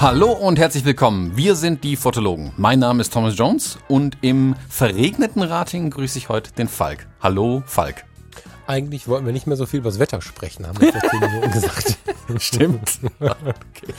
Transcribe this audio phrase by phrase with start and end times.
[0.00, 1.36] Hallo und herzlich willkommen.
[1.36, 2.52] Wir sind die Fotologen.
[2.56, 7.06] Mein Name ist Thomas Jones und im verregneten Rating grüße ich heute den Falk.
[7.20, 8.04] Hallo, Falk.
[8.66, 11.20] Eigentlich wollten wir nicht mehr so viel über das Wetter sprechen, haben wir vor zehn
[11.20, 11.98] Minuten gesagt.
[12.38, 12.98] Stimmt.
[13.20, 13.94] okay.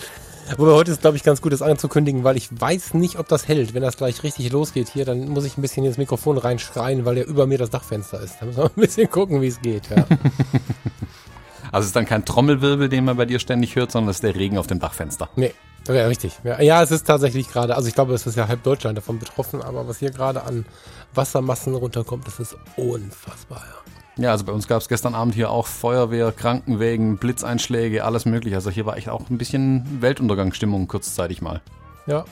[0.57, 3.47] Wobei heute ist, glaube ich, ganz gut, das anzukündigen, weil ich weiß nicht, ob das
[3.47, 3.73] hält.
[3.73, 7.17] Wenn das gleich richtig losgeht hier, dann muss ich ein bisschen ins Mikrofon reinschreien, weil
[7.17, 8.37] ja über mir das Dachfenster ist.
[8.39, 9.89] Da müssen wir ein bisschen gucken, wie es geht.
[9.89, 10.05] Ja.
[11.71, 14.23] Also es ist dann kein Trommelwirbel, den man bei dir ständig hört, sondern es ist
[14.23, 15.29] der Regen auf dem Dachfenster.
[15.35, 15.53] Nee,
[15.87, 16.39] ja, richtig.
[16.43, 19.19] Ja, ja, es ist tatsächlich gerade, also ich glaube, es ist ja halb Deutschland davon
[19.19, 20.65] betroffen, aber was hier gerade an
[21.13, 23.63] Wassermassen runterkommt, das ist unfassbar.
[23.67, 23.78] Ja,
[24.19, 28.55] ja also bei uns gab es gestern Abend hier auch Feuerwehr, Krankenwägen, Blitzeinschläge, alles mögliche.
[28.55, 31.61] Also hier war echt auch ein bisschen Weltuntergangsstimmung kurzzeitig mal.
[32.05, 32.25] Ja,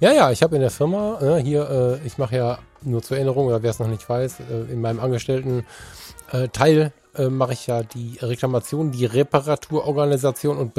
[0.00, 3.16] ja, ja, ich habe in der Firma, äh, hier, äh, ich mache ja nur zur
[3.16, 5.64] Erinnerung, oder wer es noch nicht weiß, äh, in meinem Angestellten
[6.30, 10.72] äh, Teil äh, mache ich ja die Reklamation, die Reparaturorganisation und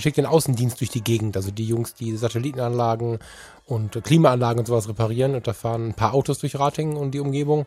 [0.00, 1.36] schicke den Außendienst durch die Gegend.
[1.36, 3.18] Also die Jungs, die Satellitenanlagen
[3.66, 5.34] und Klimaanlagen und sowas reparieren.
[5.34, 7.66] Und da fahren ein paar Autos durch Ratingen und die Umgebung.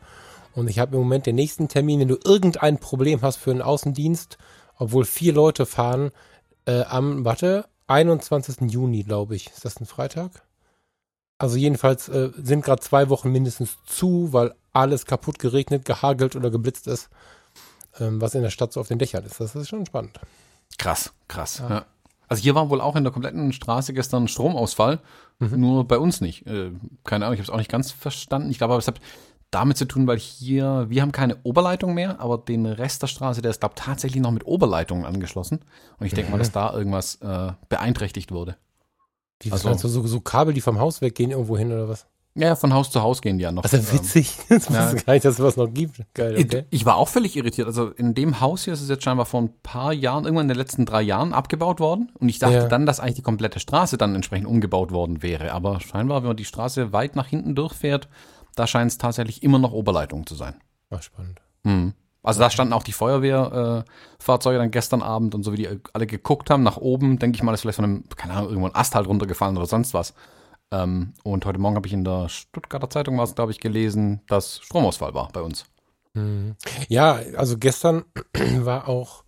[0.55, 3.61] Und ich habe im Moment den nächsten Termin, wenn du irgendein Problem hast für einen
[3.61, 4.37] Außendienst,
[4.77, 6.11] obwohl vier Leute fahren,
[6.65, 8.71] äh, am, warte, 21.
[8.71, 9.47] Juni, glaube ich.
[9.47, 10.43] Ist das ein Freitag?
[11.37, 16.49] Also jedenfalls äh, sind gerade zwei Wochen mindestens zu, weil alles kaputt geregnet, gehagelt oder
[16.51, 17.09] geblitzt ist
[17.99, 19.39] ähm, was in der Stadt so auf den Dächern ist.
[19.39, 20.19] Das ist schon spannend.
[20.77, 21.59] Krass, krass.
[21.59, 21.69] Ja.
[21.69, 21.85] Ja.
[22.27, 24.99] Also hier war wohl auch in der kompletten Straße gestern Stromausfall,
[25.39, 25.59] mhm.
[25.59, 26.45] nur bei uns nicht.
[26.45, 26.71] Äh,
[27.03, 28.51] keine Ahnung, ich habe es auch nicht ganz verstanden.
[28.51, 29.01] Ich glaube, aber es hat
[29.51, 33.41] damit zu tun, weil hier, wir haben keine Oberleitung mehr, aber den Rest der Straße,
[33.41, 35.59] der ist, glaube tatsächlich noch mit Oberleitungen angeschlossen.
[35.97, 38.57] Und ich denke mal, dass da irgendwas äh, beeinträchtigt wurde.
[39.41, 42.05] Wie, also, so, so Kabel, die vom Haus weggehen irgendwo hin oder was?
[42.35, 43.63] Ja, von Haus zu Haus gehen die ja noch.
[43.63, 44.31] Also witzig.
[44.49, 44.93] Das ja.
[44.93, 46.01] gar nicht, dass es was noch gibt.
[46.13, 46.65] Geil, okay.
[46.69, 47.67] Ich, ich war auch völlig irritiert.
[47.67, 50.49] Also in dem Haus hier ist es jetzt scheinbar vor ein paar Jahren, irgendwann in
[50.49, 52.11] den letzten drei Jahren abgebaut worden.
[52.19, 52.67] Und ich dachte ja.
[52.67, 55.51] dann, dass eigentlich die komplette Straße dann entsprechend umgebaut worden wäre.
[55.51, 58.07] Aber scheinbar, wenn man die Straße weit nach hinten durchfährt,
[58.55, 60.55] da scheint es tatsächlich immer noch Oberleitung zu sein.
[60.89, 61.41] War spannend.
[61.63, 61.93] Mhm.
[62.21, 66.05] Also da standen auch die Feuerwehrfahrzeuge äh, dann gestern Abend und so wie die alle
[66.05, 68.75] geguckt haben nach oben, denke ich mal, ist vielleicht von einem, keine Ahnung, irgendwo ein
[68.75, 70.13] Ast halt runtergefallen oder sonst was.
[70.71, 74.59] Ähm, und heute Morgen habe ich in der Stuttgarter Zeitung was, glaube ich, gelesen, dass
[74.59, 75.65] Stromausfall war bei uns.
[76.13, 76.55] Mhm.
[76.89, 78.03] Ja, also gestern
[78.57, 79.23] war auch,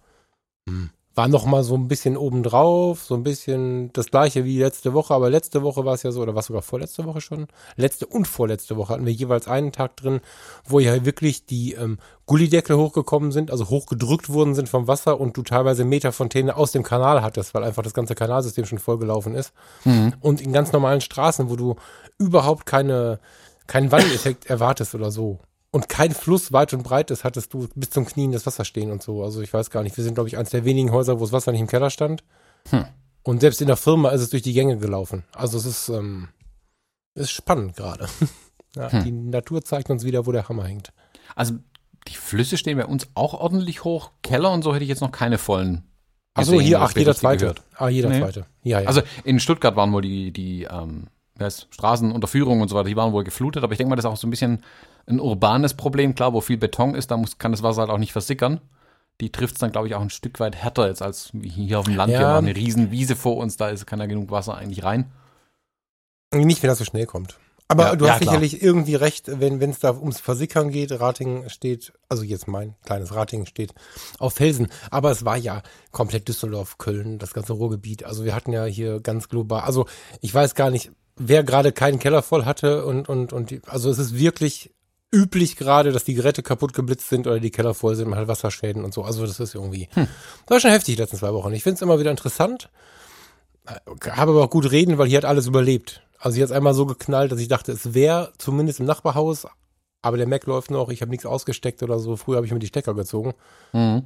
[0.68, 4.94] hm, war noch mal so ein bisschen obendrauf, so ein bisschen das gleiche wie letzte
[4.94, 7.48] Woche, aber letzte Woche war es ja so, oder war es sogar vorletzte Woche schon?
[7.76, 10.22] Letzte und vorletzte Woche hatten wir jeweils einen Tag drin,
[10.64, 15.36] wo ja wirklich die ähm, Gullideckel hochgekommen sind, also hochgedrückt worden sind vom Wasser und
[15.36, 19.52] du teilweise Meterfontäne aus dem Kanal hattest, weil einfach das ganze Kanalsystem schon vollgelaufen ist.
[19.84, 20.14] Mhm.
[20.22, 21.76] Und in ganz normalen Straßen, wo du
[22.20, 23.20] überhaupt keine,
[23.68, 25.40] keinen Wandeleffekt erwartest oder so
[25.72, 28.92] und kein Fluss weit und breit ist, hattest du bis zum Knien das Wasser stehen
[28.92, 29.24] und so.
[29.24, 29.96] Also ich weiß gar nicht.
[29.96, 32.24] Wir sind, glaube ich, eines der wenigen Häuser, wo das Wasser nicht im Keller stand.
[32.70, 32.86] Hm.
[33.24, 35.24] Und selbst in der Firma ist es durch die Gänge gelaufen.
[35.34, 36.28] Also es ist, ähm,
[37.16, 38.08] ist spannend gerade.
[38.76, 39.04] ja, hm.
[39.06, 40.92] Die Natur zeigt uns wieder, wo der Hammer hängt.
[41.36, 41.54] Also
[42.08, 44.12] die Flüsse stehen bei uns auch ordentlich hoch.
[44.24, 45.84] Keller und so hätte ich jetzt noch keine vollen.
[46.34, 47.46] Achso, hier, ach, jeder zweite.
[47.46, 47.64] Gehört.
[47.76, 48.20] Ah, jeder nee.
[48.20, 48.46] zweite.
[48.64, 48.88] Ja, ja.
[48.88, 51.08] Also in Stuttgart waren wohl die, die ähm,
[51.40, 54.18] Straßenunterführung und so weiter, die waren wohl geflutet, aber ich denke mal, das ist auch
[54.18, 54.64] so ein bisschen
[55.08, 56.16] ein urbanes Problem.
[56.16, 58.62] Klar, wo viel Beton ist, da muss, kann das Wasser halt auch nicht versickern.
[59.20, 61.86] Die trifft es dann, glaube ich, auch ein Stück weit härter jetzt als hier auf
[61.86, 62.12] dem Land.
[62.12, 62.20] Ja.
[62.20, 65.12] Wir haben eine riesen Wiese vor uns, da ist, kann ja genug Wasser eigentlich rein.
[66.34, 67.38] Nicht, wenn das so schnell kommt.
[67.72, 70.92] Aber ja, du hast ja, sicherlich irgendwie recht, wenn es da ums Versickern geht.
[70.92, 73.74] Rating steht, also jetzt mein kleines Rating steht
[74.20, 74.68] auf Felsen.
[74.90, 75.62] Aber es war ja
[75.92, 78.04] komplett Düsseldorf, Köln, das ganze Ruhrgebiet.
[78.04, 79.86] Also wir hatten ja hier ganz global, also
[80.20, 83.90] ich weiß gar nicht, wer gerade keinen Keller voll hatte und, und, und, die, also
[83.90, 84.72] es ist wirklich
[85.12, 88.28] üblich gerade, dass die Geräte kaputt geblitzt sind oder die Keller voll sind, man hat
[88.28, 89.04] Wasserschäden und so.
[89.04, 90.08] Also das ist irgendwie, hm.
[90.46, 91.54] das war schon heftig die letzten zwei Wochen.
[91.54, 92.70] Ich finde es immer wieder interessant,
[93.66, 96.02] habe aber auch gut reden, weil hier hat alles überlebt.
[96.18, 99.48] Also hier hat einmal so geknallt, dass ich dachte, es wäre zumindest im Nachbarhaus,
[100.02, 102.16] aber der Mac läuft noch, ich habe nichts ausgesteckt oder so.
[102.16, 103.34] Früher habe ich mir die Stecker gezogen.
[103.74, 104.06] Mhm.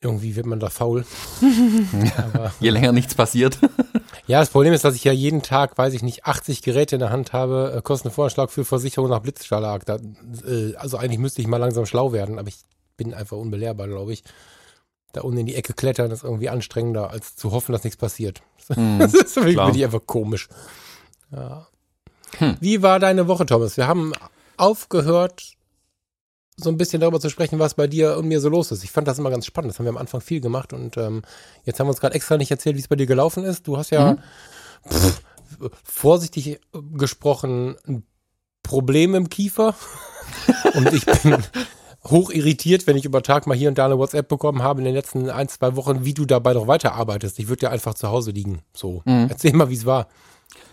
[0.00, 1.04] Irgendwie wird man da faul.
[2.16, 3.58] Aber, Je länger nichts passiert.
[4.28, 7.00] ja, das Problem ist, dass ich ja jeden Tag, weiß ich nicht, 80 Geräte in
[7.00, 9.84] der Hand habe, äh, Kostenvoranschlag für Versicherung nach Blitzschlag.
[9.86, 9.96] Da,
[10.46, 12.60] äh, also eigentlich müsste ich mal langsam schlau werden, aber ich
[12.96, 14.22] bin einfach unbelehrbar, glaube ich.
[15.12, 18.42] Da unten in die Ecke klettern ist irgendwie anstrengender, als zu hoffen, dass nichts passiert.
[18.68, 20.48] Mm, das ist für mich einfach komisch.
[21.32, 21.66] Ja.
[22.38, 22.56] Hm.
[22.60, 23.76] Wie war deine Woche, Thomas?
[23.76, 24.12] Wir haben
[24.58, 25.54] aufgehört
[26.60, 28.82] so ein bisschen darüber zu sprechen, was bei dir und mir so los ist.
[28.84, 29.72] Ich fand das immer ganz spannend.
[29.72, 31.22] Das haben wir am Anfang viel gemacht und ähm,
[31.64, 33.66] jetzt haben wir uns gerade extra nicht erzählt, wie es bei dir gelaufen ist.
[33.66, 34.18] Du hast ja mhm.
[34.90, 35.22] pff,
[35.84, 36.60] vorsichtig
[36.92, 38.02] gesprochen ein
[38.62, 39.74] Problem im Kiefer.
[40.74, 41.42] und ich bin
[42.04, 44.84] hoch irritiert, wenn ich über Tag mal hier und da eine WhatsApp bekommen habe in
[44.84, 47.38] den letzten ein, zwei Wochen, wie du dabei noch weiterarbeitest.
[47.38, 48.62] Ich würde ja einfach zu Hause liegen.
[48.74, 49.02] So.
[49.04, 49.26] Mhm.
[49.28, 50.08] Erzähl mal, wie es war.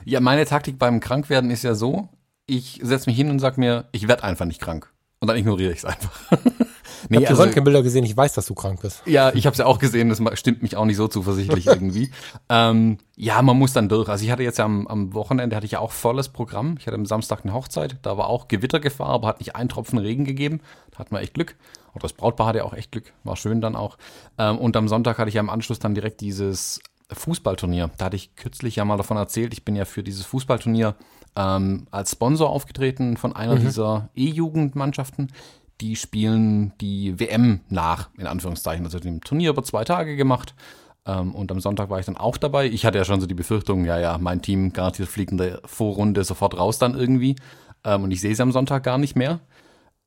[0.04, 2.10] Ja, meine Taktik beim Krankwerden ist ja so,
[2.48, 4.94] ich setze mich hin und sag mir, ich werde einfach nicht krank.
[5.20, 6.32] Und dann ignoriere ich es einfach.
[7.10, 9.02] nee, ich habe also, Röntgenbilder gesehen, ich weiß, dass du krank bist.
[9.06, 12.12] Ja, ich habe es ja auch gesehen, das stimmt mich auch nicht so zuversichtlich irgendwie.
[12.48, 14.08] Ähm, ja, man muss dann durch.
[14.08, 16.76] Also ich hatte jetzt ja am, am, Wochenende hatte ich ja auch volles Programm.
[16.80, 19.98] Ich hatte am Samstag eine Hochzeit, da war auch Gewittergefahr, aber hat nicht einen Tropfen
[19.98, 20.62] Regen gegeben.
[20.92, 21.56] Da hatten wir echt Glück.
[21.94, 23.98] Und das Brautpaar hatte auch echt Glück, war schön dann auch.
[24.38, 27.90] Ähm, und am Sonntag hatte ich ja im Anschluss dann direkt dieses Fußballturnier.
[27.98, 30.96] Da hatte ich kürzlich ja mal davon erzählt, ich bin ja für dieses Fußballturnier
[31.36, 33.62] ähm, als Sponsor aufgetreten von einer mhm.
[33.62, 35.32] dieser E-Jugendmannschaften.
[35.82, 38.86] Die spielen die WM nach, in Anführungszeichen.
[38.86, 40.56] Also dem Turnier über zwei Tage gemacht.
[41.06, 42.68] Ähm, und am Sonntag war ich dann auch dabei.
[42.68, 45.62] Ich hatte ja schon so die Befürchtung, ja, ja, mein Team garantiert fliegt in der
[45.66, 47.36] Vorrunde sofort raus dann irgendwie.
[47.84, 49.40] Ähm, und ich sehe sie am Sonntag gar nicht mehr.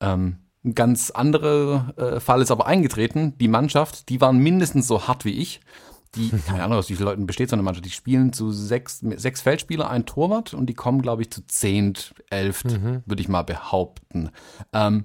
[0.00, 3.36] Ähm, ein ganz anderer äh, Fall ist aber eingetreten.
[3.38, 5.60] Die Mannschaft, die waren mindestens so hart wie ich
[6.18, 9.00] die, keine Ahnung, aus wie vielen Leuten besteht so eine Mannschaft, die spielen zu sechs,
[9.00, 13.02] sechs Feldspieler, ein Torwart und die kommen, glaube ich, zu zehnt, elft, mhm.
[13.06, 14.30] würde ich mal behaupten.
[14.72, 15.04] Ähm,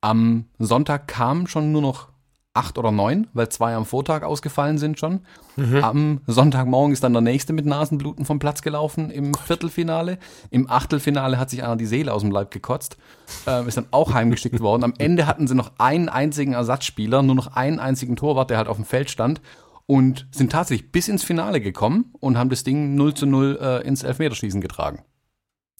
[0.00, 2.10] am Sonntag kamen schon nur noch
[2.52, 5.20] acht oder neun, weil zwei am Vortag ausgefallen sind schon.
[5.56, 5.84] Mhm.
[5.84, 9.44] Am Sonntagmorgen ist dann der nächste mit Nasenbluten vom Platz gelaufen im Gott.
[9.44, 10.18] Viertelfinale.
[10.50, 12.96] Im Achtelfinale hat sich einer die Seele aus dem Leib gekotzt,
[13.46, 14.82] äh, ist dann auch heimgeschickt worden.
[14.82, 18.68] Am Ende hatten sie noch einen einzigen Ersatzspieler, nur noch einen einzigen Torwart, der halt
[18.68, 19.40] auf dem Feld stand
[19.90, 23.88] und sind tatsächlich bis ins Finale gekommen und haben das Ding 0 zu 0 äh,
[23.88, 25.02] ins Elfmeterschießen getragen.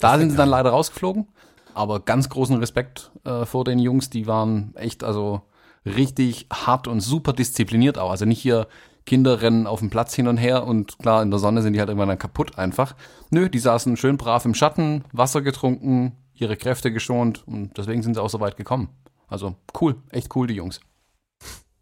[0.00, 1.28] Da sind sie dann leider rausgeflogen,
[1.74, 5.42] aber ganz großen Respekt äh, vor den Jungs, die waren echt also
[5.86, 8.10] richtig hart und super diszipliniert auch.
[8.10, 8.66] Also nicht hier
[9.06, 11.78] Kinder rennen auf dem Platz hin und her und klar, in der Sonne sind die
[11.78, 12.96] halt irgendwann dann kaputt einfach.
[13.30, 18.14] Nö, die saßen schön brav im Schatten, Wasser getrunken, ihre Kräfte geschont und deswegen sind
[18.14, 18.88] sie auch so weit gekommen.
[19.28, 20.80] Also cool, echt cool, die Jungs.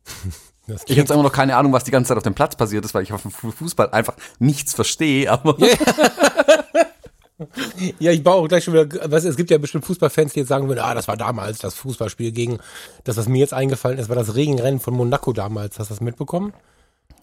[0.86, 2.94] ich habe immer noch keine Ahnung, was die ganze Zeit auf dem Platz passiert ist,
[2.94, 5.56] weil ich auf dem Fußball einfach nichts verstehe, aber.
[7.98, 10.48] ja, ich baue auch gleich schon wieder, was, es gibt ja bestimmt Fußballfans, die jetzt
[10.48, 12.58] sagen würden, ah, das war damals das Fußballspiel gegen,
[13.04, 15.78] das, was mir jetzt eingefallen ist, war das Regenrennen von Monaco damals.
[15.78, 16.52] Hast du das mitbekommen?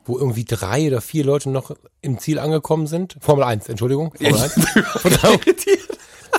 [0.06, 1.72] Wo irgendwie drei oder vier Leute noch
[2.02, 3.18] im Ziel angekommen sind.
[3.20, 4.14] Formel 1, Entschuldigung.
[4.14, 4.56] Formel 1.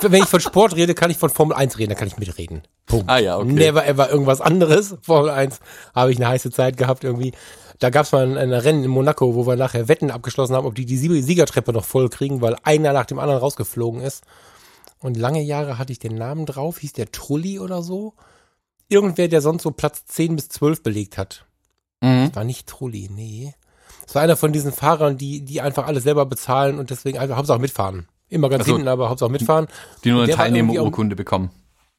[0.01, 2.63] wenn ich von Sport rede, kann ich von Formel 1 reden, da kann ich mitreden.
[2.85, 3.09] Punkt.
[3.09, 3.51] Ah ja, okay.
[3.51, 4.95] Never ever irgendwas anderes.
[5.01, 5.59] Formel 1
[5.93, 7.33] habe ich eine heiße Zeit gehabt irgendwie.
[7.79, 10.65] Da gab es mal ein, ein, Rennen in Monaco, wo wir nachher Wetten abgeschlossen haben,
[10.65, 14.23] ob die die Siegertreppe noch voll kriegen, weil einer nach dem anderen rausgeflogen ist.
[14.99, 18.13] Und lange Jahre hatte ich den Namen drauf, hieß der Trulli oder so.
[18.89, 21.45] Irgendwer, der sonst so Platz 10 bis 12 belegt hat.
[22.01, 22.27] Mhm.
[22.27, 23.53] Das war nicht Trulli, nee.
[24.05, 27.37] Das war einer von diesen Fahrern, die, die einfach alles selber bezahlen und deswegen einfach
[27.37, 28.07] Hauptsache mitfahren.
[28.29, 29.67] Immer ganz also, hinten, aber Hauptsache mitfahren.
[30.03, 31.51] Die nur eine Teilnehmerurkunde bekommen.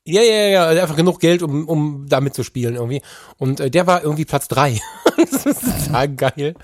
[0.05, 3.03] Ja, ja, ja, also einfach genug Geld, um, um da mitzuspielen irgendwie.
[3.37, 4.81] Und äh, der war irgendwie Platz drei.
[5.17, 6.55] das ist total geil.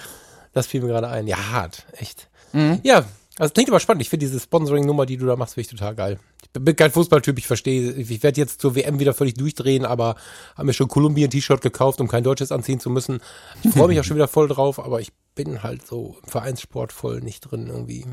[0.52, 1.26] Das fiel mir gerade ein.
[1.26, 2.28] Ja, hart, echt.
[2.52, 2.80] Mhm.
[2.82, 3.04] Ja,
[3.38, 4.02] also klingt aber spannend.
[4.02, 6.18] Ich finde diese Sponsoring-Nummer, die du da machst, finde ich total geil.
[6.42, 7.92] Ich bin kein Fußballtyp, ich verstehe.
[7.92, 10.14] Ich werde jetzt zur WM wieder völlig durchdrehen, aber
[10.54, 13.20] habe mir schon Kolumbien-T-Shirt gekauft, um kein deutsches anziehen zu müssen.
[13.62, 16.92] Ich freue mich auch schon wieder voll drauf, aber ich bin halt so im Vereinssport
[16.92, 18.06] voll nicht drin irgendwie.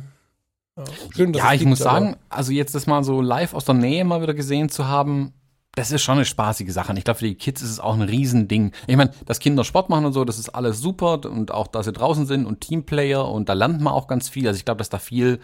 [0.88, 4.04] Ja, schön, ja ich muss sagen, also jetzt das mal so live aus der Nähe
[4.06, 5.33] mal wieder gesehen zu haben,
[5.75, 6.92] das ist schon eine spaßige Sache.
[6.92, 8.72] Und ich glaube, für die Kids ist es auch ein Riesending.
[8.88, 11.22] Ich meine, dass Kinder Sport machen und so, das ist alles super.
[11.25, 14.48] Und auch, dass sie draußen sind und Teamplayer und da lernt man auch ganz viel.
[14.48, 15.39] Also ich glaube, dass da viel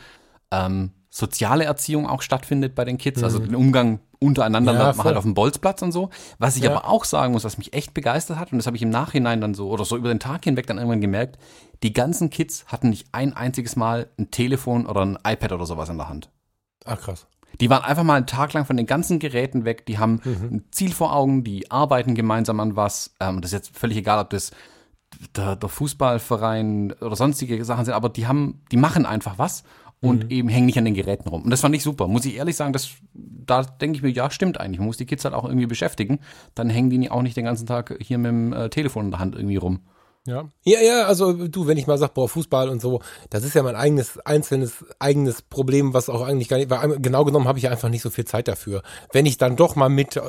[0.51, 3.23] ähm, soziale Erziehung auch stattfindet bei den Kids.
[3.23, 3.43] Also mhm.
[3.43, 6.09] Also den Umgang untereinander ja, lernt man halt auf dem Bolzplatz und so.
[6.39, 6.75] Was ich ja.
[6.75, 9.39] aber auch sagen muss, was mich echt begeistert hat, und das habe ich im Nachhinein
[9.39, 11.37] dann so oder so über den Tag hinweg dann irgendwann gemerkt,
[11.83, 15.89] die ganzen Kids hatten nicht ein einziges Mal ein Telefon oder ein iPad oder sowas
[15.89, 16.29] in der Hand.
[16.85, 17.27] Ach krass.
[17.59, 19.85] Die waren einfach mal einen Tag lang von den ganzen Geräten weg.
[19.85, 20.49] Die haben mhm.
[20.51, 23.15] ein Ziel vor Augen, die arbeiten gemeinsam an was.
[23.19, 24.51] Ähm, das ist jetzt völlig egal, ob das
[25.35, 29.63] der, der, Fußballverein oder sonstige Sachen sind, aber die haben, die machen einfach was
[30.01, 30.29] und mhm.
[30.29, 31.43] eben hängen nicht an den Geräten rum.
[31.43, 32.07] Und das fand ich super.
[32.07, 34.79] Muss ich ehrlich sagen, das, da denke ich mir, ja, stimmt eigentlich.
[34.79, 36.19] Man muss die Kids halt auch irgendwie beschäftigen.
[36.53, 39.19] Dann hängen die auch nicht den ganzen Tag hier mit dem äh, Telefon in der
[39.19, 39.79] Hand irgendwie rum.
[40.27, 40.49] Ja.
[40.63, 43.63] Ja, ja, also du, wenn ich mal sag, boah, Fußball und so, das ist ja
[43.63, 47.63] mein eigenes, einzelnes, eigenes Problem, was auch eigentlich gar nicht, weil genau genommen habe ich
[47.63, 48.83] ja einfach nicht so viel Zeit dafür.
[49.13, 50.21] Wenn ich dann doch mal mit äh,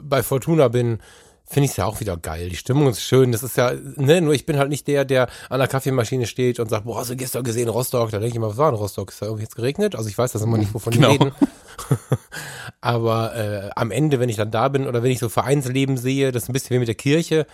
[0.00, 0.98] bei Fortuna bin,
[1.44, 2.48] finde ich es ja auch wieder geil.
[2.50, 3.32] Die Stimmung ist schön.
[3.32, 6.60] Das ist ja, ne, nur ich bin halt nicht der, der an der Kaffeemaschine steht
[6.60, 8.10] und sagt, boah, hast du gestern gesehen Rostock?
[8.10, 9.10] Da denke ich immer, was war in Rostock?
[9.10, 9.94] Ist da irgendwie jetzt geregnet?
[9.94, 11.08] Also ich weiß das immer nicht, wovon genau.
[11.08, 11.32] die reden.
[12.80, 16.32] Aber äh, am Ende, wenn ich dann da bin oder wenn ich so Vereinsleben sehe,
[16.32, 17.46] das ist ein bisschen wie mit der Kirche,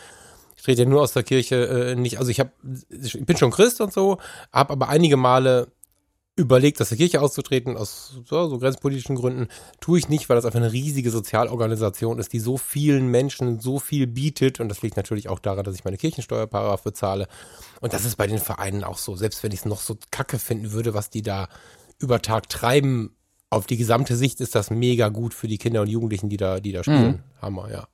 [0.64, 2.18] ich rede ja nur aus der Kirche äh, nicht.
[2.18, 2.50] Also ich habe,
[2.88, 4.16] ich bin schon Christ und so,
[4.50, 5.68] habe aber einige Male
[6.36, 9.48] überlegt, aus der Kirche auszutreten, aus so, so grenzpolitischen Gründen,
[9.80, 13.78] tue ich nicht, weil das einfach eine riesige Sozialorganisation ist, die so vielen Menschen so
[13.78, 14.58] viel bietet.
[14.58, 17.28] Und das liegt natürlich auch daran, dass ich meine Kirchensteuerparagraf bezahle.
[17.82, 19.16] Und das ist bei den Vereinen auch so.
[19.16, 21.48] Selbst wenn ich es noch so kacke finden würde, was die da
[21.98, 23.14] über Tag treiben,
[23.50, 26.58] auf die gesamte Sicht ist das mega gut für die Kinder und Jugendlichen, die da,
[26.58, 27.12] die da spielen.
[27.12, 27.42] Mhm.
[27.42, 27.86] Hammer, ja.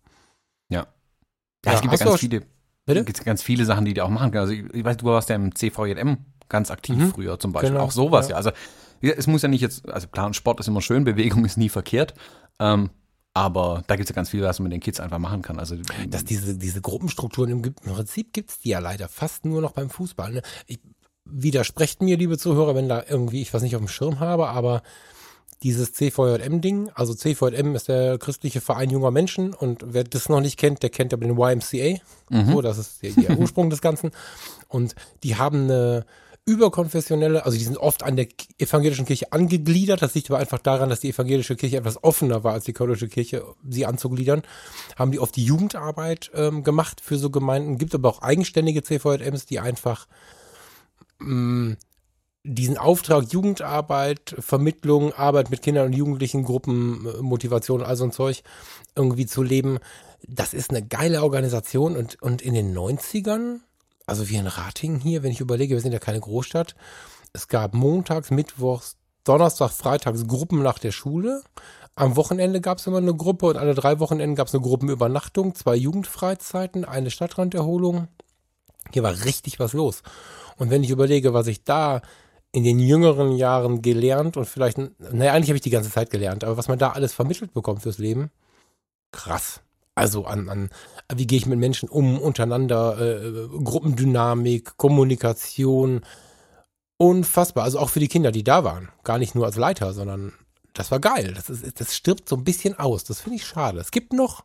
[0.68, 0.86] Ja.
[1.64, 2.46] Ja, ja es gibt ja ganz viele,
[2.94, 3.04] Bitte?
[3.04, 4.42] gibt ganz viele Sachen, die die auch machen können.
[4.42, 6.18] Also ich, ich weiß, du warst ja im CVJM
[6.48, 7.10] ganz aktiv mhm.
[7.10, 7.70] früher zum Beispiel.
[7.70, 8.32] Genau, auch sowas, ja.
[8.32, 8.36] ja.
[8.36, 8.50] Also
[9.00, 12.14] es muss ja nicht jetzt, also klar, Sport ist immer schön, Bewegung ist nie verkehrt.
[12.58, 12.90] Ähm,
[13.32, 15.58] aber da gibt es ja ganz viel, was man mit den Kids einfach machen kann.
[15.58, 15.76] Also
[16.08, 19.72] dass diese, diese Gruppenstrukturen im, im Prinzip gibt es die ja leider fast nur noch
[19.72, 20.32] beim Fußball.
[20.32, 20.42] Ne?
[20.66, 20.80] Ich,
[21.24, 24.82] widersprecht mir, liebe Zuhörer, wenn da irgendwie ich was nicht auf dem Schirm habe, aber
[25.62, 30.58] dieses CVJM-Ding, also CVJM ist der christliche Verein junger Menschen und wer das noch nicht
[30.58, 32.00] kennt, der kennt aber den YMCA.
[32.30, 32.52] Mhm.
[32.52, 34.10] So, das ist der, der Ursprung des Ganzen.
[34.68, 36.06] Und die haben eine
[36.46, 38.26] überkonfessionelle, also die sind oft an der
[38.58, 40.00] evangelischen Kirche angegliedert.
[40.00, 43.08] Das liegt aber einfach daran, dass die evangelische Kirche etwas offener war als die katholische
[43.08, 44.42] Kirche, sie anzugliedern.
[44.96, 47.78] Haben die oft die Jugendarbeit ähm, gemacht für so Gemeinden.
[47.78, 50.06] Gibt aber auch eigenständige CVJMs, die einfach
[51.18, 51.76] mh, mm,
[52.42, 58.12] diesen Auftrag Jugendarbeit, Vermittlung, Arbeit mit Kindern und Jugendlichen, Gruppen, äh, Motivation, all so ein
[58.12, 58.42] Zeug
[58.96, 59.78] irgendwie zu leben.
[60.26, 63.60] Das ist eine geile Organisation und, und in den 90ern
[64.10, 66.74] also wie in Ratingen hier, wenn ich überlege, wir sind ja keine Großstadt.
[67.32, 71.44] Es gab montags, mittwochs, Donnerstag, Freitags Gruppen nach der Schule.
[71.94, 75.54] Am Wochenende gab es immer eine Gruppe und alle drei Wochenenden gab es eine Gruppenübernachtung,
[75.54, 78.08] zwei Jugendfreizeiten, eine Stadtranderholung.
[78.92, 80.02] Hier war richtig was los.
[80.56, 82.02] Und wenn ich überlege, was ich da
[82.52, 86.42] in den jüngeren Jahren gelernt und vielleicht, naja, eigentlich habe ich die ganze Zeit gelernt,
[86.44, 88.30] aber was man da alles vermittelt bekommt fürs Leben,
[89.12, 89.60] krass.
[89.94, 90.70] Also an, an
[91.14, 96.00] wie gehe ich mit Menschen um, untereinander, äh, Gruppendynamik, Kommunikation.
[96.96, 97.64] Unfassbar.
[97.64, 98.88] Also auch für die Kinder, die da waren.
[99.04, 100.32] Gar nicht nur als Leiter, sondern
[100.72, 101.34] das war geil.
[101.34, 103.04] Das, ist, das stirbt so ein bisschen aus.
[103.04, 103.78] Das finde ich schade.
[103.78, 104.44] Es gibt noch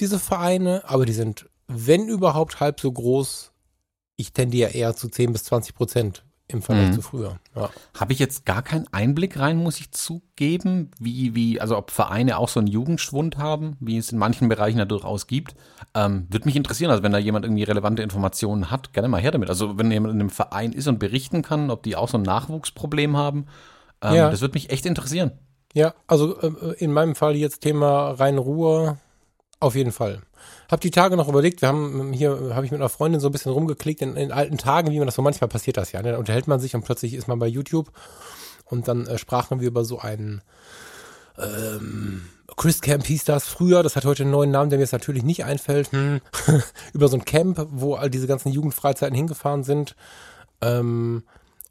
[0.00, 3.52] diese Vereine, aber die sind, wenn überhaupt, halb so groß.
[4.16, 6.92] Ich tendiere eher zu 10 bis 20 Prozent im Vergleich mhm.
[6.92, 7.36] zu früher.
[7.54, 7.70] Ja.
[7.98, 12.38] Habe ich jetzt gar keinen Einblick rein, muss ich zugeben, wie, wie, also ob Vereine
[12.38, 15.54] auch so einen Jugendschwund haben, wie es in manchen Bereichen ja durchaus gibt.
[15.94, 19.30] Ähm, Würde mich interessieren, also wenn da jemand irgendwie relevante Informationen hat, gerne mal her
[19.30, 19.48] damit.
[19.48, 22.22] Also wenn jemand in einem Verein ist und berichten kann, ob die auch so ein
[22.22, 23.46] Nachwuchsproblem haben,
[24.02, 24.30] ähm, ja.
[24.30, 25.32] das würde mich echt interessieren.
[25.72, 28.98] Ja, also äh, in meinem Fall jetzt Thema Rhein-Ruhr
[29.60, 30.22] auf jeden Fall.
[30.70, 33.32] Hab die Tage noch überlegt, wir haben hier, habe ich mit einer Freundin so ein
[33.32, 36.02] bisschen rumgeklickt in, in, alten Tagen, wie man das so manchmal passiert das ja.
[36.02, 36.10] Ne?
[36.10, 37.92] Dann unterhält man sich und plötzlich ist man bei YouTube
[38.64, 40.42] und dann äh, sprachen wir über so einen
[41.38, 42.22] ähm,
[42.56, 45.22] Chris Camp hieß das früher, das hat heute einen neuen Namen, der mir jetzt natürlich
[45.22, 46.20] nicht einfällt, hm.
[46.92, 49.96] über so ein Camp, wo all diese ganzen Jugendfreizeiten hingefahren sind.
[50.60, 51.22] Ähm,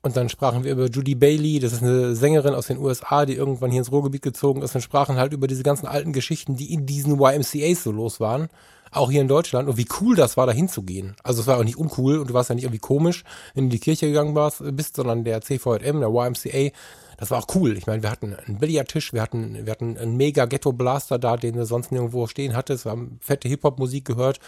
[0.02, 3.36] und dann sprachen wir über Judy Bailey, das ist eine Sängerin aus den USA, die
[3.36, 6.74] irgendwann hier ins Ruhrgebiet gezogen ist und sprachen halt über diese ganzen alten Geschichten, die
[6.74, 8.48] in diesen YMCAs so los waren.
[8.92, 9.70] Auch hier in Deutschland.
[9.70, 11.16] Und wie cool das war, da hinzugehen.
[11.22, 13.66] Also es war auch nicht uncool und du warst ja nicht irgendwie komisch, wenn du
[13.66, 16.72] in die Kirche gegangen warst, bist, sondern der CVM, der YMCA,
[17.18, 17.78] das war auch cool.
[17.78, 21.56] Ich meine, wir hatten einen Billardtisch, wir hatten, wir hatten einen mega Ghetto-Blaster da, den
[21.56, 22.86] du sonst nirgendwo stehen hattest.
[22.86, 24.40] Wir haben fette Hip-Hop-Musik gehört.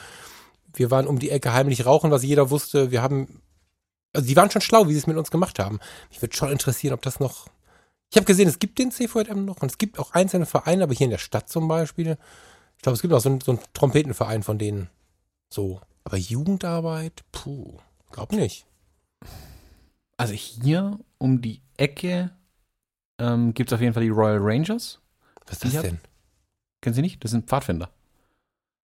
[0.74, 2.90] Wir waren um die Ecke heimlich rauchen, was jeder wusste.
[2.90, 3.42] Wir haben
[4.14, 5.80] also die waren schon schlau, wie sie es mit uns gemacht haben.
[6.10, 7.48] Mich würde schon interessieren, ob das noch.
[8.10, 10.94] Ich habe gesehen, es gibt den CVM noch und es gibt auch einzelne Vereine, aber
[10.94, 12.18] hier in der Stadt zum Beispiel.
[12.76, 14.90] Ich glaube, es gibt auch so einen, so einen Trompetenverein von denen.
[15.54, 15.82] So.
[16.04, 17.78] Aber Jugendarbeit, puh,
[18.12, 18.66] glaub nicht.
[20.18, 22.32] Also hier um die Ecke
[23.20, 25.00] ähm, gibt es auf jeden Fall die Royal Rangers.
[25.46, 26.00] Was ist das denn?
[26.82, 27.24] Kennen Sie nicht?
[27.24, 27.90] Das sind Pfadfinder.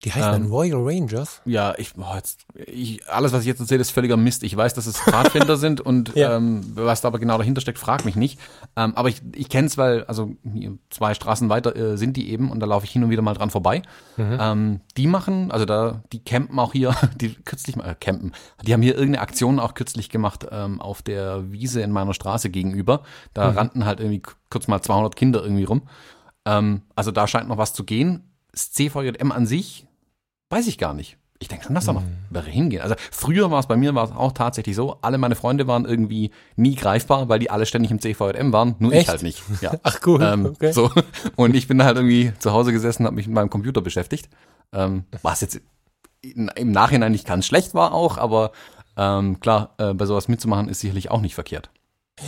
[0.03, 1.41] Die heißen ähm, dann Royal Rangers?
[1.45, 4.43] Ja, ich, boah, jetzt, ich, alles, was ich jetzt erzähle, ist völliger Mist.
[4.43, 6.35] Ich weiß, dass es Pfadfinder sind und ja.
[6.35, 8.39] ähm, was da aber genau dahinter steckt, frag mich nicht.
[8.75, 10.35] Ähm, aber ich, ich kenne es, weil, also
[10.91, 13.33] zwei Straßen weiter äh, sind die eben und da laufe ich hin und wieder mal
[13.33, 13.81] dran vorbei.
[14.17, 14.37] Mhm.
[14.39, 18.73] Ähm, die machen, also da, die campen auch hier, die kürzlich mal, äh, campen, die
[18.73, 23.01] haben hier irgendeine Aktion auch kürzlich gemacht ähm, auf der Wiese in meiner Straße gegenüber.
[23.33, 23.57] Da mhm.
[23.57, 25.89] rannten halt irgendwie kurz mal 200 Kinder irgendwie rum.
[26.45, 28.31] Ähm, also da scheint noch was zu gehen.
[28.51, 29.86] Das CVJM an sich
[30.49, 31.17] Weiß ich gar nicht.
[31.39, 32.17] Ich denke schon, dass da noch mhm.
[32.31, 32.81] wäre hingehen.
[32.81, 35.85] Also früher war es bei mir war es auch tatsächlich so, alle meine Freunde waren
[35.85, 39.03] irgendwie nie greifbar, weil die alle ständig im CVM waren, nur Echt?
[39.03, 39.43] ich halt nicht.
[39.61, 39.73] Ja.
[39.83, 40.21] Ach cool.
[40.21, 40.71] Ähm, okay.
[40.71, 40.89] so.
[41.35, 44.29] Und ich bin halt irgendwie zu Hause gesessen, habe mich mit meinem Computer beschäftigt.
[44.73, 45.61] Ähm, was jetzt
[46.23, 48.51] im Nachhinein nicht ganz schlecht war auch, aber
[48.97, 51.69] ähm, klar, äh, bei sowas mitzumachen ist sicherlich auch nicht verkehrt.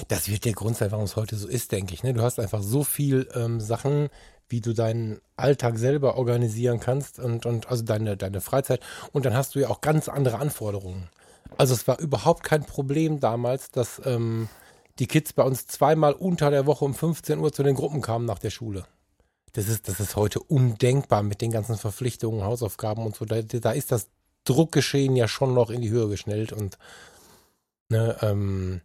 [0.07, 2.03] Das wird der Grund sein, warum es heute so ist, denke ich.
[2.03, 2.13] Ne?
[2.13, 4.09] Du hast einfach so viel ähm, Sachen,
[4.49, 8.81] wie du deinen Alltag selber organisieren kannst und, und also deine, deine Freizeit.
[9.13, 11.09] Und dann hast du ja auch ganz andere Anforderungen.
[11.57, 14.49] Also es war überhaupt kein Problem damals, dass ähm,
[14.99, 18.25] die Kids bei uns zweimal unter der Woche um 15 Uhr zu den Gruppen kamen
[18.25, 18.85] nach der Schule.
[19.53, 23.25] Das ist, das ist heute undenkbar mit den ganzen Verpflichtungen, Hausaufgaben und so.
[23.25, 24.09] Da, da ist das
[24.45, 26.77] Druckgeschehen ja schon noch in die Höhe geschnellt und
[27.89, 28.81] ne, ähm,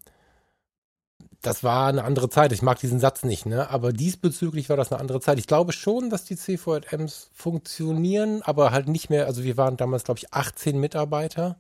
[1.47, 2.53] das war eine andere Zeit.
[2.53, 3.71] Ich mag diesen Satz nicht, ne?
[3.71, 5.39] Aber diesbezüglich war das eine andere Zeit.
[5.39, 9.27] Ich glaube schon, dass die CVMs funktionieren, aber halt nicht mehr.
[9.27, 11.57] Also wir waren damals, glaube ich, 18 Mitarbeiter,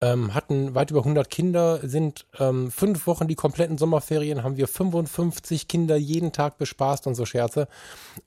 [0.00, 4.68] ähm, hatten weit über 100 Kinder, sind ähm, fünf Wochen die kompletten Sommerferien, haben wir
[4.68, 7.68] 55 Kinder jeden Tag bespaßt und so Scherze.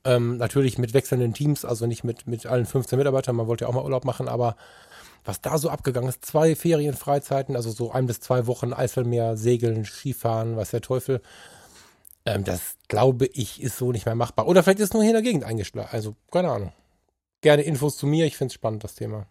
[0.04, 3.36] Ähm, natürlich mit wechselnden Teams, also nicht mit, mit allen 15 Mitarbeitern.
[3.36, 4.56] Man wollte ja auch mal Urlaub machen, aber
[5.24, 6.24] was da so abgegangen ist.
[6.24, 11.20] Zwei Ferienfreizeiten, also so ein bis zwei Wochen Eiselmeer, Segeln, Skifahren, was der Teufel.
[12.24, 14.46] Ähm, das glaube ich ist so nicht mehr machbar.
[14.46, 15.88] Oder vielleicht ist nur hier in der Gegend eingeschlagen.
[15.92, 16.72] Also keine Ahnung.
[17.40, 18.26] Gerne Infos zu mir.
[18.26, 19.26] Ich finde es spannend, das Thema.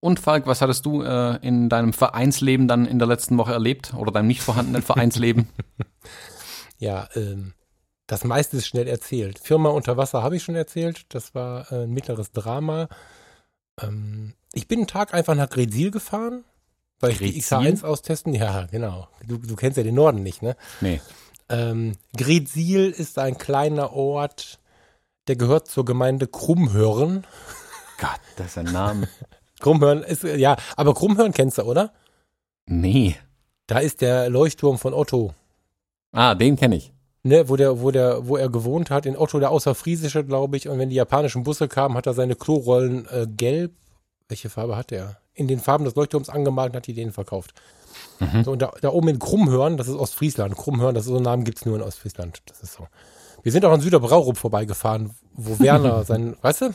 [0.00, 3.92] Und Falk, was hattest du äh, in deinem Vereinsleben dann in der letzten Woche erlebt
[3.94, 5.48] oder deinem nicht vorhandenen Vereinsleben?
[6.78, 7.52] ja, ähm,
[8.06, 9.38] das meiste ist schnell erzählt.
[9.38, 11.04] Firma unter Wasser habe ich schon erzählt.
[11.10, 12.88] Das war äh, ein mittleres Drama.
[13.80, 16.44] Ähm, ich bin einen Tag einfach nach Grezil gefahren,
[16.98, 18.34] weil ich die XH1 austesten.
[18.34, 19.08] Ja, genau.
[19.26, 20.56] Du, du kennst ja den Norden nicht, ne?
[20.80, 21.00] Nee.
[21.48, 24.60] Ähm, Grezil ist ein kleiner Ort,
[25.28, 27.26] der gehört zur Gemeinde Krummhörn.
[27.98, 29.08] Gott, das ist ein Name.
[29.60, 31.92] Krummhörn ist, ja, aber Krummhörn kennst du, oder?
[32.66, 33.16] Nee.
[33.66, 35.34] Da ist der Leuchtturm von Otto.
[36.12, 36.92] Ah, den kenne ich.
[37.22, 40.68] Ne, wo der, wo der, wo er gewohnt hat, in Otto, der Außerfriesische, glaube ich.
[40.68, 43.72] Und wenn die japanischen Busse kamen, hat er seine Klorollen äh, gelb
[44.30, 45.16] welche Farbe hat der?
[45.34, 47.54] In den Farben des Leuchtturms angemalt und hat die den verkauft.
[48.18, 48.44] Mhm.
[48.44, 50.56] So, und da, da, oben in Krummhörn, das ist Ostfriesland.
[50.56, 52.42] Krummhörn, das ist so ein Namen gibt es nur in Ostfriesland.
[52.46, 52.86] Das ist so.
[53.42, 56.74] Wir sind auch an Süderbraurup vorbeigefahren, wo Werner sein, weißt du?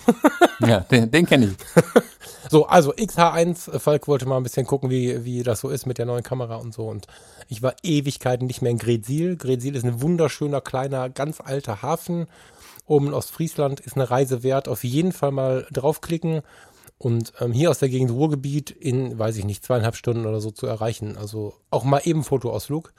[0.66, 1.84] ja, den, den kenne ich.
[2.50, 5.98] so, also XH1, Falk wollte mal ein bisschen gucken, wie, wie das so ist mit
[5.98, 6.88] der neuen Kamera und so.
[6.88, 7.08] Und
[7.48, 9.38] ich war Ewigkeiten nicht mehr in Gretzil.
[9.38, 12.28] Gretzil ist ein wunderschöner, kleiner, ganz alter Hafen.
[12.88, 14.68] Oben in Ostfriesland ist eine Reise wert.
[14.68, 16.42] Auf jeden Fall mal draufklicken.
[16.98, 20.52] Und ähm, hier aus der Gegend Ruhrgebiet in, weiß ich nicht, zweieinhalb Stunden oder so
[20.52, 21.18] zu erreichen.
[21.18, 22.94] Also auch mal eben Fotoausflug.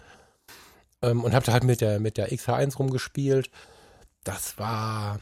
[1.03, 3.51] Ähm, und habe da halt mit der, mit der XH1 rumgespielt.
[4.23, 5.21] Das war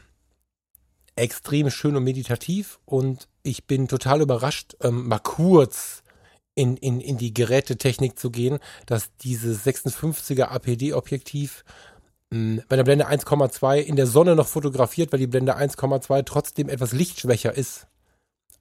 [1.15, 2.79] extrem schön und meditativ.
[2.85, 6.03] Und ich bin total überrascht, ähm, mal kurz
[6.53, 11.63] in, in, in die Gerätetechnik zu gehen, dass dieses 56er APD-Objektiv
[12.31, 16.67] hm, bei der Blende 1,2 in der Sonne noch fotografiert, weil die Blende 1,2 trotzdem
[16.67, 17.87] etwas lichtschwächer ist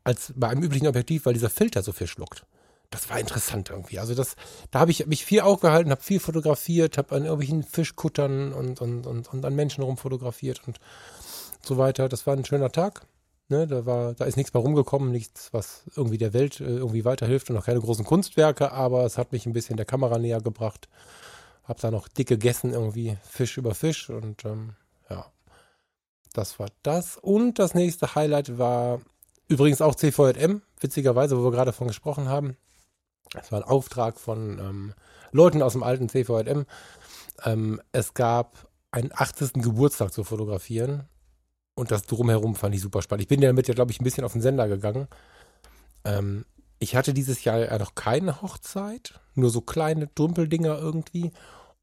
[0.04, 2.44] als bei einem üblichen Objektiv, weil dieser Filter so viel schluckt.
[2.90, 3.98] Das war interessant irgendwie.
[3.98, 4.36] Also das,
[4.70, 9.06] da habe ich mich viel aufgehalten, habe viel fotografiert, habe an irgendwelchen Fischkuttern und, und,
[9.06, 10.78] und, und an Menschen rumfotografiert und
[11.60, 12.08] so weiter.
[12.08, 13.06] Das war ein schöner Tag.
[13.48, 17.04] Ne, da war, da ist nichts mehr rumgekommen, nichts, was irgendwie der Welt äh, irgendwie
[17.04, 20.40] weiterhilft und auch keine großen Kunstwerke, aber es hat mich ein bisschen der Kamera näher
[20.40, 20.88] gebracht.
[21.64, 24.76] Hab da noch dick gegessen, irgendwie Fisch über Fisch und ähm,
[25.10, 25.26] ja,
[26.32, 27.18] das war das.
[27.18, 29.02] Und das nächste Highlight war
[29.48, 32.56] Übrigens auch CVM, witzigerweise, wo wir gerade davon gesprochen haben.
[33.32, 34.94] Das war ein Auftrag von ähm,
[35.32, 36.66] Leuten aus dem alten CVM.
[37.44, 39.54] Ähm, es gab einen 80.
[39.54, 41.08] Geburtstag zu fotografieren.
[41.74, 43.22] Und das drumherum fand ich super spannend.
[43.22, 45.08] Ich bin damit ja, glaube ich, ein bisschen auf den Sender gegangen.
[46.04, 46.44] Ähm,
[46.78, 51.32] ich hatte dieses Jahr ja noch keine Hochzeit, nur so kleine Drümpeldinger irgendwie.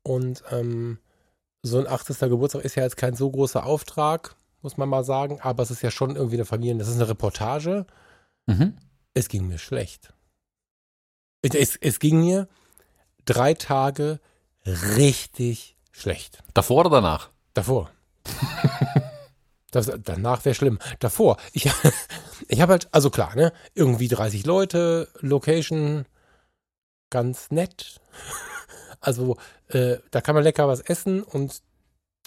[0.03, 0.99] Und ähm,
[1.61, 2.17] so ein 80.
[2.19, 5.39] Geburtstag ist ja jetzt kein so großer Auftrag muss man mal sagen.
[5.41, 7.85] Aber es ist ja schon irgendwie eine Familie, das ist eine Reportage.
[8.45, 8.77] Mhm.
[9.13, 10.13] Es ging mir schlecht.
[11.41, 12.47] Es, es ging mir
[13.25, 14.19] drei Tage
[14.65, 16.43] richtig schlecht.
[16.53, 17.29] Davor oder danach?
[17.53, 17.89] Davor.
[19.71, 20.79] das, danach wäre schlimm.
[20.99, 21.37] Davor.
[21.53, 21.69] Ich,
[22.47, 23.53] ich habe halt, also klar, ne?
[23.73, 26.05] Irgendwie 30 Leute, Location,
[27.09, 27.99] ganz nett.
[29.03, 29.35] Also,
[29.69, 31.63] äh, da kann man lecker was essen und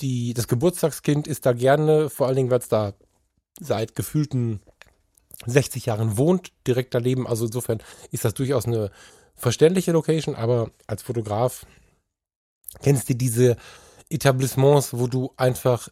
[0.00, 2.94] die, das Geburtstagskind ist da gerne, vor allen Dingen, weil es da
[3.60, 4.60] seit gefühlten
[5.46, 7.26] 60 Jahren wohnt, direkt daneben.
[7.26, 7.80] Also insofern
[8.10, 8.90] ist das durchaus eine
[9.34, 11.66] verständliche Location, aber als Fotograf
[12.82, 13.56] kennst du diese
[14.10, 15.88] Etablissements, wo du einfach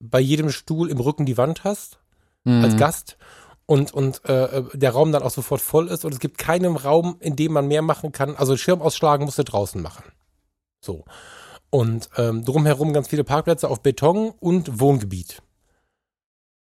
[0.00, 1.98] bei jedem Stuhl im Rücken die Wand hast,
[2.44, 2.64] mhm.
[2.64, 3.16] als Gast
[3.66, 7.16] und, und äh, der Raum dann auch sofort voll ist und es gibt keinen Raum,
[7.20, 8.36] in dem man mehr machen kann.
[8.36, 10.04] Also Schirm ausschlagen musst du draußen machen.
[10.84, 11.04] So.
[11.74, 15.42] Und ähm, drumherum ganz viele Parkplätze auf Beton und Wohngebiet.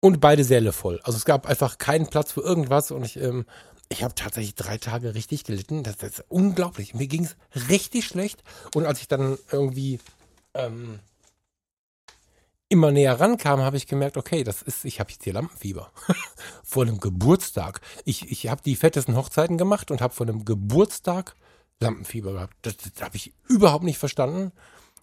[0.01, 1.01] Und beide Säle voll.
[1.05, 3.47] Also es gab einfach keinen Platz für irgendwas und ich, ähm,
[3.89, 5.85] ich habe tatsächlich drei Tage richtig gelitten.
[5.85, 6.95] Das, das ist unglaublich.
[6.95, 7.37] Mir ging es
[7.69, 8.43] richtig schlecht.
[8.75, 10.01] Und als ich dann irgendwie
[10.55, 10.99] ähm,
[12.69, 15.93] immer näher rankam, habe ich gemerkt, okay, das ist, ich habe jetzt hier Lampenfieber.
[16.65, 17.83] vor einem Geburtstag.
[18.05, 21.37] Ich, ich habe die fettesten Hochzeiten gemacht und habe vor einem Geburtstag
[21.79, 22.57] Lampenfieber gehabt.
[22.63, 24.51] Das, das habe ich überhaupt nicht verstanden.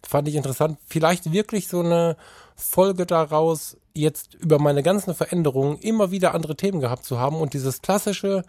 [0.08, 0.78] Fand ich interessant.
[0.88, 2.16] Vielleicht wirklich so eine
[2.56, 7.54] Folge daraus, jetzt über meine ganzen Veränderungen immer wieder andere Themen gehabt zu haben und
[7.54, 8.44] dieses klassische,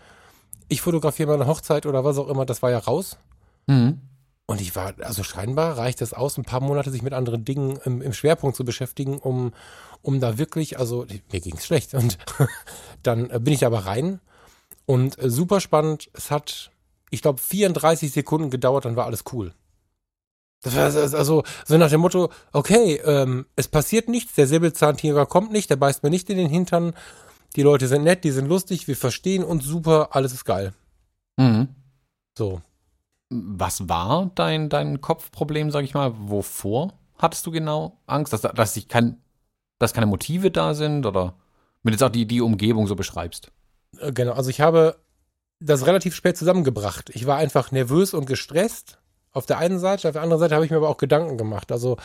[0.68, 3.16] ich fotografiere meine Hochzeit oder was auch immer, das war ja raus.
[3.66, 4.00] Mhm.
[4.46, 7.80] Und ich war, also scheinbar reicht es aus, ein paar Monate sich mit anderen Dingen
[7.84, 9.52] im, im Schwerpunkt zu beschäftigen, um,
[10.02, 11.94] um da wirklich, also mir ging es schlecht.
[11.94, 12.18] Und
[13.02, 14.20] dann bin ich aber rein
[14.84, 16.10] und äh, super spannend.
[16.12, 16.70] Es hat,
[17.10, 19.52] ich glaube, 34 Sekunden gedauert, dann war alles cool.
[20.66, 25.52] Das war also so nach dem Motto, okay, ähm, es passiert nichts, der Säbelzahntiger kommt
[25.52, 26.92] nicht, der beißt mir nicht in den Hintern,
[27.54, 30.72] die Leute sind nett, die sind lustig, wir verstehen uns super, alles ist geil.
[31.36, 31.68] Mhm.
[32.36, 32.62] So.
[33.30, 36.12] Was war dein, dein Kopfproblem, sag ich mal?
[36.16, 38.32] Wovor hattest du genau Angst?
[38.32, 39.22] Dass, dass, ich kein,
[39.78, 41.34] dass keine Motive da sind oder
[41.84, 43.52] wenn du jetzt auch die, die Umgebung so beschreibst?
[44.00, 44.96] Äh, genau, also ich habe
[45.60, 47.10] das relativ spät zusammengebracht.
[47.14, 48.98] Ich war einfach nervös und gestresst
[49.36, 51.70] auf der einen Seite, auf der anderen Seite habe ich mir aber auch Gedanken gemacht.
[51.70, 51.96] Also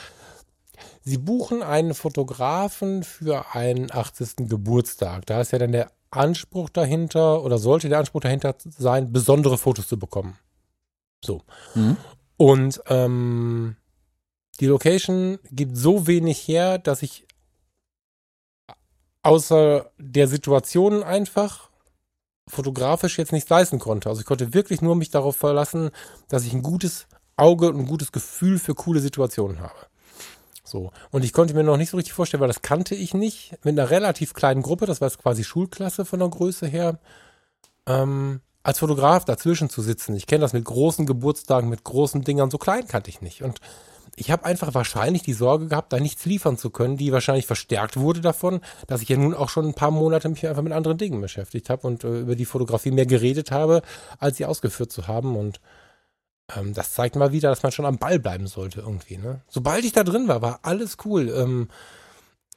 [1.04, 4.50] Sie buchen einen Fotografen für einen 80.
[4.50, 5.26] Geburtstag.
[5.26, 9.88] Da ist ja dann der Anspruch dahinter oder sollte der Anspruch dahinter sein, besondere Fotos
[9.88, 10.38] zu bekommen.
[11.24, 11.42] So.
[11.74, 11.98] Mhm.
[12.38, 13.76] Und ähm,
[14.60, 17.26] die Location gibt so wenig her, dass ich
[19.24, 21.70] außer der Situation einfach
[22.48, 24.10] fotografisch jetzt nichts leisten konnte.
[24.10, 25.92] Also ich konnte wirklich nur mich darauf verlassen,
[26.28, 27.08] dass ich ein gutes
[27.42, 29.88] Auge und ein gutes Gefühl für coole Situationen habe.
[30.64, 30.92] So.
[31.12, 33.54] Und ich konnte mir noch nicht so richtig vorstellen, weil das kannte ich nicht.
[33.64, 37.00] Mit einer relativ kleinen Gruppe, das war jetzt quasi Schulklasse von der Größe her,
[37.88, 40.16] ähm, als Fotograf dazwischen zu sitzen.
[40.16, 43.44] Ich kenne das mit großen Geburtstagen, mit großen Dingern, so klein kannte ich nicht.
[43.44, 43.60] Und
[44.16, 47.98] ich habe einfach wahrscheinlich die Sorge gehabt, da nichts liefern zu können, die wahrscheinlich verstärkt
[47.98, 50.98] wurde davon, dass ich ja nun auch schon ein paar Monate mich einfach mit anderen
[50.98, 53.82] Dingen beschäftigt habe und äh, über die Fotografie mehr geredet habe,
[54.20, 55.36] als sie ausgeführt zu haben.
[55.36, 55.60] Und
[56.58, 59.18] ähm, das zeigt mal wieder, dass man schon am Ball bleiben sollte irgendwie.
[59.18, 59.42] Ne?
[59.48, 61.30] Sobald ich da drin war, war alles cool.
[61.30, 61.70] Ähm,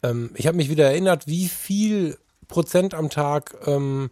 [0.02, 4.10] ähm, ich habe mich wieder erinnert, wie viel Prozent am Tag ähm,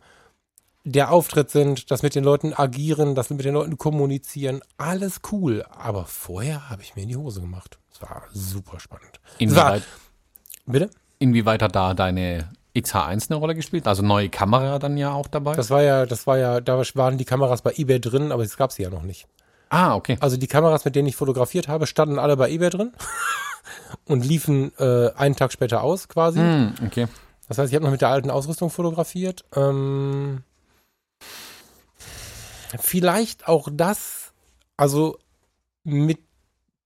[0.85, 4.63] der Auftritt sind, das mit den Leuten agieren, das mit den Leuten kommunizieren.
[4.79, 5.65] Alles cool.
[5.71, 7.79] Aber vorher habe ich mir in die Hose gemacht.
[7.93, 9.21] Es war super spannend.
[9.39, 10.91] Inwieweit, war, bitte?
[11.19, 13.87] Inwieweit hat da deine XH1 eine Rolle gespielt?
[13.87, 15.55] Also neue Kamera dann ja auch dabei?
[15.55, 18.57] Das war ja, das war ja, da waren die Kameras bei eBay drin, aber es
[18.57, 19.29] gab sie ja noch nicht.
[19.73, 20.19] Ah, okay.
[20.21, 22.93] Also die Kameras, mit denen ich fotografiert habe, standen alle bei eBay drin
[24.05, 26.41] und liefen äh, einen Tag später aus quasi.
[26.41, 27.09] Mm, okay.
[27.49, 29.47] Das heißt, ich habe noch mit der alten Ausrüstung fotografiert.
[29.57, 30.43] Ähm,
[32.79, 34.35] vielleicht auch das,
[34.77, 35.19] also
[35.85, 36.19] mit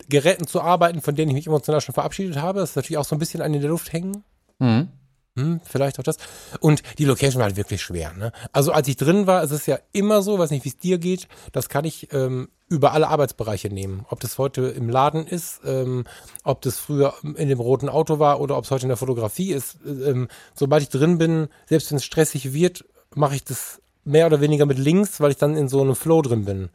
[0.08, 3.16] Geräten zu arbeiten, von denen ich mich emotional schon verabschiedet habe, ist natürlich auch so
[3.16, 4.22] ein bisschen an in der Luft hängen.
[4.60, 4.90] Mhm.
[5.34, 6.18] Hm, vielleicht auch das.
[6.60, 8.12] Und die Location war halt wirklich schwer.
[8.12, 8.30] Ne?
[8.52, 10.98] Also als ich drin war, ist es ja immer so, weiß nicht, wie es dir
[10.98, 14.04] geht, das kann ich ähm, über alle Arbeitsbereiche nehmen.
[14.10, 16.04] Ob das heute im Laden ist, ähm,
[16.42, 19.52] ob das früher in dem roten Auto war oder ob es heute in der Fotografie
[19.52, 19.78] ist.
[19.86, 24.40] Ähm, sobald ich drin bin, selbst wenn es stressig wird, mache ich das mehr oder
[24.40, 26.70] weniger mit links, weil ich dann in so einem Flow drin bin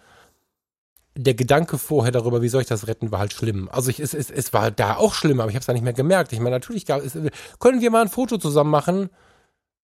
[1.15, 3.69] der Gedanke vorher darüber, wie soll ich das retten, war halt schlimm.
[3.71, 5.83] Also ich, es, es, es war da auch schlimm, aber ich habe es da nicht
[5.83, 6.31] mehr gemerkt.
[6.31, 7.17] Ich meine, natürlich gab es,
[7.59, 9.09] können wir mal ein Foto zusammen machen?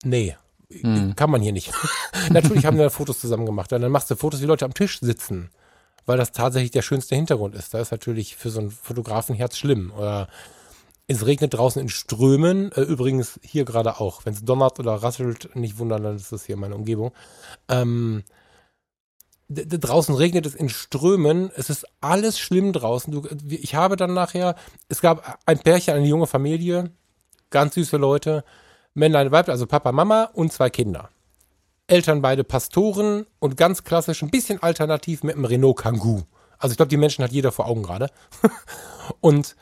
[0.04, 0.38] Nee,
[0.72, 1.16] hm.
[1.16, 1.74] kann man hier nicht.
[2.30, 3.74] natürlich haben wir Fotos zusammen gemacht.
[3.74, 5.50] Und dann machst du Fotos, wie Leute am Tisch sitzen,
[6.08, 7.74] weil das tatsächlich der schönste Hintergrund ist.
[7.74, 9.92] Da ist natürlich für so ein Fotografenherz schlimm.
[9.96, 10.28] Oder
[11.06, 12.72] es regnet draußen in Strömen.
[12.72, 14.26] Äh, übrigens hier gerade auch.
[14.26, 17.12] Wenn es donnert oder rasselt, nicht wundern, dann ist das hier meine Umgebung.
[17.70, 18.24] Ähm,
[19.50, 23.14] draußen regnet es in Strömen, es ist alles schlimm draußen.
[23.14, 24.56] Du, ich habe dann nachher,
[24.90, 26.92] es gab ein Pärchen, eine junge Familie,
[27.50, 28.44] ganz süße Leute,
[28.94, 31.10] Männlein, Weib, also Papa, Mama und zwei Kinder.
[31.88, 36.24] Eltern beide Pastoren und ganz klassisch, ein bisschen alternativ mit einem Renault Kangoo.
[36.60, 38.10] Also ich glaube, die Menschen hat jeder vor Augen gerade.
[39.22, 39.56] und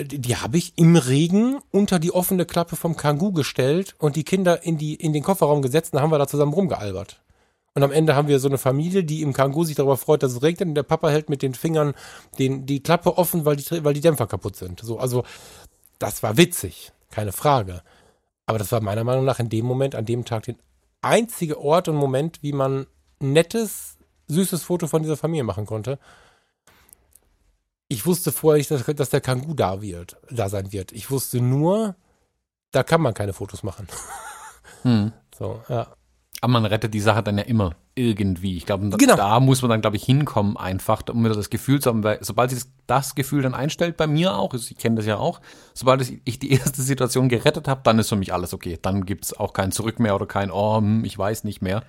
[0.00, 4.24] die, die habe ich im Regen unter die offene Klappe vom Kangoo gestellt und die
[4.24, 7.20] Kinder in, die, in den Kofferraum gesetzt und haben wir da zusammen rumgealbert.
[7.74, 10.32] Und am Ende haben wir so eine Familie, die im Kangoo sich darüber freut, dass
[10.32, 11.94] es regnet und der Papa hält mit den Fingern
[12.38, 14.80] den, die Klappe offen, weil die, weil die Dämpfer kaputt sind.
[14.80, 15.24] So, also,
[15.98, 17.82] das war witzig, keine Frage.
[18.46, 20.56] Aber das war meiner Meinung nach in dem Moment, an dem Tag, der
[21.02, 22.86] einzige Ort und Moment, wie man
[23.20, 25.98] nettes, süßes Foto von dieser Familie machen konnte.
[27.88, 30.92] Ich wusste vorher nicht, dass, dass der Kangoo da wird, da sein wird.
[30.92, 31.96] Ich wusste nur,
[32.70, 33.88] da kann man keine Fotos machen.
[34.82, 35.12] Hm.
[35.36, 35.88] So, ja.
[36.40, 38.56] Aber man rettet die Sache dann ja immer irgendwie.
[38.56, 39.16] Ich glaube, genau.
[39.16, 42.18] da muss man dann, glaube ich, hinkommen, einfach, um wieder das Gefühl zu haben, weil
[42.20, 45.40] sobald sich das Gefühl dann einstellt, bei mir auch, ich kenne das ja auch,
[45.74, 48.78] sobald ich die erste Situation gerettet habe, dann ist für mich alles okay.
[48.80, 51.82] Dann gibt es auch kein Zurück mehr oder kein, oh, hm, ich weiß nicht mehr.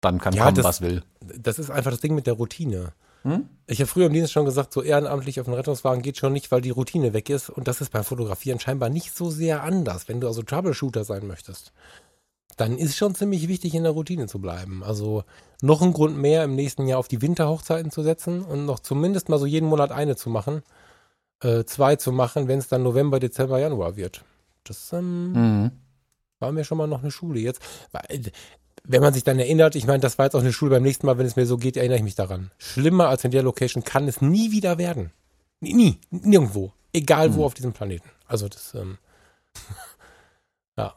[0.00, 1.02] Dann kann ja, kommen, das, was will.
[1.20, 2.92] Das ist einfach das Ding mit der Routine.
[3.22, 3.48] Hm?
[3.66, 6.52] Ich habe früher im Dienst schon gesagt, so ehrenamtlich auf den Rettungswagen geht schon nicht,
[6.52, 7.50] weil die Routine weg ist.
[7.50, 11.26] Und das ist beim Fotografieren scheinbar nicht so sehr anders, wenn du also Troubleshooter sein
[11.26, 11.72] möchtest.
[12.56, 14.82] Dann ist schon ziemlich wichtig, in der Routine zu bleiben.
[14.82, 15.24] Also
[15.60, 19.28] noch ein Grund mehr, im nächsten Jahr auf die Winterhochzeiten zu setzen und noch zumindest
[19.28, 20.62] mal so jeden Monat eine zu machen.
[21.42, 24.24] Äh, zwei zu machen, wenn es dann November, Dezember, Januar wird.
[24.64, 25.70] Das ähm, mhm.
[26.38, 27.60] war mir schon mal noch eine Schule jetzt.
[28.84, 31.06] Wenn man sich dann erinnert, ich meine, das war jetzt auch eine Schule beim nächsten
[31.06, 32.50] Mal, wenn es mir so geht, erinnere ich mich daran.
[32.56, 35.12] Schlimmer als in der Location kann es nie wieder werden.
[35.60, 36.72] Nie, nirgendwo.
[36.92, 37.44] Egal wo mhm.
[37.44, 38.08] auf diesem Planeten.
[38.26, 38.96] Also das, ähm,
[40.78, 40.94] ja.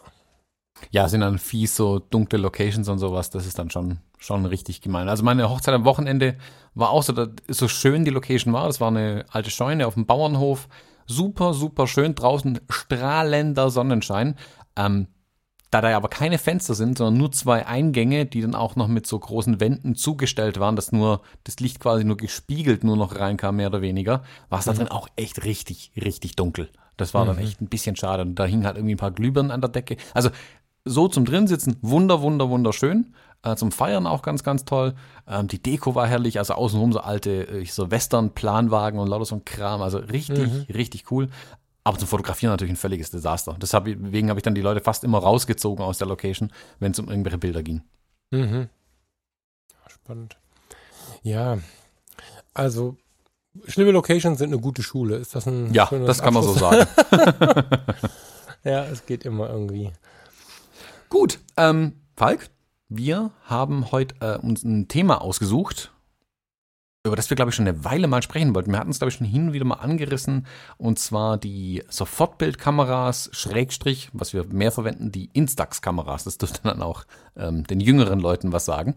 [0.92, 4.82] Ja, sind dann fies so dunkle Locations und sowas, das ist dann schon, schon richtig
[4.82, 5.08] gemein.
[5.08, 6.38] Also meine Hochzeit am Wochenende
[6.74, 7.14] war auch so,
[7.48, 8.66] so schön die Location war.
[8.68, 10.68] Das war eine alte Scheune auf dem Bauernhof.
[11.06, 12.16] Super, super schön.
[12.16, 14.36] Draußen strahlender Sonnenschein.
[14.76, 15.08] Ähm,
[15.72, 19.06] da da aber keine Fenster sind, sondern nur zwei Eingänge, die dann auch noch mit
[19.06, 23.58] so großen Wänden zugestellt waren, dass nur das Licht quasi nur gespiegelt nur noch reinkam,
[23.58, 24.78] mehr oder weniger, war es da mhm.
[24.78, 26.72] drin auch echt richtig, richtig dunkel.
[26.98, 27.30] Das war mhm.
[27.30, 28.24] dann echt ein bisschen schade.
[28.24, 29.98] Und da hingen halt irgendwie ein paar Glühbirnen an der Decke.
[30.14, 30.32] Also
[30.86, 33.14] so zum Drinsitzen, wunder, wunder, wunderschön.
[33.42, 34.96] Äh, zum Feiern auch ganz, ganz toll.
[35.26, 39.36] Ähm, die Deko war herrlich, also außenrum so alte, äh, so Western-Planwagen und lauter so
[39.36, 39.82] ein Kram.
[39.82, 40.66] Also richtig, mhm.
[40.74, 41.30] richtig cool.
[41.86, 43.56] Aber zum Fotografieren natürlich ein völliges Desaster.
[43.62, 47.10] Deswegen habe ich dann die Leute fast immer rausgezogen aus der Location, wenn es um
[47.10, 47.82] irgendwelche Bilder ging.
[48.32, 48.68] Mhm.
[49.88, 50.38] Spannend.
[51.24, 51.60] Ja,
[52.54, 52.98] also
[53.68, 55.16] schlimme Locations sind eine gute Schule.
[55.16, 56.86] Ist das ein Ja, das kann man so sagen.
[58.64, 59.92] ja, es geht immer irgendwie.
[61.10, 62.52] Gut, ähm, Falk,
[62.88, 65.92] wir haben heute äh, uns ein Thema ausgesucht,
[67.04, 68.72] über das wir, glaube ich, schon eine Weile mal sprechen wollten.
[68.72, 70.46] Wir hatten es, glaube ich, schon hin und wieder mal angerissen,
[70.78, 76.26] und zwar die Sofortbildkameras, Schrägstrich, was wir mehr verwenden, die Instax-Kameras.
[76.26, 78.94] Das dürfte dann auch ähm, den jüngeren Leuten was sagen.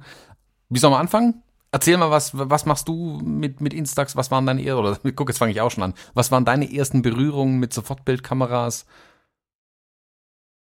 [0.68, 1.42] Wie soll man anfangen?
[1.70, 4.16] Erzähl mal, was, was machst du mit, mit Instax?
[4.16, 5.94] Was waren deine oder guck, jetzt fange ich auch schon an.
[6.12, 8.84] Was waren deine ersten Berührungen mit Sofortbildkameras?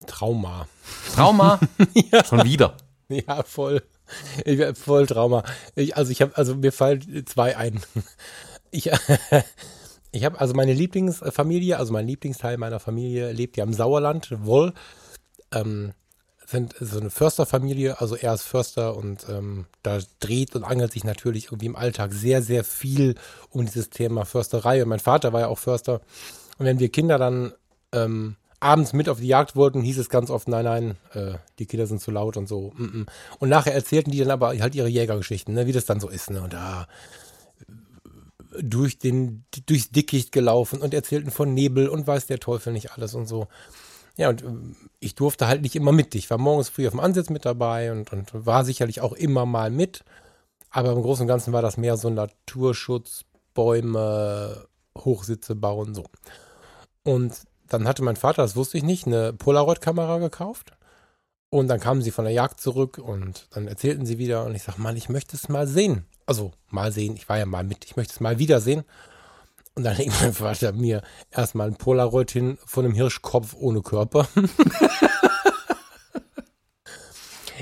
[0.06, 0.68] Trauma.
[1.14, 1.60] Trauma?
[2.12, 2.24] ja.
[2.24, 2.78] Schon wieder.
[3.10, 3.84] Ja, voll.
[4.46, 5.44] Ich voll Trauma.
[5.76, 7.82] Ich, also ich habe, also mir fallen zwei ein.
[8.72, 8.90] Ich,
[10.12, 14.74] ich habe also meine Lieblingsfamilie, also mein Lieblingsteil meiner Familie lebt ja im Sauerland, Woll.
[15.52, 15.94] Ähm,
[16.46, 21.04] sind so eine Försterfamilie, also er ist Förster und ähm, da dreht und angelt sich
[21.04, 23.16] natürlich irgendwie im Alltag sehr, sehr viel
[23.50, 24.82] um dieses Thema Försterei.
[24.82, 26.02] Und mein Vater war ja auch Förster.
[26.58, 27.54] Und wenn wir Kinder dann
[27.92, 31.66] ähm, abends mit auf die Jagd wollten, hieß es ganz oft, nein, nein, äh, die
[31.66, 32.72] Kinder sind zu laut und so.
[32.76, 33.08] Mm -mm.
[33.40, 36.32] Und nachher erzählten die dann aber halt ihre Jägergeschichten, ne, wie das dann so ist.
[36.32, 36.42] Ne?
[36.42, 36.88] Und da
[38.60, 43.14] durch den, durchs Dickicht gelaufen und erzählten von Nebel und weiß der Teufel nicht alles
[43.14, 43.48] und so.
[44.16, 44.48] Ja, und äh,
[45.00, 46.16] ich durfte halt nicht immer mit.
[46.16, 49.46] Ich war morgens früh auf dem Ansitz mit dabei und, und war sicherlich auch immer
[49.46, 50.04] mal mit.
[50.70, 54.68] Aber im Großen und Ganzen war das mehr so Naturschutz, Bäume,
[54.98, 56.06] Hochsitze bauen, so.
[57.04, 57.34] Und
[57.70, 60.72] dann hatte mein Vater, das wusste ich nicht, eine Polaroid-Kamera gekauft.
[61.50, 64.46] Und dann kamen sie von der Jagd zurück und dann erzählten sie wieder.
[64.46, 66.06] Und ich sag, Mann, ich möchte es mal sehen.
[66.26, 68.84] Also mal sehen, ich war ja mal mit, ich möchte es mal wiedersehen.
[69.74, 71.02] Und dann legt mein Vater mir
[71.32, 74.28] erstmal ein Polaroid hin von einem Hirschkopf ohne Körper.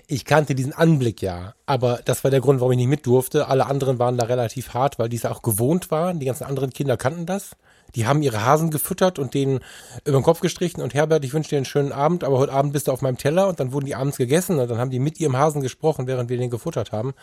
[0.07, 3.47] ich kannte diesen Anblick ja, aber das war der Grund, warum ich nicht mit durfte.
[3.47, 6.19] Alle anderen waren da relativ hart, weil die es auch gewohnt waren.
[6.19, 7.51] Die ganzen anderen Kinder kannten das.
[7.95, 9.59] Die haben ihre Hasen gefüttert und denen
[10.03, 12.73] über den Kopf gestrichen und Herbert, ich wünsche dir einen schönen Abend, aber heute Abend
[12.73, 14.99] bist du auf meinem Teller und dann wurden die abends gegessen und dann haben die
[14.99, 17.13] mit ihrem Hasen gesprochen, während wir den gefuttert haben.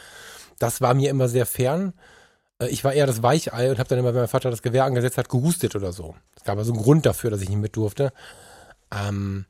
[0.58, 1.92] Das war mir immer sehr fern.
[2.58, 4.84] Äh, ich war eher das Weichei und habe dann immer, wenn mein Vater das Gewehr
[4.84, 6.14] angesetzt hat, gehustet oder so.
[6.36, 8.12] Es gab also einen Grund dafür, dass ich nicht mit durfte.
[8.90, 9.46] Ähm,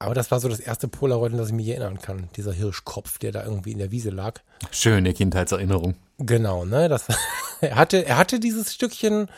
[0.00, 2.28] aber das war so das erste Polaroid, an das ich mich erinnern kann.
[2.36, 4.40] Dieser Hirschkopf, der da irgendwie in der Wiese lag.
[4.70, 5.96] Schöne Kindheitserinnerung.
[6.18, 6.88] Genau, ne?
[6.88, 7.06] Das,
[7.60, 9.28] er, hatte, er hatte dieses Stückchen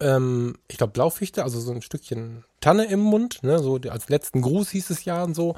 [0.00, 4.42] ähm, ich glaube, Blaufichte, also so ein Stückchen Tanne im Mund, ne, so als letzten
[4.42, 5.56] Gruß hieß es ja und so.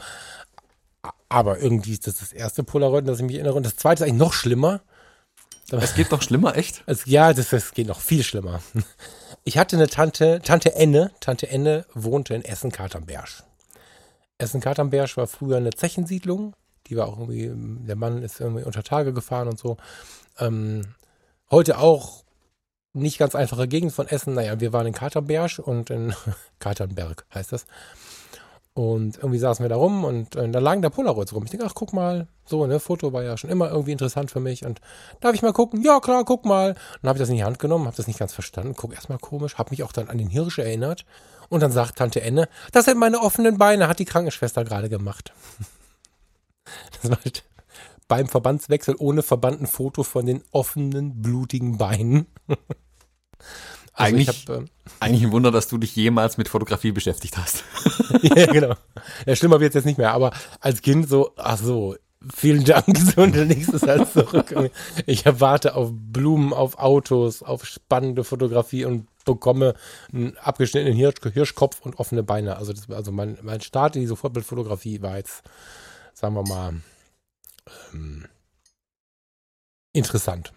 [1.28, 3.54] Aber irgendwie ist das das erste Polaroid, das ich mich erinnere.
[3.54, 4.82] Und das zweite ist eigentlich noch schlimmer.
[5.70, 6.84] Es geht noch schlimmer, echt?
[6.86, 8.60] Es, ja, das, das geht noch viel schlimmer.
[9.44, 11.10] Ich hatte eine Tante, Tante Enne.
[11.18, 13.42] Tante Enne wohnte in Essen-Katernberg.
[14.38, 16.54] Essen-Katernberg war früher eine Zechensiedlung.
[16.86, 17.50] Die war auch irgendwie,
[17.86, 19.78] der Mann ist irgendwie unter Tage gefahren und so.
[20.38, 20.94] Ähm,
[21.50, 22.21] heute auch
[22.92, 24.34] nicht ganz einfache Gegend von Essen.
[24.34, 26.14] Naja, wir waren in Katernberg und in
[26.58, 27.66] Katernberg heißt das.
[28.74, 31.44] Und irgendwie saßen wir da rum und äh, da lagen da Polaroids rum.
[31.44, 34.40] Ich denke, ach, guck mal, so, ne, Foto war ja schon immer irgendwie interessant für
[34.40, 34.64] mich.
[34.64, 34.80] Und
[35.20, 35.82] darf ich mal gucken?
[35.82, 36.70] Ja, klar, guck mal.
[36.70, 38.94] Und dann habe ich das in die Hand genommen, habe das nicht ganz verstanden, guck
[38.94, 41.04] erstmal komisch, habe mich auch dann an den Hirsch erinnert.
[41.50, 45.34] Und dann sagt Tante Enne, das sind meine offenen Beine, hat die Krankenschwester gerade gemacht.
[47.02, 47.44] das war halt
[48.12, 52.26] beim Verbandswechsel ohne Verband ein Foto von den offenen, blutigen Beinen.
[53.94, 54.68] Also eigentlich, hab, ähm,
[55.00, 57.62] eigentlich ein Wunder, dass du dich jemals mit Fotografie beschäftigt hast.
[58.22, 58.74] ja, genau.
[59.26, 61.96] Ja, schlimmer wird es jetzt nicht mehr, aber als Kind so, ach so,
[62.34, 64.70] vielen Dank, so und der nächste ist halt zurück.
[65.04, 69.74] Ich erwarte auf Blumen, auf Autos, auf spannende Fotografie und bekomme
[70.10, 72.56] einen abgeschnittenen Hirsch, Hirschkopf und offene Beine.
[72.56, 75.42] Also, das, also mein, mein Start in die Sofortbildfotografie war jetzt,
[76.14, 76.76] sagen wir mal,
[77.92, 78.26] ähm,
[79.92, 80.52] interessant.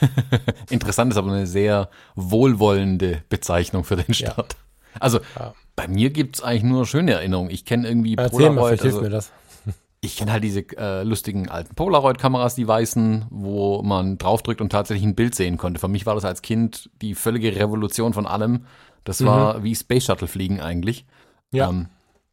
[0.70, 4.54] Interessant ist aber eine sehr wohlwollende Bezeichnung für den Start.
[4.54, 5.00] Ja.
[5.00, 5.54] Also ja.
[5.74, 7.50] bei mir gibt es eigentlich nur schöne Erinnerungen.
[7.50, 8.80] Ich kenne irgendwie Erzähl Polaroid.
[8.80, 9.32] Mal, also, mir das.
[10.02, 15.04] Ich kenne halt diese äh, lustigen alten Polaroid-Kameras, die weißen, wo man draufdrückt und tatsächlich
[15.04, 15.80] ein Bild sehen konnte.
[15.80, 18.66] Für mich war das als Kind die völlige Revolution von allem.
[19.02, 19.26] Das mhm.
[19.26, 21.06] war wie Space Shuttle fliegen eigentlich.
[21.50, 21.70] Ja.
[21.70, 21.88] Ähm,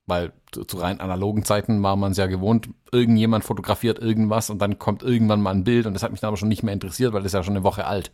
[0.05, 4.79] weil zu, rein analogen Zeiten war man es ja gewohnt, irgendjemand fotografiert irgendwas und dann
[4.79, 7.13] kommt irgendwann mal ein Bild und das hat mich dann aber schon nicht mehr interessiert,
[7.13, 8.11] weil das ist ja schon eine Woche alt.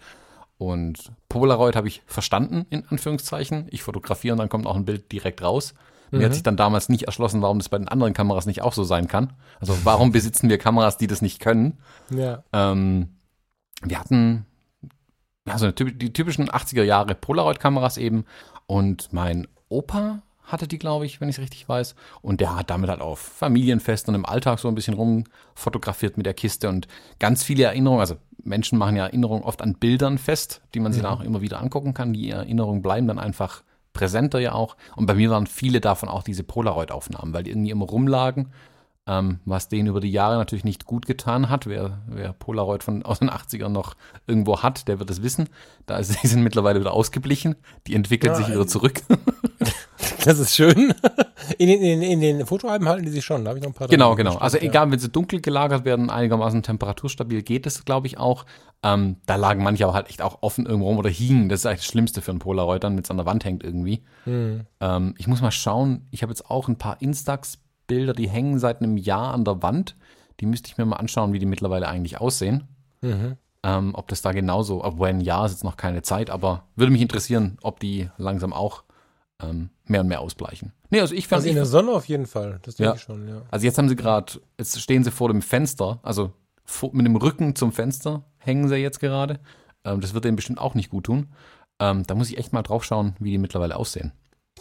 [0.58, 3.68] Und Polaroid habe ich verstanden, in Anführungszeichen.
[3.72, 5.74] Ich fotografiere und dann kommt auch ein Bild direkt raus.
[6.12, 6.34] Mir hat mhm.
[6.34, 9.08] sich dann damals nicht erschlossen, warum das bei den anderen Kameras nicht auch so sein
[9.08, 9.34] kann.
[9.60, 11.80] Also warum besitzen wir Kameras, die das nicht können?
[12.10, 12.44] Ja.
[12.52, 13.20] Ähm,
[13.84, 14.46] wir hatten
[15.46, 18.26] also die typischen 80er Jahre Polaroid-Kameras eben
[18.68, 20.22] und mein Opa
[20.52, 21.96] hatte die, glaube ich, wenn ich es richtig weiß.
[22.22, 26.26] Und der hat damit halt auf Familienfesten und im Alltag so ein bisschen rumfotografiert mit
[26.26, 26.88] der Kiste und
[27.20, 28.02] ganz viele Erinnerungen.
[28.02, 31.10] Also Menschen machen ja Erinnerungen oft an Bildern fest, die man sich ja.
[31.10, 32.14] dann auch immer wieder angucken kann.
[32.14, 34.76] Die Erinnerungen bleiben dann einfach präsenter ja auch.
[34.96, 38.52] Und bei mir waren viele davon auch diese Polaroid-Aufnahmen, weil die irgendwie immer rumlagen
[39.10, 41.66] ähm, was denen über die Jahre natürlich nicht gut getan hat.
[41.66, 43.96] Wer, wer Polaroid von aus den 80ern noch
[44.28, 45.50] irgendwo hat, der wird es wissen.
[45.88, 47.56] Da ist, die sind mittlerweile wieder ausgeblichen.
[47.88, 49.02] Die entwickeln ja, sich wieder zurück.
[50.24, 50.94] Das ist schön.
[51.58, 53.44] In den, in, in den Fotoalben halten die sich schon.
[53.44, 53.88] Da habe ich noch ein paar.
[53.88, 54.36] Genau, genau.
[54.36, 54.64] Also ja.
[54.64, 58.46] egal, wenn sie dunkel gelagert werden, einigermaßen temperaturstabil geht es, glaube ich, auch.
[58.84, 61.50] Ähm, da lagen manche aber halt echt auch offen irgendwo rum oder hingen.
[61.50, 63.64] Das ist eigentlich das Schlimmste für einen Polaroid, dann, wenn es an der Wand hängt
[63.64, 64.04] irgendwie.
[64.24, 64.62] Hm.
[64.80, 66.08] Ähm, ich muss mal schauen.
[66.12, 69.62] Ich habe jetzt auch ein paar Instax Bilder, die hängen seit einem Jahr an der
[69.62, 69.96] Wand.
[70.40, 72.68] Die müsste ich mir mal anschauen, wie die mittlerweile eigentlich aussehen.
[73.02, 73.36] Mhm.
[73.64, 76.94] Ähm, ob das da genauso, obwohl ein Jahr ist jetzt noch keine Zeit, aber würde
[76.94, 78.84] mich interessieren, ob die langsam auch
[79.42, 80.74] ähm, mehr und mehr ausbleichen.
[80.90, 81.40] Nee, also ich fand.
[81.40, 82.96] Also in der Sonne auf jeden Fall, das denke ja.
[82.96, 83.42] ich schon, ja.
[83.52, 86.34] Also jetzt haben sie gerade, jetzt stehen sie vor dem Fenster, also
[86.92, 89.40] mit dem Rücken zum Fenster hängen sie jetzt gerade.
[89.84, 91.28] Ähm, das wird denen bestimmt auch nicht gut tun.
[91.80, 94.12] Ähm, da muss ich echt mal drauf schauen, wie die mittlerweile aussehen.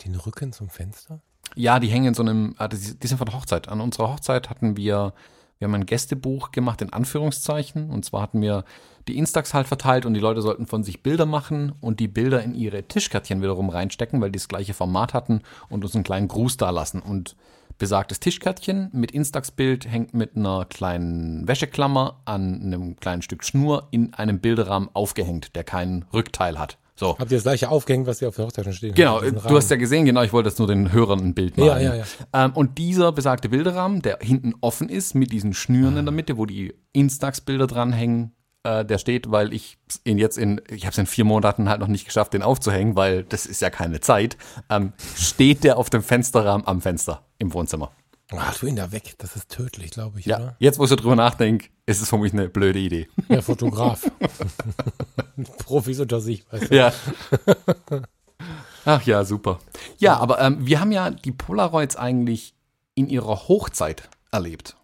[0.05, 1.21] Den Rücken zum Fenster?
[1.55, 3.69] Ja, die hängen in so einem, ah, die sind von der Hochzeit.
[3.69, 5.13] An unserer Hochzeit hatten wir,
[5.59, 7.91] wir haben ein Gästebuch gemacht, in Anführungszeichen.
[7.91, 8.65] Und zwar hatten wir
[9.09, 12.43] die Instax halt verteilt und die Leute sollten von sich Bilder machen und die Bilder
[12.43, 16.29] in ihre Tischkärtchen wiederum reinstecken, weil die das gleiche Format hatten und uns einen kleinen
[16.29, 17.01] Gruß da lassen.
[17.01, 17.35] Und
[17.79, 24.15] besagtes Tischkärtchen mit Instax-Bild hängt mit einer kleinen Wäscheklammer an einem kleinen Stück Schnur in
[24.15, 26.79] einem Bilderrahmen aufgehängt, der keinen Rückteil hat.
[26.99, 27.17] So.
[27.17, 29.71] Habt ihr das gleiche aufgehängt, was ihr auf der Hochzeit schon stehen Genau, du hast
[29.71, 31.69] ja gesehen, genau, ich wollte jetzt nur den Hörern ein Bild machen.
[31.69, 32.05] Ja, ja, ja.
[32.33, 36.01] Ähm, und dieser besagte Bilderrahmen, der hinten offen ist, mit diesen Schnüren ah.
[36.01, 38.35] in der Mitte, wo die Instax-Bilder dranhängen,
[38.65, 41.81] äh, der steht, weil ich ihn jetzt in, ich habe es in vier Monaten halt
[41.81, 44.37] noch nicht geschafft, den aufzuhängen, weil das ist ja keine Zeit,
[44.69, 47.93] ähm, steht der auf dem Fensterrahmen am Fenster im Wohnzimmer.
[48.37, 49.15] Ach, tu ihn da weg.
[49.19, 50.27] Das ist tödlich, glaube ich.
[50.27, 50.57] Ja, oder?
[50.59, 53.09] jetzt, wo ich so drüber nachdenke, ist es für mich eine blöde Idee.
[53.29, 54.11] Der Fotograf.
[55.59, 56.45] Profis unter sich.
[56.53, 56.77] Weißt du?
[56.77, 56.93] Ja.
[58.85, 59.59] Ach ja, super.
[59.99, 62.55] Ja, aber ähm, wir haben ja die Polaroids eigentlich
[62.95, 64.77] in ihrer Hochzeit erlebt.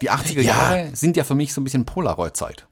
[0.00, 0.42] Die 80er ja.
[0.42, 2.66] Jahre sind ja für mich so ein bisschen Polaroid-Zeit.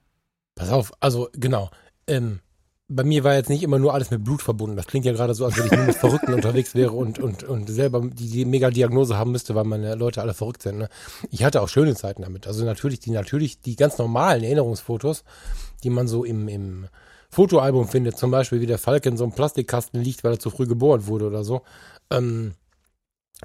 [0.54, 1.70] Pass auf, also genau.
[2.06, 2.40] Ähm,
[2.88, 4.76] bei mir war jetzt nicht immer nur alles mit Blut verbunden.
[4.76, 7.42] Das klingt ja gerade so, als wenn ich nur mit Verrückten unterwegs wäre und, und,
[7.42, 10.78] und selber die, die Mega-Diagnose haben müsste, weil meine Leute alle verrückt sind.
[10.78, 10.88] Ne?
[11.30, 12.46] Ich hatte auch schöne Zeiten damit.
[12.46, 15.24] Also natürlich die, natürlich die ganz normalen Erinnerungsfotos,
[15.82, 16.86] die man so im, im
[17.30, 20.50] Fotoalbum findet, zum Beispiel wie der Falk in so einem Plastikkasten liegt, weil er zu
[20.50, 21.62] früh geboren wurde oder so.
[22.10, 22.54] Ähm,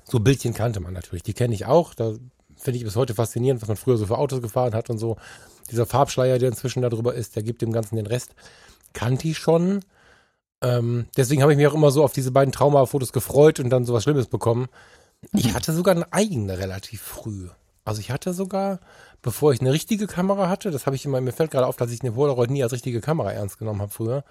[0.04, 1.24] so Bildchen kannte man natürlich.
[1.24, 1.96] Die kenne ich auch.
[1.96, 2.14] Da
[2.58, 5.18] finde ich bis heute faszinierend, was man früher so für Autos gefahren hat und so.
[5.72, 8.36] Dieser Farbschleier, der inzwischen darüber ist, der gibt dem Ganzen den Rest
[8.94, 9.82] kannte ich schon.
[10.62, 13.86] Ähm, deswegen habe ich mich auch immer so auf diese beiden Traumafotos gefreut und dann
[13.86, 14.68] sowas Schlimmes bekommen.
[15.34, 17.50] Ich hatte sogar eine eigene relativ früh.
[17.84, 18.80] Also ich hatte sogar,
[19.22, 21.92] bevor ich eine richtige Kamera hatte, das habe ich immer, mir fällt gerade auf, dass
[21.92, 24.24] ich eine Polaroid nie als richtige Kamera ernst genommen habe früher.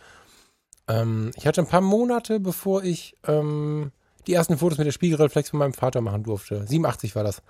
[0.88, 3.90] Ähm, ich hatte ein paar Monate, bevor ich ähm,
[4.26, 6.66] die ersten Fotos mit der Spiegelreflex von meinem Vater machen durfte.
[6.66, 7.42] 87 war das.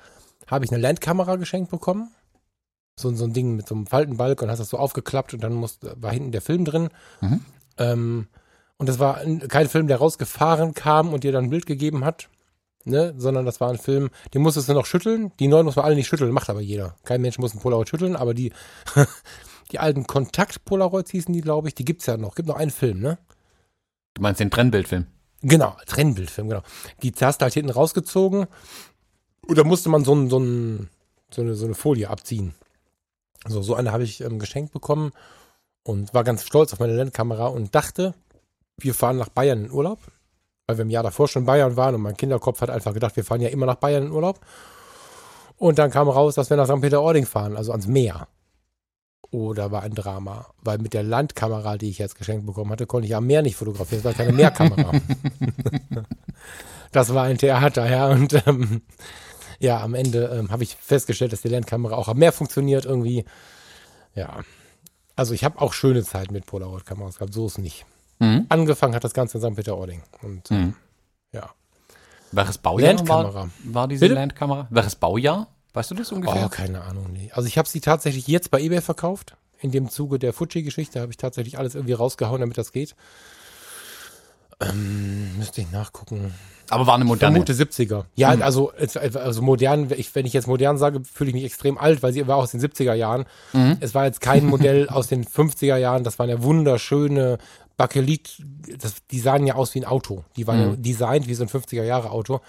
[0.46, 2.10] Habe ich eine Landkamera geschenkt bekommen
[3.00, 5.54] so, so ein Ding mit so einem Faltenbalk und hast das so aufgeklappt und dann
[5.54, 6.88] muss, war hinten der Film drin.
[7.20, 7.40] Mhm.
[7.78, 8.28] Ähm,
[8.78, 12.30] und das war kein Film, der rausgefahren kam und dir dann ein Bild gegeben hat,
[12.84, 15.32] ne, sondern das war ein Film, den musstest du noch schütteln.
[15.38, 16.96] Die neuen muss man alle nicht schütteln, macht aber jeder.
[17.04, 18.52] Kein Mensch muss ein Polaroid schütteln, aber die,
[19.72, 22.34] die alten Kontakt-Polaroids hießen die, glaube ich, die gibt's ja noch.
[22.34, 23.18] Gibt noch einen Film, ne?
[24.14, 25.06] Du meinst den Trennbildfilm?
[25.42, 26.62] Genau, Trennbildfilm, genau.
[27.02, 28.46] Die hast du halt hinten rausgezogen
[29.46, 30.88] und da musste man so, ein, so, ein,
[31.30, 32.54] so, eine, so eine Folie abziehen.
[33.46, 35.12] So, so eine habe ich ähm, geschenkt bekommen
[35.82, 38.14] und war ganz stolz auf meine Landkamera und dachte,
[38.76, 39.98] wir fahren nach Bayern in Urlaub,
[40.66, 43.16] weil wir im Jahr davor schon in Bayern waren und mein Kinderkopf hat einfach gedacht,
[43.16, 44.40] wir fahren ja immer nach Bayern in Urlaub.
[45.56, 46.80] Und dann kam raus, dass wir nach St.
[46.80, 48.28] Peter-Ording fahren, also ans Meer.
[49.30, 53.06] Oder war ein Drama, weil mit der Landkamera, die ich jetzt geschenkt bekommen hatte, konnte
[53.06, 54.00] ich am Meer nicht fotografieren.
[54.00, 54.90] Es war keine Meerkamera.
[56.92, 58.08] das war ein Theater, ja.
[58.08, 58.82] Und ähm,
[59.60, 63.24] ja, am Ende ähm, habe ich festgestellt, dass die Landkamera auch am Meer funktioniert irgendwie.
[64.14, 64.40] Ja.
[65.14, 67.84] Also ich habe auch schöne Zeit mit Polaroid-Kameras gehabt, so ist es nicht.
[68.20, 68.46] Mhm.
[68.48, 69.54] Angefangen hat das Ganze in St.
[69.54, 70.02] Peter-Ording.
[70.22, 70.74] Und mhm.
[71.32, 71.50] ja.
[72.32, 74.14] Welches Baujahr war, war diese Bitte?
[74.14, 74.66] Landkamera?
[74.70, 75.48] Welches Baujahr?
[75.74, 76.46] Weißt du das ungefähr?
[76.46, 77.30] Oh, keine Ahnung, nee.
[77.34, 79.36] Also ich habe sie tatsächlich jetzt bei eBay verkauft.
[79.60, 82.96] In dem Zuge der Fuji-Geschichte habe ich tatsächlich alles irgendwie rausgehauen, damit das geht.
[84.60, 86.34] Ähm, müsste ich nachgucken.
[86.68, 87.44] Aber war eine moderne.
[87.44, 88.04] Vermute 70er.
[88.14, 88.42] Ja, mhm.
[88.42, 88.72] also,
[89.14, 92.26] also modern, ich, wenn ich jetzt modern sage, fühle ich mich extrem alt, weil sie
[92.26, 93.24] war aus den 70er Jahren.
[93.52, 93.78] Mhm.
[93.80, 97.38] Es war jetzt kein Modell aus den 50er Jahren, das waren ja wunderschöne
[97.76, 98.42] Bakelit,
[98.78, 100.24] das, die sahen ja aus wie ein Auto.
[100.36, 100.70] Die waren mhm.
[100.70, 102.40] ja designt wie so ein 50er Jahre Auto.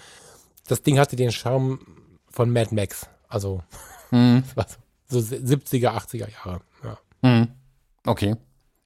[0.68, 1.80] Das Ding hatte den Charme
[2.30, 3.08] von Mad Max.
[3.28, 3.62] Also
[4.10, 4.44] mhm.
[5.08, 6.60] so 70er, 80er Jahre.
[6.84, 6.98] Ja.
[7.22, 7.48] Mhm.
[8.04, 8.36] Okay.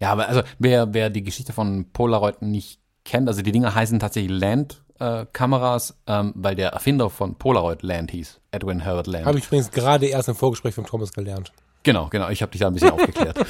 [0.01, 3.99] Ja, aber also wer, wer die Geschichte von Polaroid nicht kennt, also die Dinger heißen
[3.99, 9.27] tatsächlich Land-Kameras, äh, ähm, weil der Erfinder von Polaroid Land hieß, Edwin Herbert Land.
[9.27, 11.53] Habe ich übrigens gerade erst im Vorgespräch von Thomas gelernt.
[11.87, 12.29] Genau, genau.
[12.31, 13.39] Ich habe dich da ein bisschen aufgeklärt.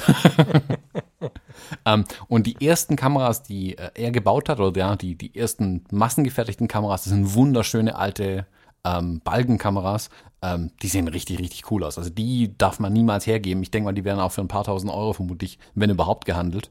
[1.85, 5.83] ähm, und die ersten Kameras, die äh, er gebaut hat, oder ja, die, die ersten
[5.89, 8.45] massengefertigten Kameras, das sind wunderschöne alte
[8.85, 10.11] ähm, Balkenkameras.
[10.43, 11.97] Ähm, die sehen richtig, richtig cool aus.
[11.97, 13.63] Also die darf man niemals hergeben.
[13.63, 16.69] Ich denke mal, die werden auch für ein paar tausend Euro vermutlich, wenn überhaupt, gehandelt.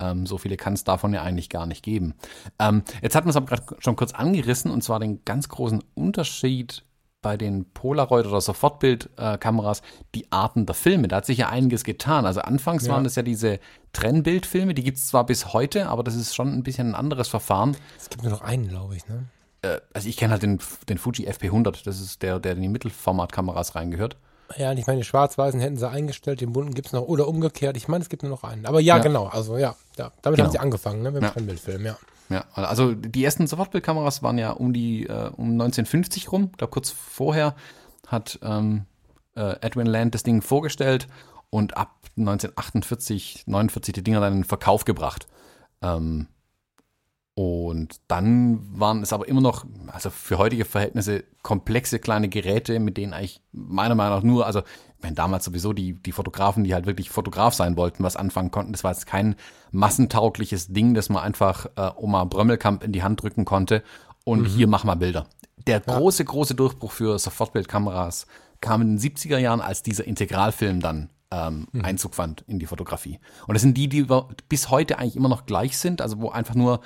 [0.00, 2.14] Ähm, so viele kann es davon ja eigentlich gar nicht geben.
[2.58, 5.82] Ähm, jetzt hat man es aber gerade schon kurz angerissen, und zwar den ganz großen
[5.94, 6.84] Unterschied
[7.20, 9.82] bei den Polaroid- oder Sofortbildkameras
[10.14, 11.08] die Arten der Filme.
[11.08, 12.26] Da hat sich ja einiges getan.
[12.26, 12.92] Also anfangs ja.
[12.92, 13.58] waren das ja diese
[13.92, 17.26] Trennbildfilme, die gibt es zwar bis heute, aber das ist schon ein bisschen ein anderes
[17.26, 17.76] Verfahren.
[17.98, 19.24] Es gibt nur noch einen, glaube ich, ne?
[19.62, 22.68] Äh, also ich kenne halt den, den Fuji FP100, das ist der, der in die
[22.68, 24.16] Mittelformatkameras reingehört.
[24.56, 27.28] Ja, und ich meine, die schwarz-weißen hätten sie eingestellt, den bunten gibt es noch, oder
[27.28, 27.76] umgekehrt.
[27.76, 28.66] Ich meine, es gibt nur noch einen.
[28.66, 29.02] Aber ja, ja.
[29.02, 30.10] genau, also ja, ja.
[30.22, 30.46] damit genau.
[30.46, 31.48] haben sie angefangen, ne, mit dem
[31.84, 31.90] ja.
[31.90, 31.98] Ja.
[32.30, 36.48] Ja, also die ersten Sofortbildkameras waren ja um die äh, um 1950 rum.
[36.52, 37.54] Ich glaube, kurz vorher
[38.06, 38.84] hat ähm,
[39.34, 41.08] äh, Edwin Land das Ding vorgestellt
[41.48, 45.26] und ab 1948, 49 die Dinger dann in den Verkauf gebracht.
[45.80, 46.26] Ähm,
[47.38, 52.96] und dann waren es aber immer noch, also für heutige Verhältnisse, komplexe kleine Geräte, mit
[52.96, 54.62] denen eigentlich meiner Meinung nach nur, also
[55.00, 58.72] meine, damals sowieso die, die Fotografen, die halt wirklich Fotograf sein wollten, was anfangen konnten.
[58.72, 59.36] Das war jetzt kein
[59.70, 63.84] massentaugliches Ding, das man einfach äh, Oma Brömmelkamp in die Hand drücken konnte
[64.24, 64.46] und mhm.
[64.46, 65.28] hier mach mal Bilder.
[65.64, 66.28] Der große, ja.
[66.28, 68.26] große Durchbruch für Sofortbildkameras
[68.60, 71.84] kam in den 70er Jahren, als dieser Integralfilm dann ähm, mhm.
[71.84, 73.20] Einzug fand in die Fotografie.
[73.46, 74.06] Und das sind die, die
[74.48, 76.80] bis heute eigentlich immer noch gleich sind, also wo einfach nur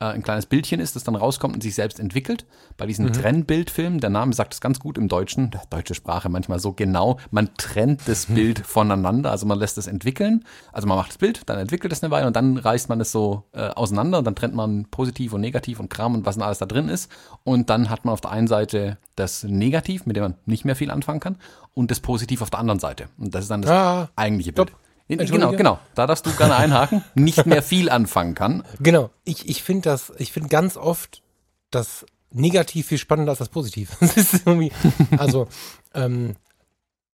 [0.00, 2.46] äh, ein kleines Bildchen ist, das dann rauskommt und sich selbst entwickelt.
[2.76, 3.12] Bei diesen mhm.
[3.12, 7.50] Trennbildfilmen, der Name sagt es ganz gut im Deutschen, deutsche Sprache manchmal so genau, man
[7.56, 8.26] trennt das.
[8.38, 10.44] Bild voneinander, also man lässt es entwickeln.
[10.72, 13.10] Also man macht das Bild, dann entwickelt es eine Weile und dann reißt man es
[13.10, 16.42] so äh, auseinander und dann trennt man positiv und negativ und Kram und was denn
[16.42, 17.10] alles da drin ist.
[17.42, 20.76] Und dann hat man auf der einen Seite das Negativ, mit dem man nicht mehr
[20.76, 21.38] viel anfangen kann,
[21.74, 23.08] und das Positiv auf der anderen Seite.
[23.18, 24.68] Und das ist dann das ah, eigentliche Bild.
[24.68, 24.87] Stopp.
[25.08, 25.78] Genau, genau.
[25.94, 27.02] Da darfst du gerne einhaken.
[27.14, 28.62] Nicht mehr viel anfangen kann.
[28.78, 29.10] Genau.
[29.24, 31.22] Ich, ich finde das, ich finde ganz oft
[31.70, 33.96] das Negativ viel spannender als das Positiv.
[34.00, 34.70] Das ist irgendwie,
[35.16, 35.48] also,
[35.94, 36.36] ähm,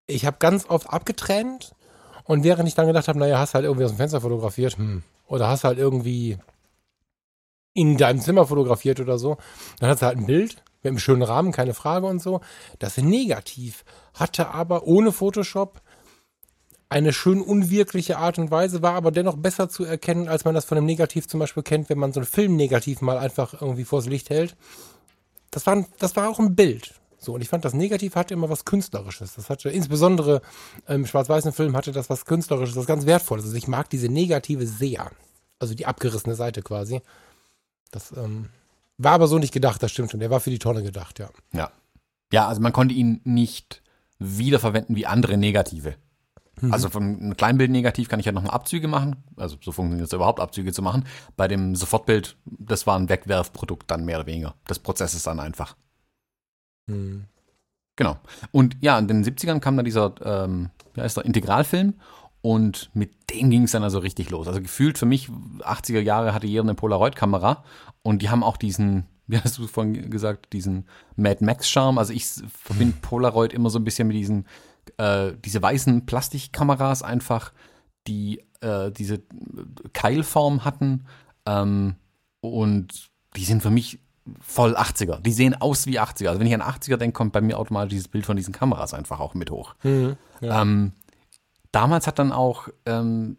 [0.07, 1.75] ich habe ganz oft abgetrennt
[2.25, 5.03] und während ich dann gedacht habe, naja, hast halt irgendwie aus dem Fenster fotografiert, hm,
[5.27, 6.39] oder hast halt irgendwie
[7.75, 9.37] in deinem Zimmer fotografiert oder so,
[9.79, 12.41] dann hast du halt ein Bild mit einem schönen Rahmen, keine Frage und so.
[12.79, 15.81] Das Negativ hatte aber ohne Photoshop
[16.95, 20.65] eine schön unwirkliche Art und Weise, war aber dennoch besser zu erkennen, als man das
[20.65, 24.07] von einem Negativ zum Beispiel kennt, wenn man so ein Filmnegativ mal einfach irgendwie vors
[24.07, 24.55] Licht hält.
[25.51, 26.95] Das war, das war auch ein Bild.
[27.19, 29.35] So, und ich fand, das Negativ hatte immer was Künstlerisches.
[29.35, 30.41] Das hatte, insbesondere
[30.87, 33.45] im schwarz-weißen Film hatte das was Künstlerisches, was ganz Wertvolles.
[33.45, 35.11] Also ich mag diese Negative sehr.
[35.59, 37.03] Also die abgerissene Seite quasi.
[37.91, 38.51] Das ähm,
[38.99, 40.21] war aber so nicht gedacht, das stimmt schon.
[40.21, 41.29] Der war für die Tonne gedacht, ja.
[41.53, 41.73] Ja.
[42.33, 43.83] Ja, also man konnte ihn nicht
[44.21, 45.97] wiederverwenden wie andere Negative.
[46.67, 46.73] Mhm.
[46.73, 49.17] Also von einem Kleinbild negativ kann ich ja noch Abzüge machen.
[49.37, 51.05] Also so funktioniert es überhaupt, Abzüge zu machen.
[51.37, 54.55] Bei dem Sofortbild, das war ein Wegwerfprodukt dann mehr oder weniger.
[54.67, 55.77] Das Prozess ist dann einfach.
[56.89, 57.27] Hm.
[57.97, 58.19] Genau.
[58.51, 61.95] Und ja, in den 70ern kam dann dieser, ähm, wie heißt der, Integralfilm
[62.43, 64.49] und mit dem ging es dann also richtig los.
[64.49, 67.65] Also gefühlt für mich, 80er Jahre hatte jeder eine Polaroid-Kamera
[68.03, 70.87] und die haben auch diesen, wie hast du vorhin gesagt, diesen
[71.17, 71.99] Mad Max-Charme.
[71.99, 74.47] Also ich verbinde Polaroid immer so ein bisschen mit diesen,
[74.99, 77.53] äh, diese weißen Plastikkameras einfach,
[78.07, 79.23] die äh, diese
[79.93, 81.07] Keilform hatten.
[81.47, 81.97] Ähm,
[82.41, 84.01] und die sind für mich
[84.41, 85.21] voll 80er.
[85.21, 86.29] Die sehen aus wie 80er.
[86.29, 88.95] Also wenn ich an 80er denke, kommt bei mir automatisch dieses Bild von diesen Kameras
[88.95, 89.75] einfach auch mit hoch.
[89.83, 90.63] Mhm, ja.
[90.63, 90.93] ähm,
[91.73, 93.37] damals hat dann auch ähm,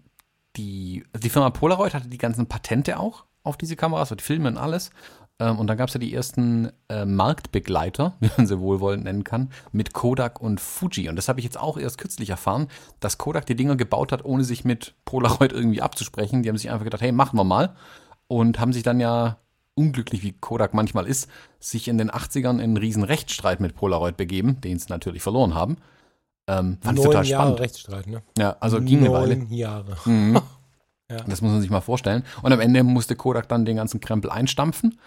[0.55, 4.49] die, also die Firma Polaroid hatte die ganzen Patente auch auf diese Kameras, die Filme
[4.49, 4.91] und alles.
[5.39, 9.23] Ähm, und dann gab es ja die ersten äh, Marktbegleiter, wie man sie wohlwollend nennen
[9.23, 11.09] kann, mit Kodak und Fuji.
[11.09, 12.67] Und das habe ich jetzt auch erst kürzlich erfahren,
[12.99, 16.43] dass Kodak die Dinger gebaut hat, ohne sich mit Polaroid irgendwie abzusprechen.
[16.43, 17.75] Die haben sich einfach gedacht, hey, machen wir mal.
[18.27, 19.37] Und haben sich dann ja
[19.75, 21.29] unglücklich wie Kodak manchmal ist,
[21.59, 25.53] sich in den 80ern in einen riesen Rechtsstreit mit Polaroid begeben, den sie natürlich verloren
[25.53, 25.77] haben.
[26.47, 27.49] Ähm, fand Neun ich total spannend.
[27.49, 28.21] Jahre Rechtsstreit, ne?
[28.37, 29.45] Ja, also ging Neun eine Weile.
[29.49, 29.97] Jahre.
[30.05, 30.39] Mhm.
[31.11, 31.17] ja.
[31.27, 32.23] Das muss man sich mal vorstellen.
[32.41, 34.97] Und am Ende musste Kodak dann den ganzen Krempel einstampfen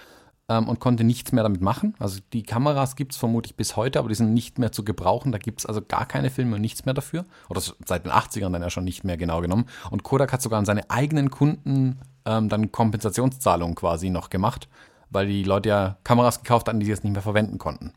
[0.49, 1.95] ähm, und konnte nichts mehr damit machen.
[1.99, 5.33] Also die Kameras gibt es vermutlich bis heute, aber die sind nicht mehr zu gebrauchen.
[5.33, 7.25] Da gibt es also gar keine Filme und nichts mehr dafür.
[7.49, 9.67] Oder seit den 80ern dann ja schon nicht mehr genau genommen.
[9.91, 14.69] Und Kodak hat sogar an seine eigenen Kunden ähm, dann Kompensationszahlungen quasi noch gemacht,
[15.11, 17.93] weil die Leute ja Kameras gekauft hatten, die sie jetzt nicht mehr verwenden konnten.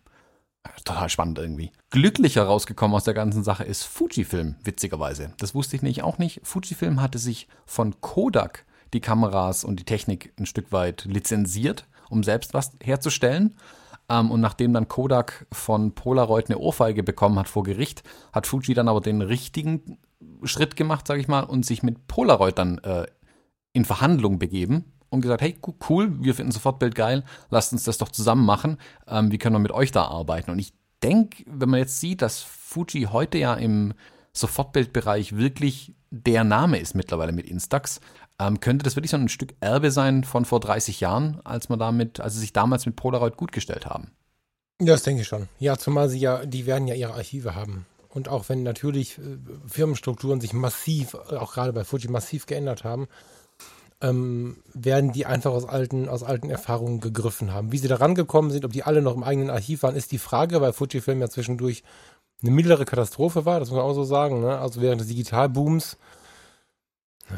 [0.85, 1.71] Total spannend irgendwie.
[1.89, 5.33] Glücklicher rausgekommen aus der ganzen Sache ist Fujifilm, witzigerweise.
[5.39, 6.41] Das wusste ich nämlich auch nicht.
[6.43, 12.23] Fujifilm hatte sich von Kodak die Kameras und die Technik ein Stück weit lizenziert, um
[12.23, 13.55] selbst was herzustellen.
[14.09, 18.03] Ähm, und nachdem dann Kodak von Polaroid eine Ohrfeige bekommen hat vor Gericht,
[18.33, 19.97] hat Fuji dann aber den richtigen
[20.43, 23.05] Schritt gemacht, sage ich mal, und sich mit Polaroid dann äh,
[23.73, 25.57] in Verhandlungen begeben und gesagt, hey,
[25.89, 28.77] cool, wir finden Sofortbild geil, lasst uns das doch zusammen machen.
[29.07, 30.51] Ähm, wie können wir mit euch da arbeiten?
[30.51, 33.93] Und ich denke, wenn man jetzt sieht, dass Fuji heute ja im
[34.33, 38.01] Sofortbildbereich wirklich der Name ist mittlerweile mit Instax,
[38.41, 41.79] ähm, könnte das wirklich so ein Stück Erbe sein von vor 30 Jahren, als man
[41.79, 44.11] damit, als sie sich damals mit Polaroid gut gestellt haben.
[44.81, 45.47] Ja, das denke ich schon.
[45.59, 47.85] Ja, zumal sie ja, die werden ja ihre Archive haben.
[48.09, 49.37] Und auch wenn natürlich äh,
[49.67, 53.07] Firmenstrukturen sich massiv, auch gerade bei Fuji massiv geändert haben,
[54.01, 57.71] ähm, werden die einfach aus alten, aus alten Erfahrungen gegriffen haben.
[57.71, 60.17] Wie sie da rangekommen sind, ob die alle noch im eigenen Archiv waren, ist die
[60.17, 61.83] Frage, weil Fujifilm ja zwischendurch
[62.41, 64.41] eine mittlere Katastrophe war, das muss man auch so sagen.
[64.41, 64.57] Ne?
[64.57, 65.97] Also während des Digitalbooms,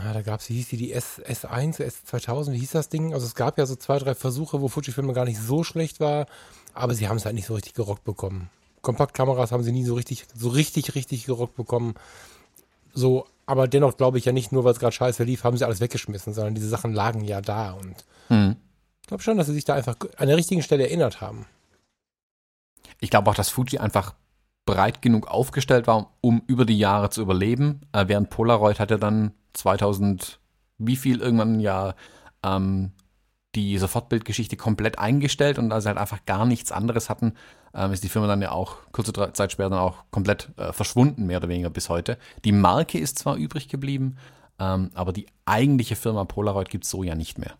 [0.03, 3.13] na, da gab es, wie hieß die, die S, S1, S2000, wie hieß das Ding?
[3.13, 6.27] Also es gab ja so zwei, drei Versuche, wo Fujifilm gar nicht so schlecht war,
[6.73, 8.49] aber sie haben es halt nicht so richtig gerockt bekommen.
[8.81, 11.95] Kompaktkameras haben sie nie so richtig, so richtig, richtig gerockt bekommen.
[12.93, 15.65] So aber dennoch glaube ich ja nicht nur, weil es gerade scheiße lief, haben sie
[15.65, 17.71] alles weggeschmissen, sondern diese Sachen lagen ja da.
[17.71, 18.55] Und mhm.
[19.01, 21.45] ich glaube schon, dass sie sich da einfach an der richtigen Stelle erinnert haben.
[22.99, 24.13] Ich glaube auch, dass Fuji einfach
[24.65, 27.81] breit genug aufgestellt war, um über die Jahre zu überleben.
[27.91, 30.39] Äh, während Polaroid hat ja dann 2000,
[30.77, 31.95] wie viel irgendwann ja
[32.43, 32.91] ähm,
[33.55, 37.33] die Sofortbildgeschichte komplett eingestellt und da sie halt einfach gar nichts anderes hatten,
[37.73, 41.25] ähm, ist die Firma dann ja auch kurze Zeit später dann auch komplett äh, verschwunden,
[41.25, 42.17] mehr oder weniger bis heute.
[42.45, 44.17] Die Marke ist zwar übrig geblieben,
[44.59, 47.53] ähm, aber die eigentliche Firma Polaroid gibt es so ja nicht mehr.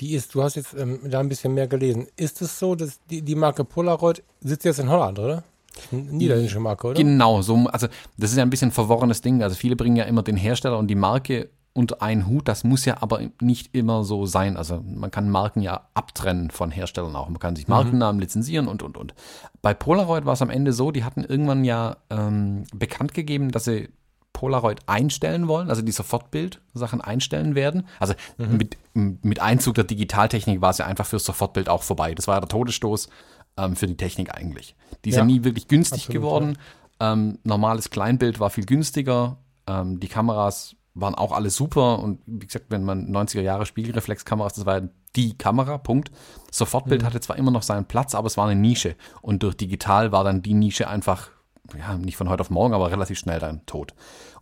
[0.00, 2.06] Die ist, du hast jetzt ähm, da ein bisschen mehr gelesen.
[2.16, 5.44] Ist es so, dass die, die Marke Polaroid sitzt jetzt in Holland, oder?
[5.90, 7.02] Niederländische Marke, oder?
[7.02, 9.42] Genau, so, also das ist ja ein bisschen ein verworrenes Ding.
[9.42, 12.48] Also viele bringen ja immer den Hersteller und die Marke unter einen Hut.
[12.48, 14.56] Das muss ja aber nicht immer so sein.
[14.56, 17.28] Also man kann Marken ja abtrennen von Herstellern auch.
[17.28, 18.22] Man kann sich Markennamen mhm.
[18.22, 19.14] lizenzieren und, und, und.
[19.60, 23.64] Bei Polaroid war es am Ende so, die hatten irgendwann ja ähm, bekannt gegeben, dass
[23.64, 23.88] sie
[24.32, 27.86] Polaroid einstellen wollen, also die Sofortbild-Sachen einstellen werden.
[27.98, 28.56] Also mhm.
[28.56, 32.14] mit, mit Einzug der Digitaltechnik war es ja einfach fürs Sofortbild auch vorbei.
[32.14, 33.08] Das war ja der Todesstoß
[33.56, 34.74] ähm, für die Technik eigentlich.
[35.04, 36.58] Die ist ja, ja nie wirklich günstig absolut, geworden.
[37.00, 37.12] Ja.
[37.12, 39.38] Ähm, normales Kleinbild war viel günstiger.
[39.66, 44.54] Ähm, die Kameras waren auch alle super und wie gesagt, wenn man 90er Jahre Spiegelreflexkameras,
[44.54, 44.82] das war
[45.16, 46.10] die Kamera, Punkt.
[46.50, 47.06] Sofortbild mhm.
[47.06, 50.22] hatte zwar immer noch seinen Platz, aber es war eine Nische und durch digital war
[50.22, 51.30] dann die Nische einfach,
[51.76, 53.94] ja, nicht von heute auf morgen, aber relativ schnell dann tot.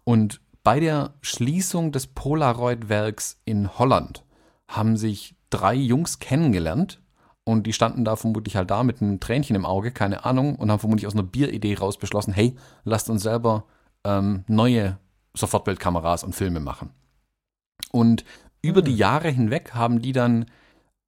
[0.04, 4.24] Und bei der Schließung des Polaroid-Werks in Holland
[4.68, 7.01] haben sich drei Jungs kennengelernt
[7.44, 10.70] und die standen da vermutlich halt da mit einem Tränchen im Auge, keine Ahnung, und
[10.70, 13.64] haben vermutlich aus einer Bieridee raus beschlossen, hey, lasst uns selber
[14.04, 14.98] ähm, neue
[15.34, 16.90] Sofortbildkameras und Filme machen.
[17.90, 18.24] Und
[18.62, 18.86] über mhm.
[18.86, 20.46] die Jahre hinweg haben die dann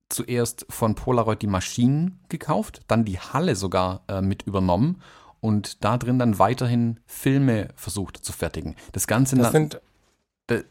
[0.09, 5.01] zuerst von Polaroid die Maschinen gekauft, dann die Halle sogar äh, mit übernommen
[5.41, 8.76] und da drin dann weiterhin Filme versucht zu fertigen.
[8.93, 9.80] Das Ganze das sind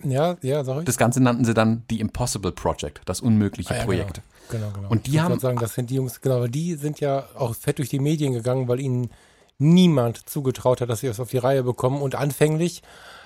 [0.04, 0.86] ja, ja, sorry.
[0.86, 4.22] Das Ganze nannten sie dann die Impossible Project, das unmögliche ah, ja, Projekt.
[4.50, 4.78] Genau, genau.
[4.78, 4.90] genau.
[4.90, 7.56] Und die ich haben sagen, das sind die Jungs, genau, aber die sind ja auch
[7.56, 9.10] fett durch die Medien gegangen, weil ihnen
[9.58, 12.02] niemand zugetraut hat, dass sie das auf die Reihe bekommen.
[12.02, 12.84] Und anfänglich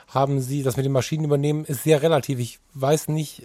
[0.07, 2.39] haben sie das mit den Maschinen übernehmen, ist sehr relativ.
[2.39, 3.43] Ich weiß nicht,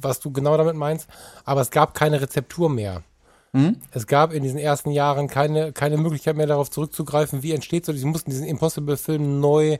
[0.00, 1.08] was du genau damit meinst,
[1.44, 3.02] aber es gab keine Rezeptur mehr.
[3.52, 3.76] Mhm.
[3.90, 7.92] Es gab in diesen ersten Jahren keine, keine Möglichkeit mehr darauf zurückzugreifen, wie entsteht so.
[7.92, 9.78] Sie mussten diesen Impossible-Film neu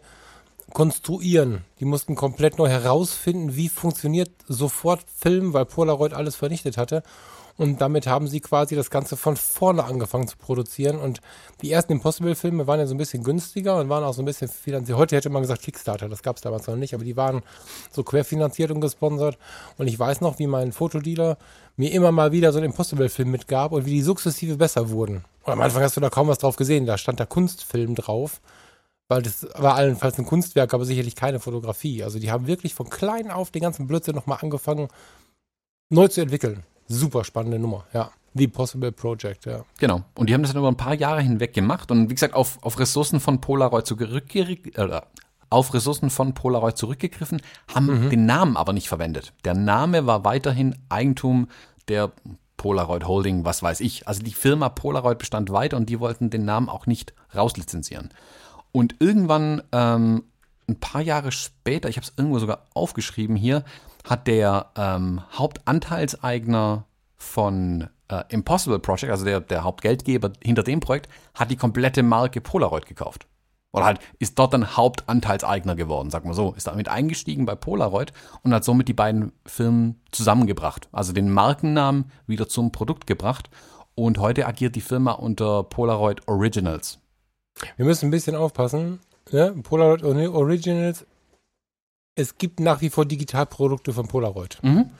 [0.75, 1.64] konstruieren.
[1.81, 7.03] Die mussten komplett neu herausfinden, wie funktioniert sofort Film, weil Polaroid alles vernichtet hatte.
[7.57, 10.99] Und damit haben sie quasi das Ganze von vorne angefangen zu produzieren.
[10.99, 11.20] Und
[11.62, 14.49] die ersten Impossible-Filme waren ja so ein bisschen günstiger und waren auch so ein bisschen
[14.49, 14.99] finanziert.
[14.99, 17.43] Heute hätte man gesagt Kickstarter, das gab es damals noch nicht, aber die waren
[17.93, 19.39] so querfinanziert und gesponsert.
[19.79, 21.39] Und ich weiß noch, wie mein Fotodealer
[21.77, 25.25] mir immer mal wieder so einen Impossible-Film mitgab und wie die sukzessive besser wurden.
[25.45, 26.87] Und am Anfang hast du da kaum was drauf gesehen.
[26.87, 28.41] Da stand da Kunstfilm drauf
[29.09, 32.03] weil das war allenfalls ein Kunstwerk, aber sicherlich keine Fotografie.
[32.03, 34.89] Also die haben wirklich von klein auf den ganzen Blödsinn nochmal angefangen,
[35.91, 36.63] neu zu entwickeln.
[36.89, 38.11] Super spannende Nummer, ja.
[38.37, 39.65] The Possible Project, ja.
[39.79, 40.03] Genau.
[40.17, 42.59] Und die haben das dann über ein paar Jahre hinweg gemacht und wie gesagt, auf,
[42.63, 45.01] auf Ressourcen von Polaroid zurückgegriffen, äh,
[45.51, 47.41] auf Ressourcen von Polaroid zurückgegriffen,
[47.73, 48.11] haben mhm.
[48.11, 49.33] den Namen aber nicht verwendet.
[49.45, 51.49] Der Name war weiterhin Eigentum
[51.87, 52.11] der
[52.57, 54.09] Polaroid Holding, was weiß ich.
[54.09, 58.11] Also die Firma Polaroid bestand weiter und die wollten den Namen auch nicht rauslizenzieren.
[58.75, 60.25] Und irgendwann, ähm,
[60.68, 63.62] ein paar Jahre später, ich habe es irgendwo sogar aufgeschrieben hier,
[64.03, 66.85] hat der ähm, Hauptanteilseigner
[67.16, 72.41] von äh, Impossible Project, also der, der Hauptgeldgeber hinter dem Projekt, hat die komplette Marke
[72.41, 73.29] Polaroid gekauft.
[73.70, 76.53] Oder halt ist dort dann Hauptanteilseigner geworden, sag mal so.
[76.55, 78.12] Ist damit eingestiegen bei Polaroid
[78.43, 80.89] und hat somit die beiden Firmen zusammengebracht.
[80.91, 83.51] Also den Markennamen wieder zum Produkt gebracht.
[83.95, 86.99] Und heute agiert die Firma unter Polaroid Originals.
[87.77, 89.01] Wir müssen ein bisschen aufpassen.
[89.31, 89.55] Ne?
[89.62, 91.07] Polaroid Originals.
[92.17, 94.59] Es gibt nach wie vor Digitalprodukte von Polaroid.
[94.62, 94.91] Mhm.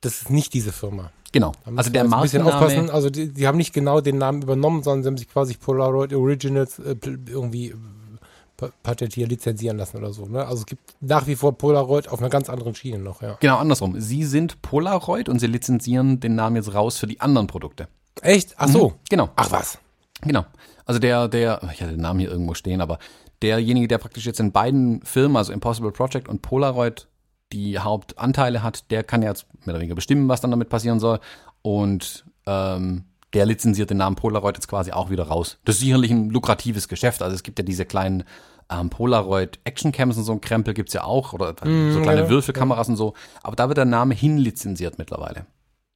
[0.00, 1.12] Das ist nicht diese Firma.
[1.32, 1.52] Genau.
[1.76, 2.16] Also der Markenname.
[2.16, 2.90] Ein bisschen aufpassen.
[2.90, 6.12] Also die, die, haben nicht genau den Namen übernommen, sondern sie haben sich quasi Polaroid
[6.12, 10.26] Originals äh, irgendwie äh, patentieren, lizenzieren lassen oder so.
[10.26, 10.44] Ne?
[10.44, 13.36] Also es gibt nach wie vor Polaroid auf einer ganz anderen Schiene noch, ja.
[13.40, 13.98] Genau, andersrum.
[14.00, 17.88] Sie sind Polaroid und sie lizenzieren den Namen jetzt raus für die anderen Produkte.
[18.20, 18.54] Echt?
[18.58, 18.90] Ach so.
[18.90, 19.30] Mhm, genau.
[19.36, 19.78] Ach was.
[20.20, 20.44] Genau.
[20.92, 22.98] Also der, der, ich hatte den Namen hier irgendwo stehen, aber
[23.40, 27.08] derjenige, der praktisch jetzt in beiden Firmen, also Impossible Project und Polaroid,
[27.50, 31.18] die Hauptanteile hat, der kann jetzt mehr oder weniger bestimmen, was dann damit passieren soll.
[31.62, 35.56] Und ähm, der lizenziert den Namen Polaroid jetzt quasi auch wieder raus.
[35.64, 37.22] Das ist sicherlich ein lukratives Geschäft.
[37.22, 38.24] Also es gibt ja diese kleinen
[38.70, 41.32] ähm, Polaroid Actioncams und so ein Krempel gibt es ja auch.
[41.32, 42.90] Oder mm, so kleine ja, Würfelkameras ja.
[42.90, 43.14] und so.
[43.42, 45.46] Aber da wird der Name hinlizenziert mittlerweile.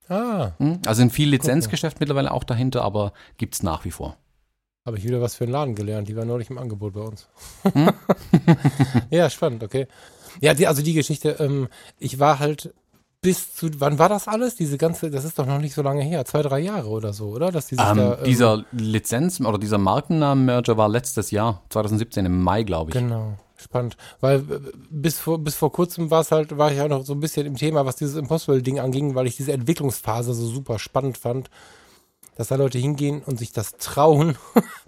[0.09, 0.53] Ah.
[0.57, 0.81] Hm?
[0.87, 4.17] Also sind viel Lizenzgeschäft mittlerweile auch dahinter, aber gibt es nach wie vor.
[4.87, 6.07] Habe ich wieder was für einen Laden gelernt.
[6.07, 7.27] Die war neulich im Angebot bei uns.
[7.65, 7.91] Hm?
[9.11, 9.89] ja, spannend, okay.
[10.41, 11.67] Ja, die, also die Geschichte, ähm,
[11.99, 12.73] ich war halt
[13.21, 14.55] bis zu, wann war das alles?
[14.55, 17.31] Diese ganze, das ist doch noch nicht so lange her, zwei, drei Jahre oder so,
[17.31, 17.51] oder?
[17.51, 22.41] Dass die ähm, da, ähm, dieser Lizenz- oder dieser Markennamen-Merger war letztes Jahr, 2017 im
[22.45, 22.97] Mai, glaube ich.
[22.97, 23.33] Genau.
[23.57, 24.61] Spannend, weil äh,
[24.91, 27.47] bis vor, bis vor kurzem war es halt, war ich auch noch so ein bisschen
[27.47, 31.51] im Thema, was dieses Impossible-Ding anging, weil ich diese Entwicklungsphase so super spannend fand
[32.37, 34.37] dass da Leute hingehen und sich das trauen.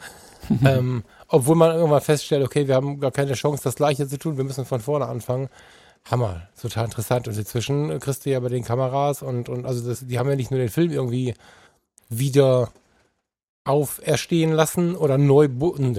[0.64, 4.36] ähm, obwohl man irgendwann feststellt, okay, wir haben gar keine Chance, das Gleiche zu tun,
[4.36, 5.49] wir müssen von vorne anfangen.
[6.11, 7.28] Hammer, total interessant.
[7.28, 10.36] Und inzwischen kriegst du ja bei den Kameras und, und also das, die haben ja
[10.36, 11.34] nicht nur den Film irgendwie
[12.09, 12.70] wieder
[13.64, 15.49] auferstehen lassen oder neu,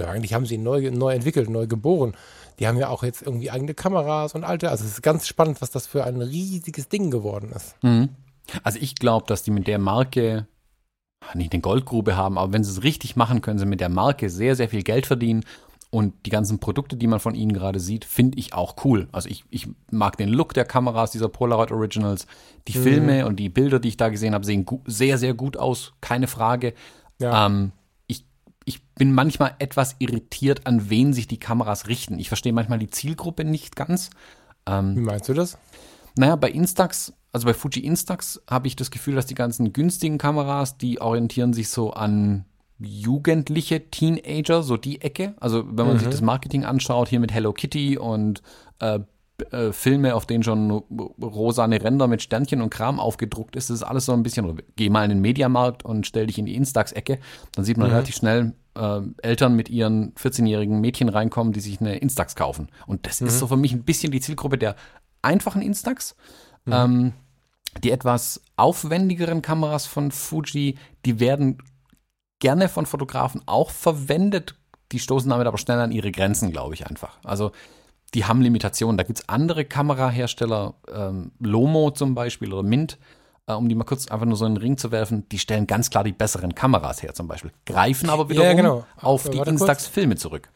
[0.04, 2.16] eigentlich haben sie ihn neu, neu entwickelt, neu geboren.
[2.58, 4.70] Die haben ja auch jetzt irgendwie eigene Kameras und alte.
[4.70, 7.76] Also es ist ganz spannend, was das für ein riesiges Ding geworden ist.
[7.82, 8.10] Mhm.
[8.64, 10.46] Also ich glaube, dass die mit der Marke
[11.34, 14.30] nicht eine Goldgrube haben, aber wenn sie es richtig machen, können sie mit der Marke
[14.30, 15.44] sehr, sehr viel Geld verdienen.
[15.92, 19.08] Und die ganzen Produkte, die man von ihnen gerade sieht, finde ich auch cool.
[19.10, 22.28] Also ich, ich mag den Look der Kameras, dieser Polaroid Originals.
[22.68, 22.82] Die mhm.
[22.82, 26.28] Filme und die Bilder, die ich da gesehen habe, sehen sehr, sehr gut aus, keine
[26.28, 26.74] Frage.
[27.18, 27.46] Ja.
[27.46, 27.72] Ähm,
[28.06, 28.24] ich,
[28.64, 32.20] ich bin manchmal etwas irritiert, an wen sich die Kameras richten.
[32.20, 34.10] Ich verstehe manchmal die Zielgruppe nicht ganz.
[34.66, 35.58] Ähm, Wie meinst du das?
[36.20, 40.18] Naja, bei Instax also bei Fuji Instax habe ich das Gefühl, dass die ganzen günstigen
[40.18, 42.44] Kameras, die orientieren sich so an
[42.78, 45.34] jugendliche Teenager, so die Ecke.
[45.38, 46.00] Also wenn man mhm.
[46.00, 48.42] sich das Marketing anschaut, hier mit Hello Kitty und
[48.80, 49.00] äh,
[49.50, 53.82] äh, Filme, auf denen schon rosane Ränder mit Sternchen und Kram aufgedruckt ist, das ist
[53.82, 57.18] alles so ein bisschen, geh mal in den Mediamarkt und stell dich in die Instax-Ecke,
[57.52, 57.94] dann sieht man mhm.
[57.94, 62.68] relativ schnell äh, Eltern mit ihren 14-jährigen Mädchen reinkommen, die sich eine Instax kaufen.
[62.86, 63.28] Und das mhm.
[63.28, 64.74] ist so für mich ein bisschen die Zielgruppe der
[65.22, 66.14] einfachen Instax.
[66.64, 66.72] Mhm.
[66.72, 67.12] Ähm,
[67.84, 71.58] die etwas aufwendigeren Kameras von Fuji, die werden
[72.40, 74.56] gerne von Fotografen auch verwendet.
[74.92, 77.18] Die stoßen damit aber schnell an ihre Grenzen, glaube ich einfach.
[77.22, 77.52] Also
[78.14, 78.96] die haben Limitationen.
[78.98, 82.98] Da gibt es andere Kamerahersteller, ähm, Lomo zum Beispiel oder Mint,
[83.46, 85.68] äh, um die mal kurz einfach nur so in den Ring zu werfen, die stellen
[85.68, 88.84] ganz klar die besseren Kameras her zum Beispiel, greifen aber wiederum Ja, genau.
[88.96, 89.60] auf die warte kurz.
[89.60, 90.50] Instax-Filme zurück.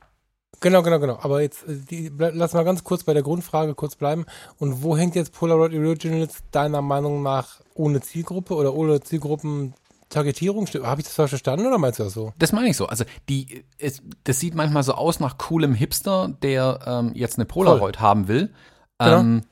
[0.60, 1.18] Genau, genau, genau.
[1.20, 4.26] Aber jetzt, äh, die, lass mal ganz kurz bei der Grundfrage kurz bleiben.
[4.58, 10.66] Und wo hängt jetzt Polaroid Originals deiner Meinung nach ohne Zielgruppe oder ohne Zielgruppen-Targetierung?
[10.66, 12.32] Habe ich das falsch verstanden oder meinst du das so?
[12.38, 12.86] Das meine ich so.
[12.86, 17.46] Also die, es, das sieht manchmal so aus nach coolem Hipster, der ähm, jetzt eine
[17.46, 18.52] Polaroid haben will.
[18.98, 19.20] Genau.
[19.20, 19.42] Ähm,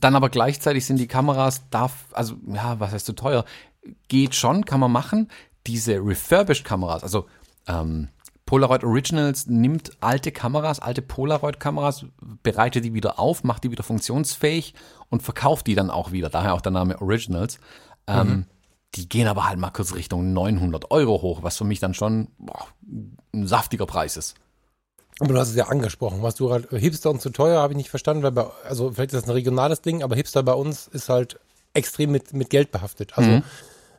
[0.00, 3.44] dann aber gleichzeitig sind die Kameras darf, also ja, was heißt zu teuer?
[4.08, 5.30] Geht schon, kann man machen.
[5.66, 7.26] Diese refurbished Kameras, also
[7.66, 8.08] ähm,
[8.46, 12.06] Polaroid Originals nimmt alte Kameras, alte Polaroid-Kameras,
[12.42, 14.74] bereitet die wieder auf, macht die wieder funktionsfähig
[15.08, 16.28] und verkauft die dann auch wieder.
[16.28, 17.58] Daher auch der Name Originals.
[18.06, 18.46] Ähm,
[18.96, 22.28] Die gehen aber halt mal kurz Richtung 900 Euro hoch, was für mich dann schon
[22.38, 22.66] boah,
[23.32, 24.34] ein saftiger Preis ist.
[25.20, 26.22] Aber du hast es ja angesprochen.
[26.22, 29.12] Was du gerade, Hipster und zu teuer, habe ich nicht verstanden, weil bei, also vielleicht
[29.12, 31.40] ist das ein regionales Ding, aber Hipster bei uns ist halt
[31.72, 33.16] extrem mit, mit Geld behaftet.
[33.16, 33.30] Also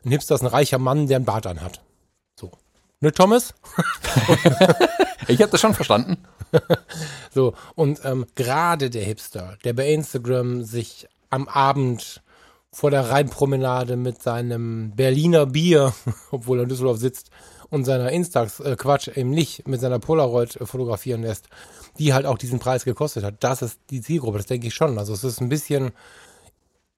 [0.04, 1.82] ein Hipster ist ein reicher Mann, der einen Bart anhat.
[3.00, 3.54] Ne, Thomas?
[5.28, 6.18] Ich habe das schon verstanden.
[7.34, 12.22] So, und ähm, gerade der Hipster, der bei Instagram sich am Abend
[12.72, 15.92] vor der Rheinpromenade mit seinem Berliner Bier,
[16.30, 17.30] obwohl er in Düsseldorf sitzt,
[17.68, 21.48] und seiner Instax, äh, Quatsch, eben nicht, mit seiner Polaroid äh, fotografieren lässt,
[21.98, 23.34] die halt auch diesen Preis gekostet hat.
[23.40, 24.98] Das ist die Zielgruppe, das denke ich schon.
[24.98, 25.92] Also es ist ein bisschen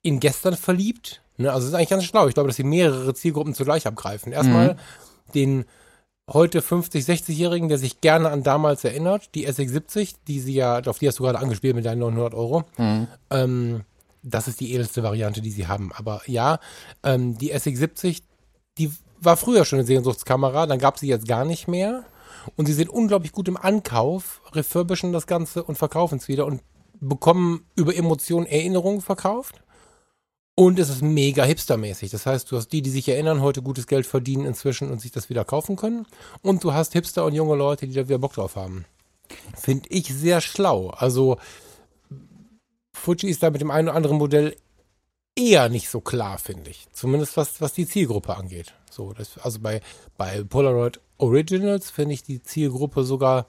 [0.03, 1.22] in gestern verliebt.
[1.36, 1.53] Ne?
[1.53, 2.28] Also es ist eigentlich ganz schlau.
[2.28, 4.32] Ich glaube, dass sie mehrere Zielgruppen zugleich abgreifen.
[4.32, 4.76] Erstmal
[5.34, 5.64] den
[6.29, 10.99] heute 50, 60-Jährigen, der sich gerne an damals erinnert, die SX70, die sie ja, auf
[10.99, 12.64] die hast du gerade angespielt mit deinen 900 Euro.
[13.31, 13.83] Ähm,
[14.22, 15.91] das ist die edelste Variante, die sie haben.
[15.95, 16.59] Aber ja,
[17.03, 18.22] ähm, die SX70,
[18.76, 22.05] die war früher schon eine Sehnsuchtskamera, dann gab sie jetzt gar nicht mehr.
[22.57, 26.62] Und sie sind unglaublich gut im Ankauf, refurbischen das Ganze und verkaufen es wieder und
[27.01, 29.62] bekommen über Emotionen Erinnerungen verkauft.
[30.59, 32.11] Und es ist mega hipstermäßig.
[32.11, 35.12] Das heißt, du hast die, die sich erinnern, heute gutes Geld verdienen inzwischen und sich
[35.12, 36.04] das wieder kaufen können.
[36.42, 38.84] Und du hast Hipster und junge Leute, die da wieder Bock drauf haben.
[39.56, 40.90] Finde ich sehr schlau.
[40.90, 41.36] Also
[42.92, 44.56] Fuji ist da mit dem einen oder anderen Modell
[45.36, 46.88] eher nicht so klar, finde ich.
[46.92, 48.74] Zumindest was, was die Zielgruppe angeht.
[48.90, 49.80] So, das, also bei,
[50.16, 53.46] bei Polaroid Originals finde ich die Zielgruppe sogar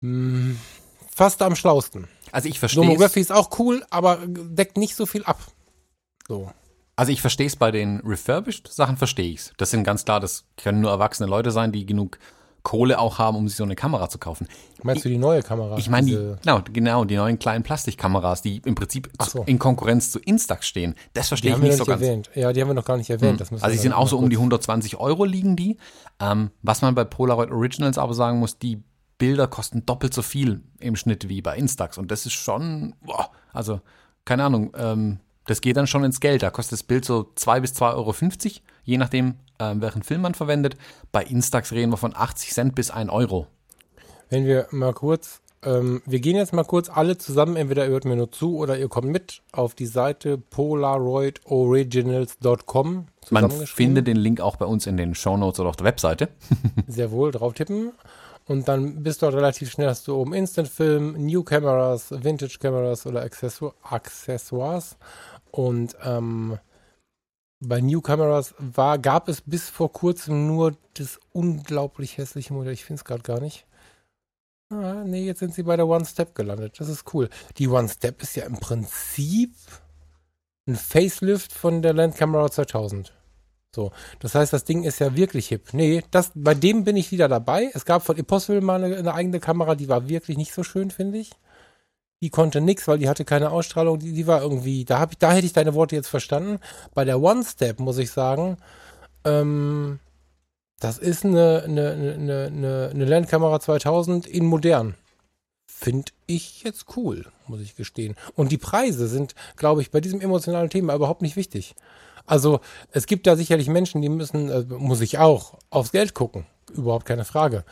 [0.00, 0.56] mh,
[1.14, 2.08] fast am schlausten.
[2.32, 5.38] Also ich verstehe Nomography ist auch cool, aber deckt nicht so viel ab.
[6.26, 6.50] So.
[6.96, 9.52] Also ich verstehe es bei den refurbished Sachen, verstehe ich's.
[9.58, 12.18] Das sind ganz klar, das können nur erwachsene Leute sein, die genug
[12.62, 14.48] Kohle auch haben, um sich so eine Kamera zu kaufen.
[14.82, 15.76] Meinst du die neue Kamera?
[15.78, 19.44] Ich meine, die, genau, genau, die neuen kleinen Plastikkameras, die im Prinzip so.
[19.44, 20.96] in Konkurrenz zu Instax stehen.
[21.14, 22.02] Das verstehe ich nicht so nicht ganz.
[22.02, 22.30] erwähnt.
[22.34, 23.40] Ja, die haben wir noch gar nicht erwähnt.
[23.40, 25.76] Das müssen Also die sind auch so um die kurz- 120 Euro liegen die.
[26.18, 28.82] Ähm, was man bei Polaroid Originals aber sagen muss, die
[29.18, 31.98] Bilder kosten doppelt so viel im Schnitt wie bei Instax.
[31.98, 33.80] Und das ist schon, boah, also
[34.24, 36.42] keine Ahnung, ähm, das geht dann schon ins Geld.
[36.42, 38.14] Da kostet das Bild so 2 bis 2,50 Euro,
[38.84, 40.76] je nachdem, ähm, welchen Film man verwendet.
[41.12, 43.46] Bei Instax reden wir von 80 Cent bis 1 Euro.
[44.28, 48.04] Wenn wir mal kurz, ähm, wir gehen jetzt mal kurz alle zusammen, entweder ihr hört
[48.04, 53.06] mir nur zu oder ihr kommt mit auf die Seite polaroidoriginals.com.
[53.30, 56.28] Man findet den Link auch bei uns in den Shownotes oder auf der Webseite.
[56.86, 57.92] Sehr wohl, drauf tippen.
[58.48, 63.04] Und dann bist du relativ schnell, hast du oben Instant Film, New Cameras, Vintage Cameras
[63.04, 64.96] oder Accessoires.
[65.56, 66.58] Und ähm,
[67.60, 72.74] bei New Cameras war, gab es bis vor kurzem nur das unglaublich hässliche Modell.
[72.74, 73.66] Ich finde es gerade gar nicht.
[74.68, 76.78] Ah, nee, jetzt sind sie bei der One Step gelandet.
[76.78, 77.30] Das ist cool.
[77.56, 79.54] Die One Step ist ja im Prinzip
[80.68, 83.14] ein Facelift von der Land Camera 2000.
[83.74, 85.72] So, das heißt, das Ding ist ja wirklich hip.
[85.72, 87.70] Nee, das, bei dem bin ich wieder dabei.
[87.72, 90.90] Es gab von Impossible mal eine, eine eigene Kamera, die war wirklich nicht so schön,
[90.90, 91.30] finde ich.
[92.22, 93.98] Die konnte nix, weil die hatte keine Ausstrahlung.
[93.98, 96.58] Die, die war irgendwie, da, hab ich, da hätte ich deine Worte jetzt verstanden.
[96.94, 98.56] Bei der One Step muss ich sagen,
[99.24, 99.98] ähm,
[100.80, 104.94] das ist eine, eine, eine, eine, eine Landkamera 2000 in modern.
[105.66, 108.14] Finde ich jetzt cool, muss ich gestehen.
[108.34, 111.74] Und die Preise sind, glaube ich, bei diesem emotionalen Thema überhaupt nicht wichtig.
[112.24, 112.60] Also
[112.90, 116.46] es gibt da sicherlich Menschen, die müssen, äh, muss ich auch, aufs Geld gucken.
[116.72, 117.64] Überhaupt keine Frage.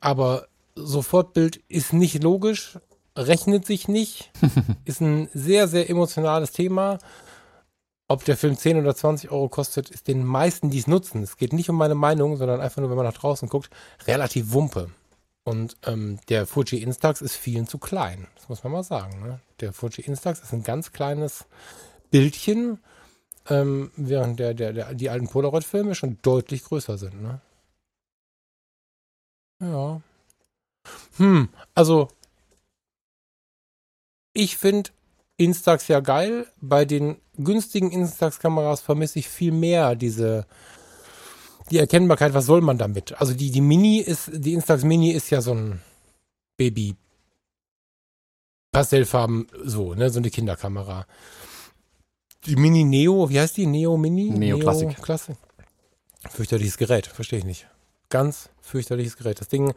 [0.00, 2.78] Aber Sofortbild ist nicht logisch,
[3.16, 4.30] rechnet sich nicht,
[4.84, 6.98] ist ein sehr, sehr emotionales Thema.
[8.08, 11.22] Ob der Film 10 oder 20 Euro kostet, ist den meisten, die es nutzen.
[11.22, 13.70] Es geht nicht um meine Meinung, sondern einfach nur, wenn man nach draußen guckt,
[14.06, 14.90] relativ Wumpe.
[15.44, 18.28] Und ähm, der Fuji Instax ist vielen zu klein.
[18.36, 19.22] Das muss man mal sagen.
[19.22, 19.40] Ne?
[19.60, 21.46] Der Fuji Instax ist ein ganz kleines
[22.10, 22.78] Bildchen,
[23.48, 27.20] ähm, während der, der, der, die alten Polaroid-Filme schon deutlich größer sind.
[27.22, 27.40] Ne?
[29.60, 30.00] Ja.
[31.16, 32.08] Hm, also
[34.32, 34.90] ich finde
[35.36, 36.46] Instax ja geil.
[36.60, 40.46] Bei den günstigen Instax-Kameras vermisse ich viel mehr diese
[41.70, 43.18] die Erkennbarkeit, was soll man damit?
[43.20, 45.80] Also die, die Mini ist, die Instax Mini ist ja so ein
[46.56, 46.96] Baby
[48.72, 51.06] Pastellfarben, so, ne, so eine Kinderkamera.
[52.46, 53.66] Die Mini Neo, wie heißt die?
[53.66, 54.30] Neo Mini?
[54.30, 54.96] Neo, Neo Classic.
[54.96, 55.36] Classic.
[56.30, 57.68] Fürchterliches Gerät, verstehe ich nicht.
[58.08, 59.40] Ganz fürchterliches Gerät.
[59.40, 59.74] Das Ding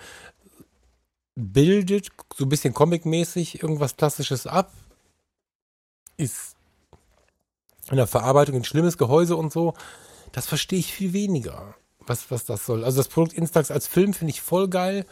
[1.35, 4.71] bildet so ein bisschen comic-mäßig irgendwas Klassisches ab.
[6.17, 6.55] Ist
[7.91, 9.73] in der Verarbeitung ein schlimmes Gehäuse und so.
[10.31, 12.83] Das verstehe ich viel weniger, was, was das soll.
[12.83, 15.05] Also das Produkt Instax als Film finde ich voll geil.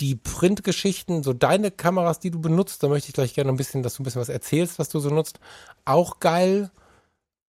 [0.00, 3.82] Die Printgeschichten, so deine Kameras, die du benutzt, da möchte ich gleich gerne ein bisschen,
[3.82, 5.38] dass du ein bisschen was erzählst, was du so nutzt.
[5.84, 6.70] Auch geil.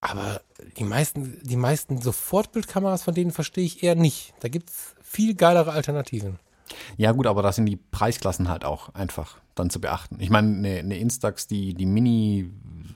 [0.01, 0.41] Aber
[0.77, 4.33] die meisten, die meisten Sofortbildkameras, von denen verstehe ich eher nicht.
[4.41, 6.39] Da gibt es viel geilere Alternativen.
[6.97, 10.17] Ja, gut, aber da sind die Preisklassen halt auch einfach dann zu beachten.
[10.19, 12.51] Ich meine, eine, eine Instax, die, die Mini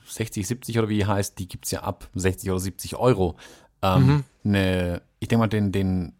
[0.06, 3.36] 60, 70 oder wie heißt, die gibt es ja ab 60 oder 70 Euro.
[3.82, 4.24] Ähm, mhm.
[4.44, 6.12] eine, ich denke mal, den, den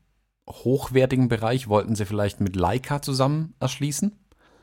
[0.49, 4.13] hochwertigen Bereich wollten sie vielleicht mit Leica zusammen erschließen.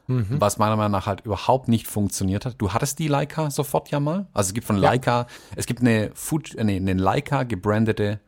[0.08, 0.40] Mhm.
[0.40, 2.56] Was meiner Meinung nach halt überhaupt nicht funktioniert hat.
[2.60, 4.28] Du hattest die Leica sofort ja mal.
[4.34, 5.28] Also es gibt von Leica, ja.
[5.56, 8.20] es gibt eine, Food, äh, nee, eine Leica gebrandete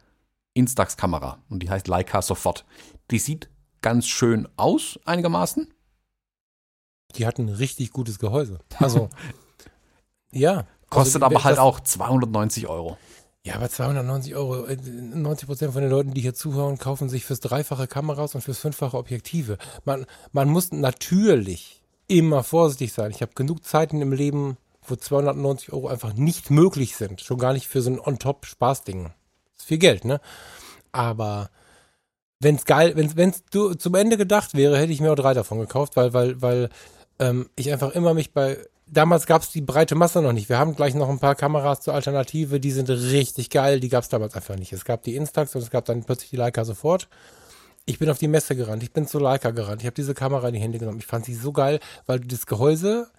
[0.56, 2.66] Instax-Kamera und die heißt Leica sofort.
[3.12, 3.50] Die sieht
[3.82, 5.74] ganz schön aus, einigermaßen.
[7.16, 8.60] Die hatten ein richtig gutes Gehäuse.
[8.80, 9.10] Also,
[10.32, 10.66] ja.
[10.90, 12.98] Kostet also, aber halt auch 290 Euro.
[13.44, 17.24] Ja, aber 290 Euro, 90 äh, Prozent von den Leuten, die hier zuhören, kaufen sich
[17.24, 19.58] fürs dreifache Kameras und fürs fünffache Objektive.
[19.86, 23.12] Man, man muss natürlich immer vorsichtig sein.
[23.12, 27.22] Ich habe genug Zeiten im Leben, wo 290 Euro einfach nicht möglich sind.
[27.22, 29.04] Schon gar nicht für so ein On-Top-Spaßding.
[29.04, 30.20] Das ist viel Geld, ne?
[30.92, 31.50] Aber
[32.40, 35.60] wenn's geil, wenn's, wenn's du zum Ende gedacht wäre, hätte ich mir auch drei davon
[35.60, 36.70] gekauft, weil, weil, weil
[37.20, 38.58] ähm, ich einfach immer mich bei
[38.88, 40.50] damals gab es die breite Masse noch nicht.
[40.50, 44.04] Wir haben gleich noch ein paar Kameras zur Alternative, die sind richtig geil, die gab
[44.04, 44.74] es damals einfach nicht.
[44.74, 47.08] Es gab die Instax und es gab dann plötzlich die Leica sofort.
[47.86, 50.48] Ich bin auf die Messe gerannt, ich bin zur Leica gerannt, ich habe diese Kamera
[50.48, 51.00] in die Hände genommen.
[51.00, 53.10] Ich fand sie so geil, weil das Gehäuse,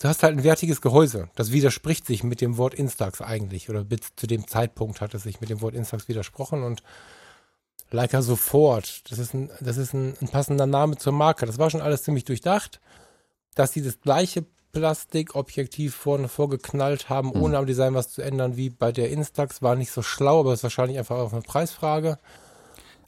[0.00, 1.28] du hast halt ein wertiges Gehäuse.
[1.34, 3.68] Das widerspricht sich mit dem Wort Instax eigentlich.
[3.68, 6.82] Oder bis zu dem Zeitpunkt hat es sich mit dem Wort Instax widersprochen und
[7.90, 9.10] Leica sofort.
[9.10, 11.46] Das ist ein, das ist ein, ein passender Name zur Marke.
[11.46, 12.80] Das war schon alles ziemlich durchdacht.
[13.54, 17.42] Dass sie das gleiche Plastikobjektiv vorne vorgeknallt haben, mhm.
[17.42, 19.62] ohne am Design was zu ändern, wie bei der Instax.
[19.62, 22.18] War nicht so schlau, aber ist wahrscheinlich einfach auch eine Preisfrage.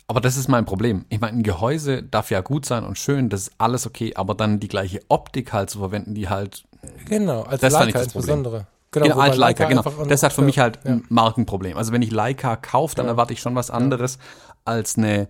[0.07, 1.05] Aber das ist mein Problem.
[1.09, 4.35] Ich meine, ein Gehäuse darf ja gut sein und schön, das ist alles okay, aber
[4.35, 6.64] dann die gleiche Optik halt zu verwenden, die halt.
[7.07, 8.66] Genau, als das Leica insbesondere.
[8.91, 10.05] Genau, genau als Leica, Leica genau.
[10.07, 10.93] Das hat für mich halt ja.
[10.93, 11.76] ein Markenproblem.
[11.76, 13.12] Also wenn ich Leica kaufe, dann ja.
[13.12, 14.49] erwarte ich schon was anderes ja.
[14.64, 15.28] Als eine,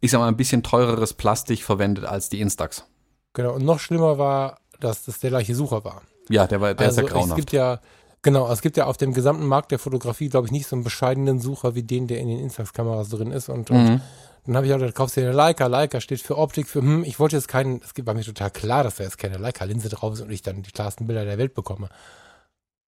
[0.00, 2.84] ich sag mal, ein bisschen teureres Plastik verwendet als die Instax.
[3.32, 6.02] Genau, und noch schlimmer war, dass das der gleiche Sucher war.
[6.28, 7.30] Ja, der war, der also ist ja grauenhaft.
[7.30, 7.80] Es gibt ja,
[8.22, 10.84] genau, es gibt ja auf dem gesamten Markt der Fotografie, glaube ich, nicht so einen
[10.84, 13.48] bescheidenen Sucher wie den, der in den Instax-Kameras drin ist.
[13.48, 13.76] Und, mhm.
[13.76, 14.00] und
[14.46, 15.66] dann habe ich auch gedacht, kaufst du dir eine Leica.
[15.66, 18.84] Leica steht für Optik, für, hm, ich wollte jetzt keinen, es war mir total klar,
[18.84, 21.54] dass da jetzt keine Leica-Linse drauf ist und ich dann die klarsten Bilder der Welt
[21.54, 21.88] bekomme.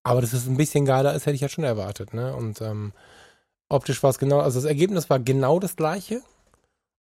[0.03, 2.35] Aber dass es ein bisschen geiler ist, hätte ich ja schon erwartet, ne?
[2.37, 2.93] Und ähm,
[3.69, 6.23] optisch war es genau, also das Ergebnis war genau das gleiche.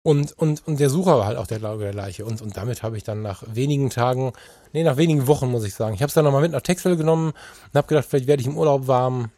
[0.02, 2.24] Und, und, und der Sucher war halt auch der, der gleiche.
[2.24, 4.32] Und, und damit habe ich dann nach wenigen Tagen,
[4.72, 5.94] nee, nach wenigen Wochen, muss ich sagen.
[5.94, 8.46] Ich habe es dann nochmal mit nach Texel genommen und habe gedacht, vielleicht werde ich
[8.46, 9.32] im Urlaub warm,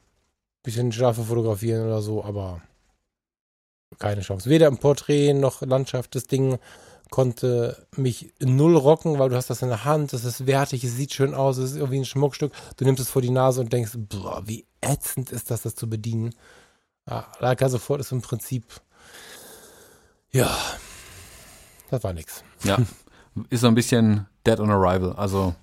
[0.62, 2.60] bisschen Schafe fotografieren oder so, aber
[3.98, 4.50] keine Chance.
[4.50, 6.14] Weder im Porträt noch Landschaft.
[6.14, 6.58] Das Ding
[7.10, 10.94] konnte mich null rocken, weil du hast das in der Hand, das ist wertig, es
[10.94, 12.52] sieht schön aus, es ist irgendwie ein Schmuckstück.
[12.76, 15.88] Du nimmst es vor die Nase und denkst, boah, wie ätzend ist das, das zu
[15.88, 16.34] bedienen.
[17.08, 18.64] Ja, Leica sofort ist im Prinzip
[20.30, 20.56] ja,
[21.90, 22.44] das war nix.
[22.64, 22.78] Ja,
[23.50, 25.14] ist so ein bisschen dead on arrival.
[25.14, 25.54] Also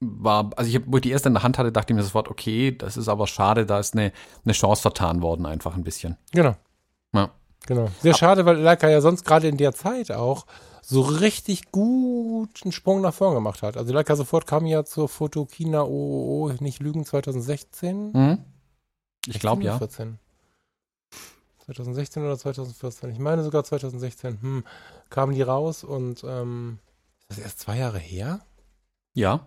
[0.00, 2.28] war, also ich, wo ich die erste in der Hand hatte, dachte ich mir sofort,
[2.28, 4.12] okay, das ist aber schade, da ist eine,
[4.44, 6.16] eine Chance vertan worden, einfach ein bisschen.
[6.32, 6.56] Genau.
[7.12, 7.30] Ja.
[7.66, 7.90] Genau.
[8.00, 10.46] Sehr aber, schade, weil Leica ja sonst gerade in der Zeit auch
[10.80, 13.76] so richtig guten Sprung nach vorn gemacht hat.
[13.76, 18.12] Also Leica sofort kam ja zur Fotokina OOO, nicht lügen, 2016.
[18.12, 18.38] Mhm.
[19.26, 19.76] Ich glaube ja.
[19.76, 20.18] 14.
[21.68, 24.64] 2016 oder 2014, ich meine sogar 2016, hm,
[25.10, 26.78] kamen die raus und ähm,
[27.28, 28.40] ist das erst zwei Jahre her?
[29.12, 29.46] Ja.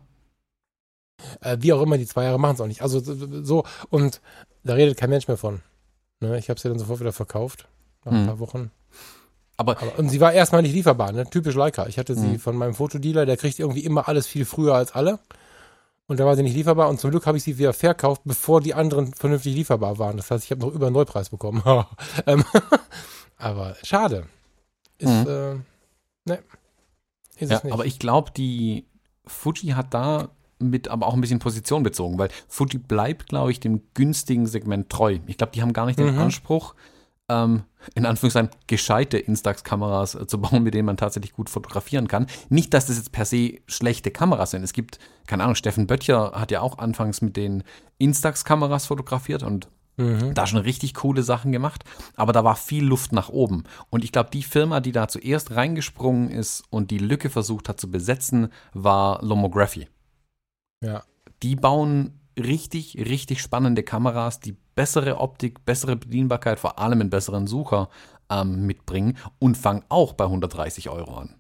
[1.41, 2.84] Äh, wie auch immer, die zwei Jahre machen es auch nicht.
[2.84, 2.99] Also
[3.43, 4.22] so, und
[4.63, 5.61] da redet kein Mensch mehr von.
[6.19, 6.38] Ne?
[6.38, 7.67] Ich habe sie dann sofort wieder verkauft,
[8.05, 8.28] nach ein hm.
[8.28, 8.72] paar Wochen.
[9.57, 11.28] Aber, Aber, und sie war erstmal nicht lieferbar, ne?
[11.28, 11.88] typisch Leica.
[11.88, 12.39] Ich hatte sie hm.
[12.39, 15.17] von meinem Fotodealer, der kriegt irgendwie immer alles viel früher als alle.
[16.08, 18.60] Und da war sie nicht lieferbar und zum Glück habe ich sie wieder verkauft, bevor
[18.60, 20.18] die anderen vernünftig lieferbar waren.
[20.18, 21.64] Das heißt, ich habe noch über einen Neupreis bekommen.
[22.26, 22.43] Ähm,
[23.38, 24.28] aber schade.
[24.97, 25.28] Ist, mhm.
[25.28, 25.56] äh,
[26.26, 26.39] ne.
[27.38, 28.86] Ist ja, aber ich glaube, die,
[29.26, 30.30] Fuji hat da
[30.60, 34.89] mit aber auch ein bisschen Position bezogen, weil Fuji bleibt, glaube ich, dem günstigen Segment
[34.89, 35.20] treu.
[35.26, 36.20] Ich glaube, die haben gar nicht den Mhm.
[36.20, 36.76] Anspruch,
[37.32, 37.63] ähm,
[37.95, 42.27] in Anführungszeichen gescheite Instax-Kameras äh, zu bauen, mit denen man tatsächlich gut fotografieren kann.
[42.49, 44.63] Nicht, dass das jetzt per se schlechte Kameras sind.
[44.63, 47.63] Es gibt, keine Ahnung, Steffen Böttcher hat ja auch anfangs mit den
[47.97, 50.34] Instax-Kameras fotografiert und Mhm.
[50.34, 51.84] da schon richtig coole Sachen gemacht,
[52.15, 53.65] aber da war viel Luft nach oben.
[53.89, 57.79] Und ich glaube, die Firma, die da zuerst reingesprungen ist und die Lücke versucht hat
[57.79, 59.89] zu besetzen, war Lomography.
[60.84, 61.03] Ja.
[61.43, 67.45] Die bauen richtig, richtig spannende Kameras, die bessere Optik, bessere Bedienbarkeit, vor allem einen besseren
[67.45, 67.89] Sucher
[68.32, 71.36] ähm, mitbringen und fangen auch bei 130 Euro an.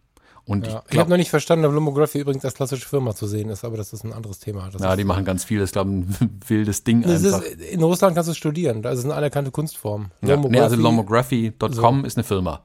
[0.45, 0.83] Und Ja.
[0.87, 3.63] ich Ich habe noch nicht verstanden, ob Lomography übrigens als klassische Firma zu sehen ist,
[3.65, 4.69] aber das ist ein anderes Thema.
[4.71, 7.41] Das ja, die machen ganz viel, das ist, glaube ich, ein wildes Ding das einfach.
[7.41, 10.11] ist, in Russland kannst du studieren, das ist eine anerkannte Kunstform.
[10.21, 12.61] ja, nee, also Lomography- lomography.com ist eine Firma.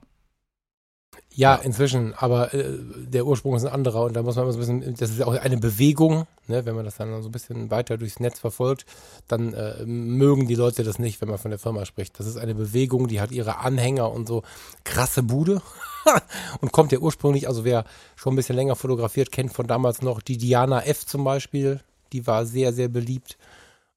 [1.37, 1.63] Ja, Ja.
[1.63, 2.65] inzwischen, aber äh,
[2.97, 5.19] der Ursprung ist ein anderer und da muss man immer so ein bisschen, das ist
[5.19, 8.39] ja auch eine Bewegung, ne, wenn man das dann so ein bisschen weiter durchs Netz
[8.41, 8.87] verfolgt,
[9.29, 12.19] dann äh, mögen die Leute das nicht, wenn man von der Firma spricht.
[12.19, 14.43] Das ist eine Bewegung, die hat ihre Anhänger und so
[14.85, 15.61] krasse Bude.
[16.61, 17.85] Und kommt ja ursprünglich, also wer
[18.15, 21.81] schon ein bisschen länger fotografiert, kennt von damals noch die Diana F zum Beispiel,
[22.13, 23.37] die war sehr, sehr beliebt.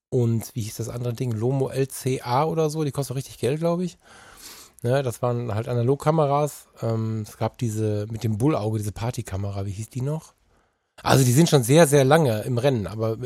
[0.10, 3.84] Und wie hieß das andere Ding, Lomo LCA oder so, die kostet richtig Geld, glaube
[3.84, 4.00] ich.
[4.82, 6.68] Ne, das waren halt Analogkameras.
[6.82, 10.34] Ähm, es gab diese mit dem Bullauge, diese Partykamera, wie hieß die noch?
[11.04, 13.18] Also die sind schon sehr, sehr lange im Rennen, aber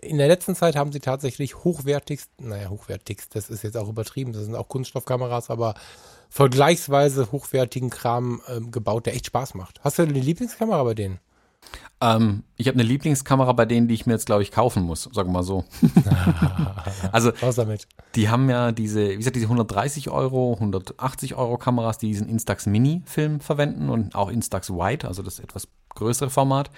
[0.00, 4.32] in der letzten Zeit haben sie tatsächlich hochwertigst, naja, hochwertigst, das ist jetzt auch übertrieben,
[4.32, 5.74] das sind auch Kunststoffkameras, aber
[6.28, 9.80] vergleichsweise hochwertigen Kram ähm, gebaut, der echt Spaß macht.
[9.82, 11.18] Hast du eine Lieblingskamera bei denen?
[12.00, 15.04] Ähm, ich habe eine Lieblingskamera bei denen, die ich mir jetzt, glaube ich, kaufen muss,
[15.04, 15.64] sagen wir mal so.
[17.12, 17.88] also Raus damit.
[18.14, 22.66] Die haben ja diese, wie gesagt, diese 130 Euro, 180 Euro Kameras, die diesen Instax
[22.66, 26.70] Mini-Film verwenden und auch Instax Wide, also das etwas größere Format.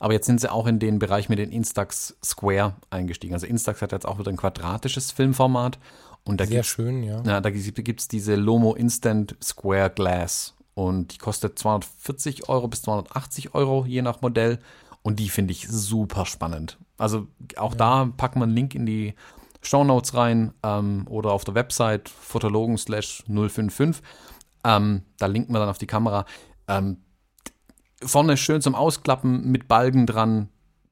[0.00, 3.34] Aber jetzt sind sie auch in den Bereich mit den Instax Square eingestiegen.
[3.34, 5.78] Also Instax hat jetzt auch wieder ein quadratisches Filmformat.
[6.24, 7.22] Und da Sehr schön, ja.
[7.22, 10.54] ja, da gibt es diese Lomo Instant Square Glass.
[10.74, 14.58] Und die kostet 240 Euro bis 280 Euro, je nach Modell.
[15.02, 16.78] Und die finde ich super spannend.
[16.98, 19.14] Also auch da packen wir einen Link in die
[19.62, 24.02] Shownotes rein ähm, oder auf der Website fotologen slash 055.
[24.64, 26.26] Ähm, da linken wir dann auf die Kamera.
[26.68, 26.98] Ähm,
[28.02, 30.48] vorne schön zum Ausklappen mit Balken dran.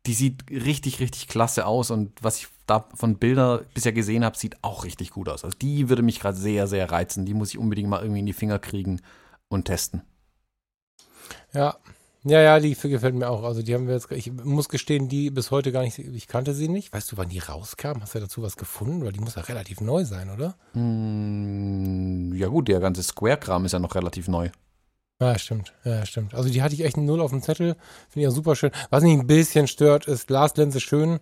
[0.07, 1.91] Die sieht richtig, richtig klasse aus.
[1.91, 5.45] Und was ich da von Bilder bisher gesehen habe, sieht auch richtig gut aus.
[5.45, 7.25] Also die würde mich gerade sehr, sehr reizen.
[7.25, 9.01] Die muss ich unbedingt mal irgendwie in die Finger kriegen
[9.53, 10.03] und testen.
[11.53, 11.77] Ja.
[12.25, 13.43] Ja, ja, die gefällt mir auch.
[13.43, 16.55] Also die haben wir jetzt, ich muss gestehen, die bis heute gar nicht, ich kannte
[16.55, 16.93] sie nicht.
[16.93, 18.01] Weißt du, wann die rauskam?
[18.01, 19.05] Hast du dazu was gefunden?
[19.05, 20.55] Weil die muss ja relativ neu sein, oder?
[20.75, 24.51] Mm, ja gut, der ganze Square-Kram ist ja noch relativ neu.
[25.21, 25.73] Ja, stimmt.
[25.85, 26.35] Ja, stimmt.
[26.35, 27.75] Also die hatte ich echt null auf dem Zettel.
[28.09, 28.71] Finde ich ja super schön.
[28.91, 31.19] Was mich ein bisschen stört, ist Glaslinse schön,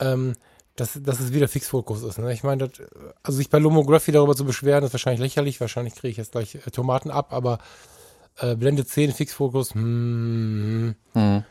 [0.00, 0.34] ähm,
[0.76, 2.18] dass, dass es wieder Fixfokus ist.
[2.18, 2.32] Ne?
[2.32, 2.70] Ich meine,
[3.22, 5.60] also sich bei Lomography darüber zu beschweren, ist wahrscheinlich lächerlich.
[5.60, 7.58] Wahrscheinlich kriege ich jetzt gleich äh, Tomaten ab, aber
[8.38, 11.44] äh, Blende 10 Fixfokus, hm, Hm.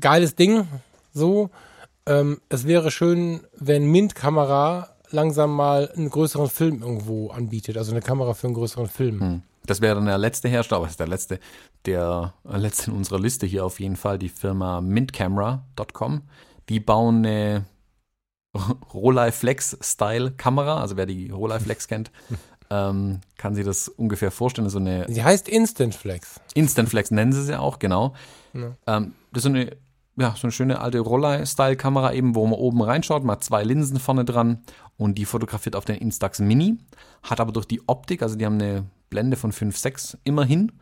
[0.00, 0.66] geiles Ding,
[1.12, 1.50] so.
[2.06, 8.00] Ähm, es wäre schön, wenn Mint-Kamera langsam mal einen größeren Film irgendwo anbietet, also eine
[8.00, 9.42] Kamera für einen größeren Film.
[9.66, 11.40] Das wäre dann der letzte Hersteller, aber das ist der letzte,
[11.84, 16.22] der äh, letzte in unserer Liste hier auf jeden Fall, die Firma mintcamera.com.
[16.68, 17.64] Die bauen eine
[18.94, 22.10] Rolei Flex Style Kamera, also wer die Rolei Flex kennt,
[22.70, 24.68] ähm, kann sich das ungefähr vorstellen.
[24.68, 26.40] So eine Sie heißt Instant Flex.
[26.54, 28.14] Instant Flex nennen sie sie auch, genau.
[28.54, 28.76] Ja.
[28.86, 29.76] Ähm, das ist so eine,
[30.16, 33.98] ja, so eine schöne alte Rolei-Style-Kamera eben, wo man oben reinschaut, man hat zwei Linsen
[33.98, 34.62] vorne dran
[34.96, 36.78] und die fotografiert auf den Instax Mini,
[37.22, 40.72] hat aber durch die Optik, also die haben eine Blende von 5,6 immerhin,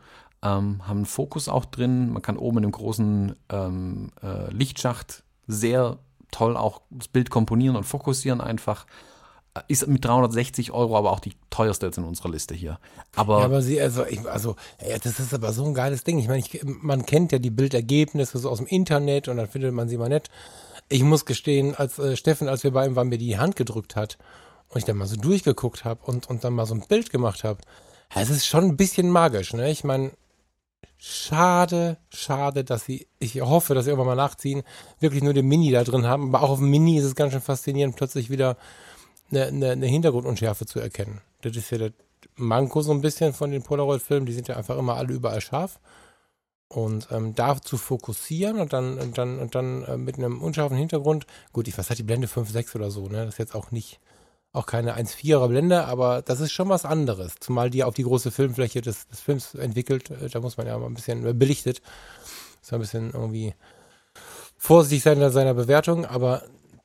[0.41, 5.23] ähm, haben einen Fokus auch drin, man kann oben in einem großen ähm, äh, Lichtschacht
[5.47, 5.99] sehr
[6.35, 8.85] toll auch das Bild komponieren und fokussieren einfach.
[9.53, 12.77] Äh, Ist mit 360 Euro aber auch die teuerste jetzt in unserer Liste hier.
[13.15, 14.55] Aber, Ja, aber sie, also, ich, also,
[14.85, 16.19] ja, das ist aber so ein geiles Ding.
[16.19, 19.73] Ich meine, ich, man kennt ja die Bildergebnisse so aus dem Internet und dann findet
[19.73, 20.29] man sie mal nett.
[20.89, 23.95] Ich muss gestehen, als äh, Steffen, als wir bei ihm waren, mir die Hand gedrückt
[23.95, 24.17] hat
[24.69, 27.43] und ich dann mal so durchgeguckt habe und, und dann mal so ein Bild gemacht
[27.43, 27.59] habe,
[28.13, 29.71] es ist schon ein bisschen magisch, ne?
[29.71, 30.11] Ich meine,
[30.97, 34.63] schade, schade, dass sie, ich hoffe, dass sie irgendwann mal nachziehen,
[34.99, 36.33] wirklich nur den Mini da drin haben.
[36.33, 38.57] Aber auch auf dem Mini ist es ganz schön faszinierend, plötzlich wieder
[39.31, 41.21] eine, eine, eine Hintergrundunschärfe zu erkennen.
[41.41, 41.91] Das ist ja das
[42.35, 45.79] Manko so ein bisschen von den Polaroid-Filmen, die sind ja einfach immer alle überall scharf.
[46.67, 50.77] Und ähm, da zu fokussieren und dann, und dann, und dann äh, mit einem unscharfen
[50.77, 53.25] Hintergrund, gut, ich was hat die Blende 5,6 oder so, ne?
[53.25, 53.99] Das ist jetzt auch nicht,
[54.55, 57.35] auch keine 1,4er Blende, aber das ist schon was anderes.
[57.39, 60.77] Zumal die auf die große Filmfläche des, des Films entwickelt, äh, da muss man ja
[60.77, 61.81] mal ein bisschen belichtet.
[62.61, 63.53] Ist ein bisschen irgendwie
[64.57, 66.43] vorsichtig sein in seiner Bewertung, aber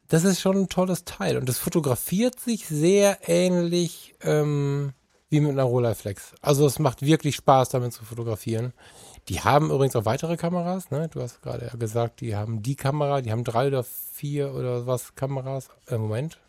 [0.08, 4.92] das ist schon ein tolles Teil und das fotografiert sich sehr ähnlich ähm,
[5.28, 6.34] wie mit einer Rolleiflex.
[6.42, 8.72] Also es macht wirklich Spaß, damit zu fotografieren.
[9.28, 11.08] Die haben übrigens auch weitere Kameras, ne?
[11.08, 15.14] Du hast gerade gesagt, die haben die Kamera, die haben drei oder vier oder was
[15.14, 15.68] Kameras.
[15.86, 16.40] Äh, Moment.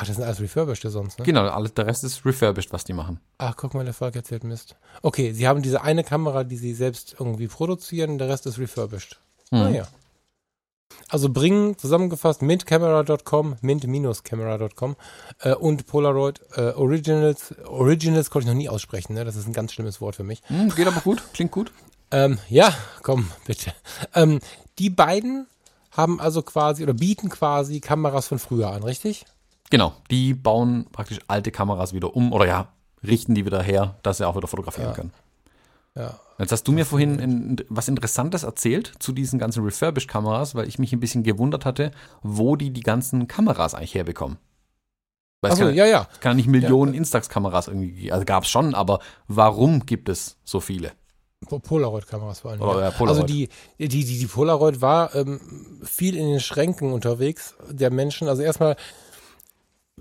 [0.00, 1.26] Ach, das sind alles refurbished sonst, ne?
[1.26, 3.20] Genau, alles, der Rest ist refurbished, was die machen.
[3.36, 4.76] Ach, guck mal, der Volk erzählt Mist.
[5.02, 9.20] Okay, sie haben diese eine Kamera, die sie selbst irgendwie produzieren, der Rest ist refurbished.
[9.50, 9.58] Hm.
[9.58, 9.88] Naja.
[11.10, 14.96] Also bringen zusammengefasst mintcamera.com, mint-camera.com
[15.40, 17.54] äh, und Polaroid äh, Originals.
[17.66, 19.26] Originals konnte ich noch nie aussprechen, ne?
[19.26, 20.40] Das ist ein ganz schlimmes Wort für mich.
[20.46, 21.72] Hm, geht aber gut, klingt gut.
[22.10, 22.72] Ähm, ja,
[23.02, 23.74] komm, bitte.
[24.14, 24.40] Ähm,
[24.78, 25.46] die beiden
[25.90, 29.26] haben also quasi oder bieten quasi Kameras von früher an, richtig?
[29.70, 32.68] Genau, die bauen praktisch alte Kameras wieder um oder ja,
[33.06, 34.94] richten die wieder her, dass sie auch wieder fotografieren Ja.
[34.94, 35.12] können.
[35.96, 36.20] Ja.
[36.38, 40.78] Jetzt hast du mir vorhin in, was Interessantes erzählt zu diesen ganzen Refurbished-Kameras, weil ich
[40.78, 41.90] mich ein bisschen gewundert hatte,
[42.22, 44.38] wo die die ganzen Kameras eigentlich herbekommen.
[45.42, 46.06] Weil Achso, kann, ja, ja.
[46.12, 50.60] es kann nicht Millionen Instax-Kameras irgendwie, also gab es schon, aber warum gibt es so
[50.60, 50.92] viele?
[51.46, 52.60] Po- Polaroid-Kameras vor allem.
[52.60, 52.80] Ja.
[52.80, 53.22] ja, Polaroid.
[53.22, 53.48] Also die,
[53.78, 55.40] die, die, die Polaroid war ähm,
[55.82, 58.28] viel in den Schränken unterwegs der Menschen.
[58.28, 58.76] Also erstmal,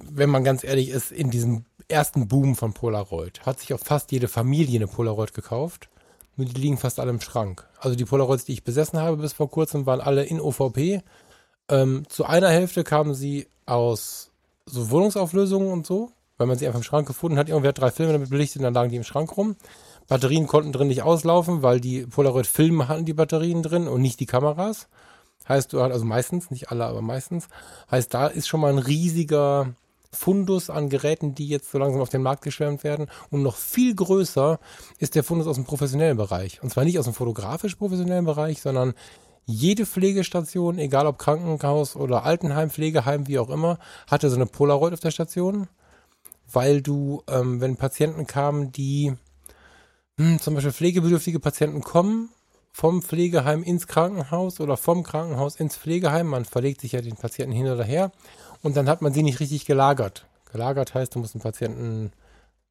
[0.10, 4.12] wenn man ganz ehrlich ist, in diesem ersten Boom von Polaroid hat sich auch fast
[4.12, 5.90] jede Familie eine Polaroid gekauft.
[6.36, 7.68] Nur die liegen fast alle im Schrank.
[7.80, 11.02] Also die Polaroids, die ich besessen habe bis vor kurzem, waren alle in OVP.
[11.68, 14.32] Ähm, zu einer Hälfte kamen sie aus
[14.66, 17.50] so Wohnungsauflösungen und so, weil man sie einfach im Schrank gefunden hat.
[17.50, 19.56] Irgendwer hat drei Filme damit belichtet und dann lagen die im Schrank rum.
[20.08, 24.26] Batterien konnten drin nicht auslaufen, weil die Polaroid-Filme hatten die Batterien drin und nicht die
[24.26, 24.88] Kameras.
[25.48, 27.48] Heißt, du hast also meistens, nicht alle, aber meistens.
[27.90, 29.74] Heißt, da ist schon mal ein riesiger
[30.12, 33.08] Fundus an Geräten, die jetzt so langsam auf den Markt geschwärmt werden.
[33.30, 34.60] Und noch viel größer
[34.98, 36.62] ist der Fundus aus dem professionellen Bereich.
[36.64, 38.94] Und zwar nicht aus dem fotografisch professionellen Bereich, sondern
[39.46, 44.94] jede Pflegestation, egal ob Krankenhaus oder Altenheim, Pflegeheim, wie auch immer, hatte so eine Polaroid
[44.94, 45.68] auf der Station,
[46.52, 49.14] weil du, ähm, wenn Patienten kamen, die
[50.18, 52.30] hm, zum Beispiel pflegebedürftige Patienten kommen
[52.72, 57.56] vom Pflegeheim ins Krankenhaus oder vom Krankenhaus ins Pflegeheim, man verlegt sich ja den Patienten
[57.56, 58.12] hin oder her
[58.62, 60.26] und dann hat man sie nicht richtig gelagert.
[60.52, 62.12] Gelagert heißt, du musst den Patienten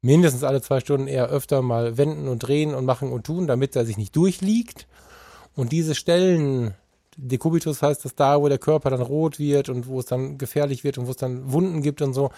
[0.01, 3.75] mindestens alle zwei Stunden eher öfter mal wenden und drehen und machen und tun, damit
[3.75, 4.87] er sich nicht durchliegt.
[5.55, 6.73] Und diese Stellen,
[7.17, 10.83] Dekubitus heißt das da, wo der Körper dann rot wird und wo es dann gefährlich
[10.83, 12.31] wird und wo es dann Wunden gibt und so,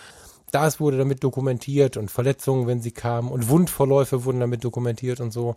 [0.51, 5.31] das wurde damit dokumentiert und Verletzungen, wenn sie kamen und Wundverläufe wurden damit dokumentiert und
[5.31, 5.55] so.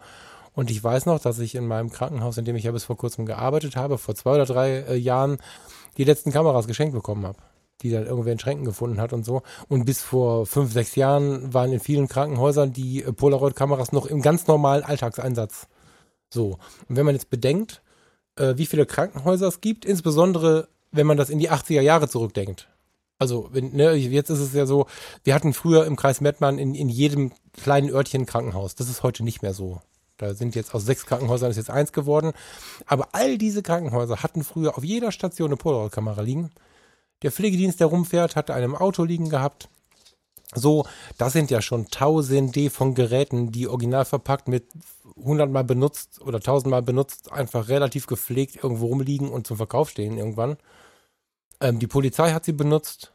[0.55, 2.97] Und ich weiß noch, dass ich in meinem Krankenhaus, in dem ich ja bis vor
[2.97, 5.39] kurzem gearbeitet habe, vor zwei oder drei äh, Jahren,
[5.97, 7.39] die letzten Kameras geschenkt bekommen habe,
[7.83, 9.43] die dann irgendwer in Schränken gefunden hat und so.
[9.69, 14.23] Und bis vor fünf, sechs Jahren waren in vielen Krankenhäusern die äh, Polaroid-Kameras noch im
[14.23, 15.67] ganz normalen Alltagseinsatz.
[16.33, 16.59] So.
[16.89, 17.83] Und wenn man jetzt bedenkt,
[18.37, 22.69] äh, wie viele Krankenhäuser es gibt, insbesondere wenn man das in die 80er Jahre zurückdenkt.
[23.19, 24.87] Also, wenn, ne, jetzt ist es ja so,
[25.23, 28.75] wir hatten früher im Kreis Mettmann in, in jedem kleinen Örtchen ein Krankenhaus.
[28.75, 29.81] Das ist heute nicht mehr so.
[30.17, 32.33] Da sind jetzt aus sechs Krankenhäusern ist jetzt eins geworden.
[32.87, 36.51] Aber all diese Krankenhäuser hatten früher auf jeder Station eine Polaroid-Kamera liegen.
[37.25, 39.71] Der Pflegedienst, der rumfährt, hatte eine im Auto liegen gehabt.
[40.55, 40.85] So,
[41.17, 44.67] das sind ja schon tausende von Geräten, die original verpackt mit
[45.17, 50.59] hundertmal benutzt oder tausendmal benutzt, einfach relativ gepflegt irgendwo rumliegen und zum Verkauf stehen irgendwann.
[51.61, 53.14] Ähm, die Polizei hat sie benutzt.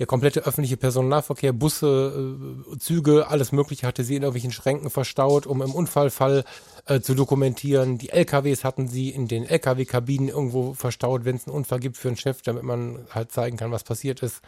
[0.00, 2.36] Der komplette öffentliche Personennahverkehr, Busse,
[2.72, 6.44] äh, Züge, alles Mögliche hatte sie in irgendwelchen Schränken verstaut, um im Unfallfall
[6.86, 7.98] äh, zu dokumentieren.
[7.98, 12.08] Die LKWs hatten sie in den LKW-Kabinen irgendwo verstaut, wenn es einen Unfall gibt für
[12.08, 14.40] einen Chef, damit man halt zeigen kann, was passiert ist.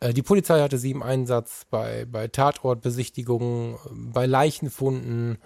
[0.00, 5.38] Äh, die Polizei hatte sie im Einsatz bei, bei Tatortbesichtigungen, äh, bei Leichenfunden.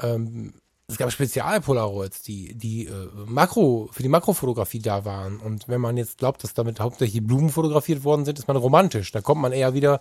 [0.00, 0.54] Ähm,
[0.90, 5.38] es gab Spezialpolaroids, die, die äh, Makro, für die Makrofotografie da waren.
[5.38, 9.12] Und wenn man jetzt glaubt, dass damit hauptsächlich Blumen fotografiert worden sind, ist man romantisch.
[9.12, 10.00] Da kommt man eher wieder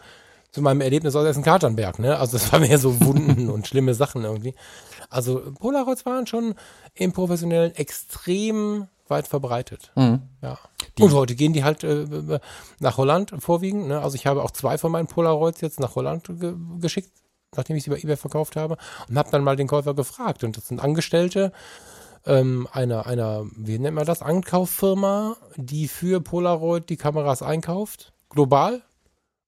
[0.51, 2.17] zu meinem Erlebnis aus Essen-Katernberg, ne?
[2.17, 4.55] Also es war mehr so Wunden und schlimme Sachen irgendwie.
[5.09, 6.55] Also Polaroids waren schon
[6.95, 9.91] im Professionellen extrem weit verbreitet.
[9.95, 10.21] Mhm.
[10.41, 10.57] Ja.
[10.97, 12.39] Die- und heute gehen die halt äh,
[12.79, 13.87] nach Holland vorwiegend.
[13.87, 14.01] Ne?
[14.01, 17.11] Also ich habe auch zwei von meinen Polaroids jetzt nach Holland ge geschickt,
[17.55, 18.77] nachdem ich sie bei eBay verkauft habe.
[19.07, 20.43] Und habe dann mal den Käufer gefragt.
[20.43, 21.51] Und das sind Angestellte
[22.25, 28.81] ähm, einer, einer, wie nennt man das, Ankauffirma, die für Polaroid die Kameras einkauft, global.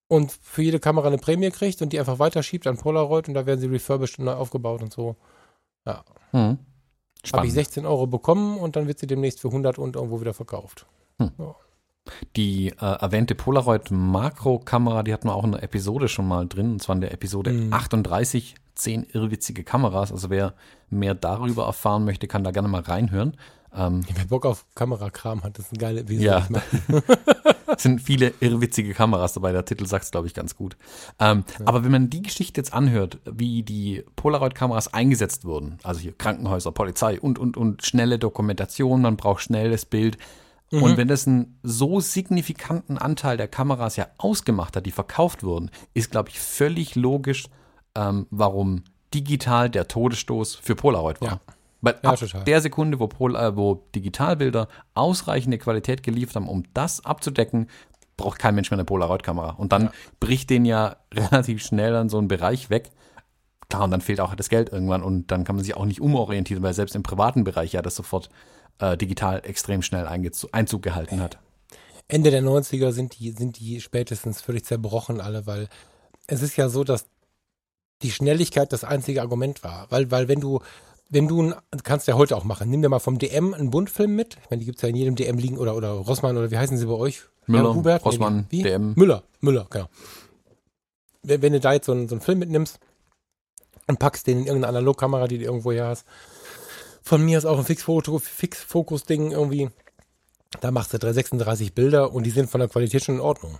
[0.07, 3.45] Und für jede Kamera eine Prämie kriegt und die einfach weiterschiebt an Polaroid und da
[3.45, 5.15] werden sie refurbished und neu aufgebaut und so.
[6.33, 6.39] Mhm.
[6.39, 6.57] Habe
[7.23, 7.53] ich Spannend.
[7.53, 10.85] 16 Euro bekommen und dann wird sie demnächst für 100 und irgendwo wieder verkauft.
[12.35, 16.73] Die äh, erwähnte Polaroid Makrokamera, die hatten wir auch in der Episode schon mal drin,
[16.73, 17.73] und zwar in der Episode Mhm.
[17.73, 20.11] 38 zehn irrwitzige Kameras.
[20.11, 20.53] Also wer
[20.89, 23.37] mehr darüber erfahren möchte, kann da gerne mal reinhören.
[23.73, 26.25] Ähm, wer Bock auf Kamerakram hat, das ist ein geile Episode.
[26.25, 26.47] Ja,
[27.75, 29.51] es sind viele irrwitzige Kameras dabei.
[29.53, 30.75] Der Titel sagt es, glaube ich, ganz gut.
[31.19, 31.67] Ähm, ja.
[31.67, 36.71] Aber wenn man die Geschichte jetzt anhört, wie die Polaroid-Kameras eingesetzt wurden, also hier Krankenhäuser,
[36.71, 40.17] Polizei und, und, und schnelle Dokumentation, man braucht schnelles Bild.
[40.71, 40.83] Mhm.
[40.83, 45.69] Und wenn das einen so signifikanten Anteil der Kameras ja ausgemacht hat, die verkauft wurden,
[45.93, 47.45] ist, glaube ich, völlig logisch,
[47.95, 48.83] ähm, warum
[49.13, 51.29] digital der Todesstoß für Polaroid war.
[51.29, 51.39] Ja.
[51.81, 52.43] Weil ja, ab total.
[52.43, 57.67] der Sekunde, wo, Pol äh, wo Digitalbilder ausreichende Qualität geliefert haben, um das abzudecken,
[58.17, 59.51] braucht kein Mensch mehr eine Polaroid-Kamera.
[59.51, 59.91] Und dann ja.
[60.19, 62.91] bricht den ja relativ schnell an so einen Bereich weg.
[63.67, 66.01] Klar, und dann fehlt auch das Geld irgendwann und dann kann man sich auch nicht
[66.01, 68.29] umorientieren, weil selbst im privaten Bereich ja das sofort
[68.81, 71.39] äh, digital extrem schnell Einzug gehalten hat.
[72.07, 75.69] Ende der 90er sind die, sind die spätestens völlig zerbrochen alle, weil
[76.27, 77.05] es ist ja so, dass
[78.01, 79.87] die Schnelligkeit das einzige Argument war.
[79.89, 80.59] Weil, weil wenn du
[81.13, 81.53] wenn du,
[81.83, 84.37] kannst ja heute auch machen, nimm dir mal vom DM einen Buntfilm mit.
[84.41, 86.57] Ich meine, die gibt es ja in jedem DM liegen oder, oder Rossmann oder wie
[86.57, 87.23] heißen sie bei euch?
[87.47, 88.93] Müller, ja, Hubert, Rossmann, nee, DM.
[88.95, 89.89] Müller, Müller, genau.
[91.21, 92.79] Wenn, wenn du da jetzt so einen, so einen Film mitnimmst
[93.87, 96.05] und packst den in irgendeine Analogkamera, die du irgendwo hier hast,
[97.01, 99.69] von mir ist auch ein Fixfokus-Ding irgendwie,
[100.59, 103.59] da machst du 336 Bilder und die sind von der Qualität schon in Ordnung.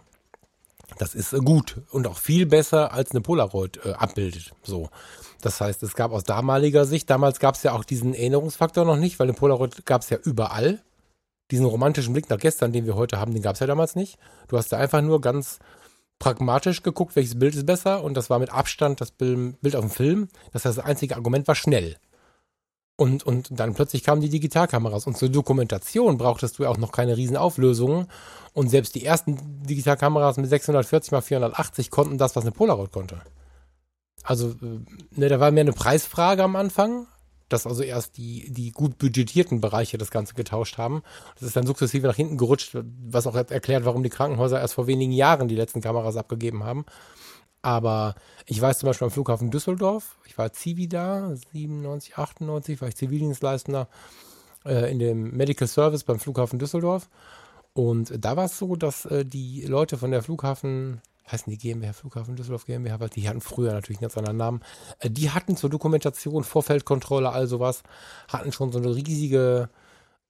[0.98, 4.52] Das ist gut und auch viel besser als eine Polaroid äh, abbildet.
[4.62, 4.90] So.
[5.42, 8.98] Das heißt, es gab aus damaliger Sicht, damals gab es ja auch diesen Erinnerungsfaktor noch
[8.98, 10.82] nicht, weil den Polaroid gab es ja überall.
[11.50, 14.18] Diesen romantischen Blick nach gestern, den wir heute haben, den gab es ja damals nicht.
[14.48, 15.60] Du hast da einfach nur ganz
[16.20, 19.90] pragmatisch geguckt, welches Bild ist besser und das war mit Abstand das Bild auf dem
[19.90, 20.28] Film.
[20.54, 21.98] Das heißt, das einzige Argument war schnell.
[22.98, 25.08] Und, und dann plötzlich kamen die Digitalkameras.
[25.08, 28.08] Und zur Dokumentation brauchtest du ja auch noch keine Riesenauflösungen.
[28.54, 33.22] Und selbst die ersten Digitalkameras mit 640 x 480 konnten das, was eine Polaroid konnte.
[34.24, 34.80] Also, äh,
[35.12, 37.08] ne, da war mehr eine Preisfrage am Anfang,
[37.50, 41.02] dass also erst die, die gut budgetierten Bereiche das Ganze getauscht haben.
[41.36, 44.88] Das ist dann sukzessive nach hinten gerutscht, was auch erklärt, warum die Krankenhäuser erst vor
[44.88, 46.86] wenigen Jahren die letzten Kameras abgegeben haben.
[47.62, 48.16] Aber
[48.46, 52.96] ich weiß zum Beispiel am Flughafen Düsseldorf, ich war Zivi da, 97, 98, war ich
[52.96, 53.88] Zivildienstleistender
[54.66, 57.10] äh, in dem Medical Service beim Flughafen Düsseldorf.
[57.74, 61.02] Und da war es so, dass äh, die Leute von der Flughafen
[61.32, 64.62] heißen die GmbH Flughafen Düsseldorf GmbH, die hatten früher natürlich einen ganz anderen Namen.
[65.00, 67.84] Äh, die hatten zur Dokumentation, Vorfeldkontrolle, all sowas,
[68.28, 69.70] hatten schon so eine riesige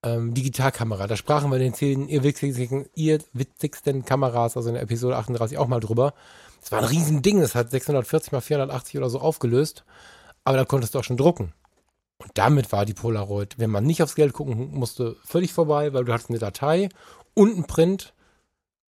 [0.03, 1.07] ähm, Digitalkamera.
[1.07, 5.17] Da sprachen wir in den zehn ihr witzigsten, ihr witzigsten Kameras, also in der Episode
[5.17, 6.13] 38 auch mal drüber.
[6.61, 9.83] Das war ein Riesending, das hat 640 mal 480 oder so aufgelöst,
[10.43, 11.53] aber da konntest du auch schon drucken.
[12.19, 16.05] Und damit war die Polaroid, wenn man nicht aufs Geld gucken musste, völlig vorbei, weil
[16.05, 16.89] du hattest eine Datei
[17.33, 18.13] und einen Print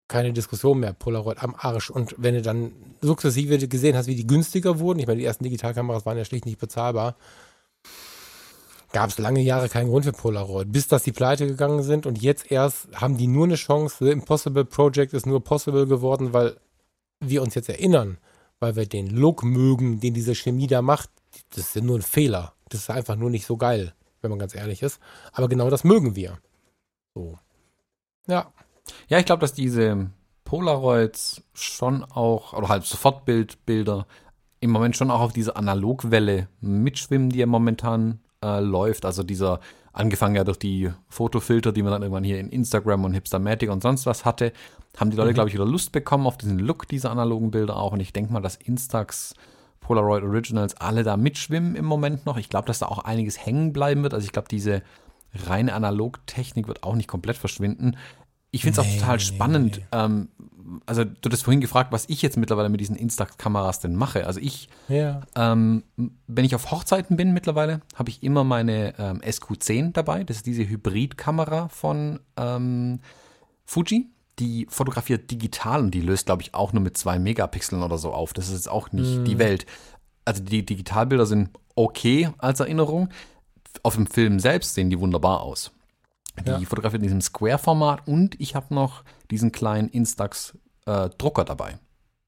[0.08, 1.90] keine Diskussion mehr, Polaroid am Arsch.
[1.90, 5.44] Und wenn du dann sukzessive gesehen hast, wie die günstiger wurden, ich meine, die ersten
[5.44, 7.16] Digitalkameras waren ja schlicht nicht bezahlbar,
[8.92, 12.22] gab es lange Jahre keinen Grund für Polaroid, bis dass die pleite gegangen sind und
[12.22, 14.06] jetzt erst haben die nur eine Chance.
[14.06, 16.58] The Impossible Project ist nur possible geworden, weil
[17.20, 18.18] wir uns jetzt erinnern,
[18.60, 21.10] weil wir den Look mögen, den diese Chemie da macht.
[21.52, 22.54] Das ist nur ein Fehler.
[22.70, 25.00] Das ist einfach nur nicht so geil, wenn man ganz ehrlich ist.
[25.34, 26.40] Aber genau das mögen wir.
[27.14, 27.38] So.
[28.28, 28.52] Ja.
[29.08, 30.10] Ja, ich glaube, dass diese
[30.44, 34.06] Polaroids schon auch, oder halt Sofortbildbilder
[34.60, 39.06] im Moment schon auch auf diese Analogwelle mitschwimmen, die ja momentan äh, läuft.
[39.06, 39.60] Also dieser,
[39.94, 43.82] angefangen ja durch die Fotofilter, die man dann irgendwann hier in Instagram und Hipstermatic und
[43.82, 44.54] sonst was hatte,
[44.97, 45.35] haben die Leute, mhm.
[45.35, 47.93] glaube ich, wieder Lust bekommen auf diesen Look dieser analogen Bilder auch.
[47.93, 49.34] Und ich denke mal, dass Instax,
[49.80, 52.38] Polaroid Originals alle da mitschwimmen im Moment noch.
[52.38, 54.13] Ich glaube, dass da auch einiges hängen bleiben wird.
[54.13, 54.81] Also ich glaube, diese
[55.34, 57.97] reine Analogtechnik wird auch nicht komplett verschwinden.
[58.51, 59.77] Ich finde es nee, auch total spannend.
[59.77, 59.85] Nee.
[59.91, 60.30] Ähm,
[60.85, 64.26] also du hast vorhin gefragt, was ich jetzt mittlerweile mit diesen Instax-Kameras denn mache.
[64.26, 65.22] Also ich, ja.
[65.35, 65.84] ähm,
[66.27, 70.23] wenn ich auf Hochzeiten bin mittlerweile, habe ich immer meine ähm, SQ10 dabei.
[70.23, 72.99] Das ist diese Hybrid-Kamera von ähm,
[73.65, 74.09] Fuji.
[74.40, 78.12] Die fotografiert digital und die löst, glaube ich, auch nur mit zwei Megapixeln oder so
[78.14, 78.34] auf.
[78.34, 79.24] Das ist jetzt auch nicht mm.
[79.26, 79.66] die Welt.
[80.26, 83.10] Also die Digitalbilder sind okay als Erinnerung.
[83.84, 85.72] Auf dem Film selbst sehen die wunderbar aus.
[86.44, 86.60] Die ja.
[86.62, 91.80] fotografiert in diesem Square-Format und ich habe noch diesen kleinen Instax-Drucker äh, dabei,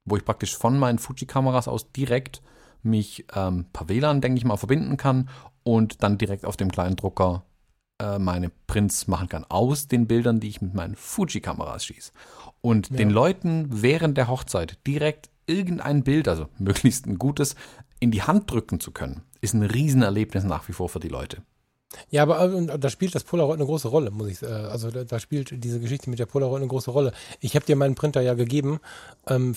[0.05, 2.41] wo ich praktisch von meinen Fuji-Kameras aus direkt
[2.83, 5.29] mich ähm, per WLAN, denke ich mal, verbinden kann
[5.63, 7.43] und dann direkt auf dem kleinen Drucker
[7.99, 12.11] äh, meine Prints machen kann aus den Bildern, die ich mit meinen Fuji-Kameras schieße.
[12.61, 12.97] Und ja.
[12.97, 17.55] den Leuten während der Hochzeit direkt irgendein Bild, also möglichst ein gutes,
[17.99, 21.41] in die Hand drücken zu können, ist ein Riesenerlebnis nach wie vor für die Leute.
[22.09, 24.65] Ja, aber äh, da spielt das Polaroid eine große Rolle, muss ich sagen.
[24.65, 27.13] Äh, also da, da, spielt diese Geschichte mit der Polaroid eine große Rolle.
[27.39, 28.79] Ich habe dir meinen Printer ja gegeben.
[29.27, 29.55] Ähm,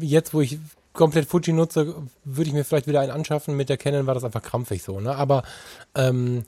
[0.00, 0.58] jetzt, wo ich
[0.92, 3.56] komplett Fuji nutze, würde ich mir vielleicht wieder einen anschaffen.
[3.56, 5.14] Mit der Canon war das einfach krampfig so, ne?
[5.16, 5.42] Aber
[5.94, 6.44] ähm,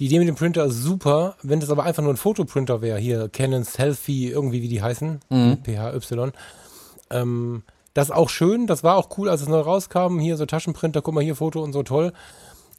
[0.00, 1.36] die Idee mit dem Printer ist super.
[1.42, 5.20] Wenn das aber einfach nur ein Fotoprinter wäre, hier Canon Selfie, irgendwie wie die heißen,
[5.28, 5.58] mhm.
[5.62, 6.32] PHY,
[7.10, 7.62] ähm,
[7.92, 10.18] das ist auch schön, das war auch cool, als es neu rauskam.
[10.18, 12.14] Hier so Taschenprinter, guck mal hier Foto und so toll.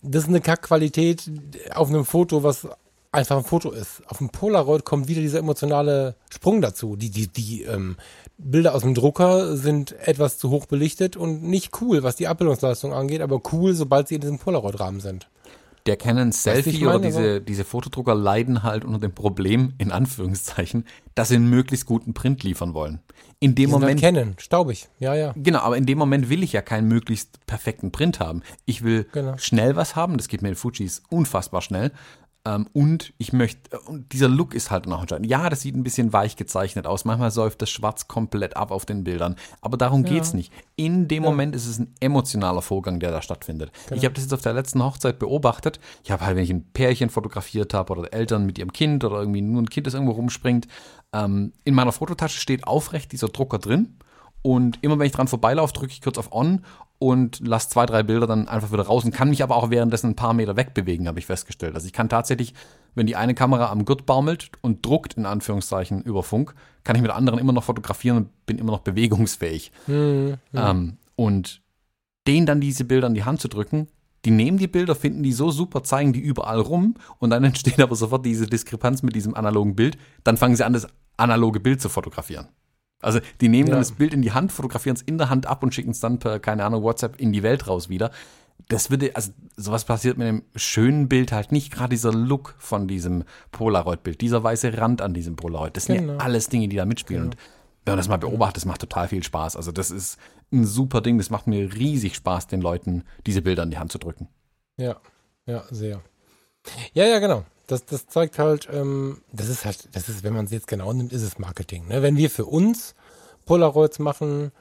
[0.01, 1.29] Das ist eine Kackqualität
[1.75, 2.67] auf einem Foto, was
[3.11, 4.01] einfach ein Foto ist.
[4.07, 6.95] Auf dem Polaroid kommt wieder dieser emotionale Sprung dazu.
[6.95, 7.97] Die, die, die ähm,
[8.39, 12.93] Bilder aus dem Drucker sind etwas zu hoch belichtet und nicht cool, was die Abbildungsleistung
[12.93, 15.27] angeht, aber cool, sobald sie in diesem Polaroid-Rahmen sind
[15.85, 20.85] der Canon Selfie oder diese, diese Fotodrucker leiden halt unter dem Problem, in Anführungszeichen,
[21.15, 22.99] dass sie einen möglichst guten Print liefern wollen.
[23.39, 24.01] In dem halt Moment.
[24.01, 25.33] Canon, staubig, ja, ja.
[25.35, 28.43] Genau, aber in dem Moment will ich ja keinen möglichst perfekten Print haben.
[28.65, 29.35] Ich will genau.
[29.37, 31.91] schnell was haben, das geht mir in Fujis unfassbar schnell.
[32.43, 35.29] Ähm, und ich möchte, und dieser Look ist halt noch entscheidend.
[35.29, 37.05] Ja, das sieht ein bisschen weich gezeichnet aus.
[37.05, 39.35] Manchmal säuft das Schwarz komplett ab auf den Bildern.
[39.61, 40.13] Aber darum ja.
[40.13, 40.51] geht's nicht.
[40.75, 41.29] In dem ja.
[41.29, 43.71] Moment ist es ein emotionaler Vorgang, der da stattfindet.
[43.87, 43.97] Genau.
[43.99, 45.79] Ich habe das jetzt auf der letzten Hochzeit beobachtet.
[46.03, 49.19] Ich habe halt, wenn ich ein Pärchen fotografiert habe oder Eltern mit ihrem Kind oder
[49.19, 50.67] irgendwie nur ein Kind, das irgendwo rumspringt,
[51.13, 53.97] ähm, in meiner Fototasche steht aufrecht dieser Drucker drin.
[54.41, 56.65] Und immer wenn ich dran vorbeilaufe, drücke ich kurz auf On
[57.01, 60.11] und lasse zwei, drei Bilder dann einfach wieder raus und kann mich aber auch währenddessen
[60.11, 61.73] ein paar Meter wegbewegen, habe ich festgestellt.
[61.73, 62.53] Also ich kann tatsächlich,
[62.93, 66.53] wenn die eine Kamera am Gurt baumelt und druckt, in Anführungszeichen, über Funk,
[66.83, 69.71] kann ich mit der anderen immer noch fotografieren und bin immer noch bewegungsfähig.
[69.87, 71.63] Mhm, ähm, und
[72.27, 73.87] denen dann diese Bilder in die Hand zu drücken,
[74.23, 77.79] die nehmen die Bilder, finden die so super, zeigen die überall rum und dann entsteht
[77.79, 79.97] aber sofort diese Diskrepanz mit diesem analogen Bild.
[80.23, 80.85] Dann fangen sie an, das
[81.17, 82.49] analoge Bild zu fotografieren.
[83.01, 83.73] Also die nehmen ja.
[83.73, 85.99] dann das Bild in die Hand, fotografieren es in der Hand ab und schicken es
[85.99, 88.11] dann per, keine Ahnung, WhatsApp in die Welt raus wieder.
[88.67, 91.71] Das würde, also sowas passiert mit einem schönen Bild halt nicht.
[91.73, 96.13] Gerade dieser Look von diesem Polaroid-Bild, dieser weiße Rand an diesem Polaroid, das sind genau.
[96.13, 97.31] ja alles Dinge, die da mitspielen.
[97.31, 97.33] Genau.
[97.33, 99.55] Und wenn man das mal beobachtet, das macht total viel Spaß.
[99.55, 100.19] Also das ist
[100.51, 101.17] ein super Ding.
[101.17, 104.27] Das macht mir riesig Spaß, den Leuten diese Bilder in die Hand zu drücken.
[104.77, 104.97] Ja,
[105.47, 106.01] ja, sehr.
[106.93, 110.45] Ja, ja, genau das, das zeigt halt, ähm, das ist halt, das ist, wenn man
[110.45, 111.87] es jetzt genau nimmt, ist es Marketing.
[111.87, 112.01] Ne?
[112.01, 112.95] Wenn wir für uns
[113.45, 114.51] Polaroids machen,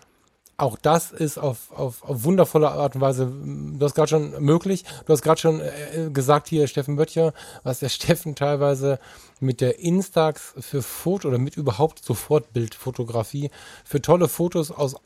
[0.56, 4.84] auch das ist auf, auf, auf wundervolle Art und Weise, du hast gerade schon möglich,
[5.06, 7.32] du hast gerade schon äh, gesagt hier, Steffen Böttcher,
[7.62, 9.00] was der Steffen teilweise
[9.40, 13.50] mit der Instax für Foto oder mit überhaupt Sofortbildfotografie
[13.84, 14.96] für tolle Fotos aus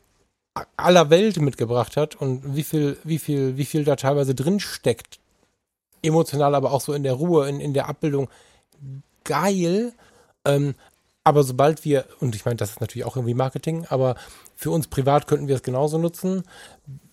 [0.77, 5.19] aller Welt mitgebracht hat und wie viel, wie viel, wie viel da teilweise drin steckt
[6.05, 8.29] emotional, aber auch so in der Ruhe, in, in der Abbildung
[9.23, 9.93] geil.
[10.45, 10.75] Ähm,
[11.23, 14.15] aber sobald wir, und ich meine, das ist natürlich auch irgendwie Marketing, aber
[14.55, 16.43] für uns privat könnten wir es genauso nutzen.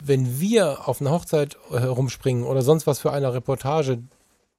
[0.02, 4.02] Wenn wir auf eine Hochzeit herumspringen oder sonst was für eine Reportage,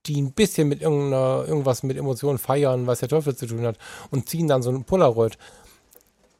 [0.07, 3.77] die ein bisschen mit irgendeiner, irgendwas mit Emotionen feiern, was der Teufel zu tun hat,
[4.09, 5.37] und ziehen dann so ein Polaroid,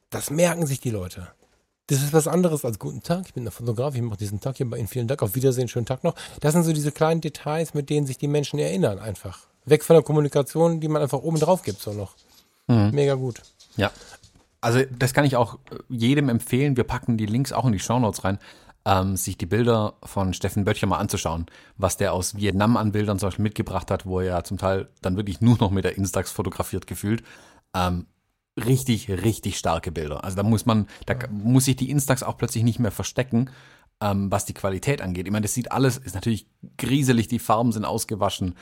[0.10, 1.28] das merken sich die Leute.
[1.88, 3.23] Das ist was anderes als guten Tag.
[3.26, 4.88] Ich bin der Fotograf, ich mache diesen Tag hier bei Ihnen.
[4.88, 5.22] Vielen Dank.
[5.22, 6.15] Auf Wiedersehen, schönen Tag noch.
[6.39, 9.47] Das sind so diese kleinen Details, mit denen sich die Menschen erinnern einfach.
[9.65, 12.15] Weg von der Kommunikation, die man einfach oben drauf gibt, so noch.
[12.68, 12.91] Mhm.
[12.93, 13.41] Mega gut.
[13.76, 13.91] Ja.
[14.61, 16.77] Also das kann ich auch jedem empfehlen.
[16.77, 18.39] Wir packen die Links auch in die Shownotes rein,
[18.85, 23.19] ähm, sich die Bilder von Steffen Böttcher mal anzuschauen, was der aus Vietnam an Bildern
[23.19, 25.97] zum Beispiel mitgebracht hat, wo er ja zum Teil dann wirklich nur noch mit der
[25.97, 27.23] Instax fotografiert gefühlt.
[27.73, 28.05] Ähm,
[28.58, 30.24] richtig, richtig starke Bilder.
[30.24, 33.50] Also da muss man, da muss sich die Instax auch plötzlich nicht mehr verstecken,
[34.02, 35.26] ähm, was die Qualität angeht.
[35.26, 36.48] Ich meine, das sieht alles, ist natürlich
[36.78, 38.56] grieselig, die Farben sind ausgewaschen.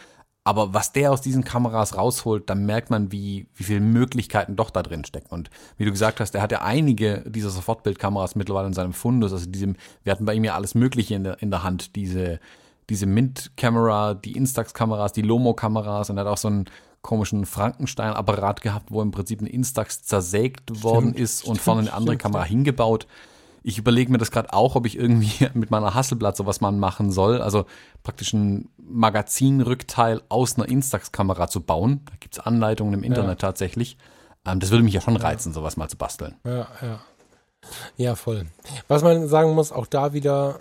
[0.44, 4.72] Aber was der aus diesen Kameras rausholt, dann merkt man, wie, wie viele Möglichkeiten doch
[4.72, 5.30] da drin stecken.
[5.30, 9.34] Und wie du gesagt hast, der hat ja einige dieser Sofortbildkameras mittlerweile in seinem Fundus.
[9.34, 11.96] Also diesem, wir hatten bei ihm ja alles Mögliche in der, in der Hand.
[11.96, 12.40] Diese,
[12.90, 16.66] diese Mint-Kamera, die Instax-Kameras, die Lomo-Kameras und er hat auch so ein
[17.02, 21.82] komischen Frankenstein-Apparat gehabt, wo im Prinzip ein Instax zersägt stimmt, worden ist und stimmt, vorne
[21.82, 23.08] eine andere stimmt, Kamera hingebaut.
[23.64, 27.12] Ich überlege mir das gerade auch, ob ich irgendwie mit meiner Hasselblatt sowas mal machen
[27.12, 27.42] soll.
[27.42, 27.66] Also
[28.04, 32.02] praktisch ein Magazinrückteil aus einer Instax-Kamera zu bauen.
[32.06, 33.48] Da gibt es Anleitungen im Internet ja.
[33.48, 33.98] tatsächlich.
[34.46, 35.54] Ähm, das würde mich ja schon reizen, ja.
[35.56, 36.36] sowas mal zu basteln.
[36.44, 37.00] Ja, ja.
[37.96, 38.48] Ja, voll.
[38.88, 40.60] Was man sagen muss, auch da wieder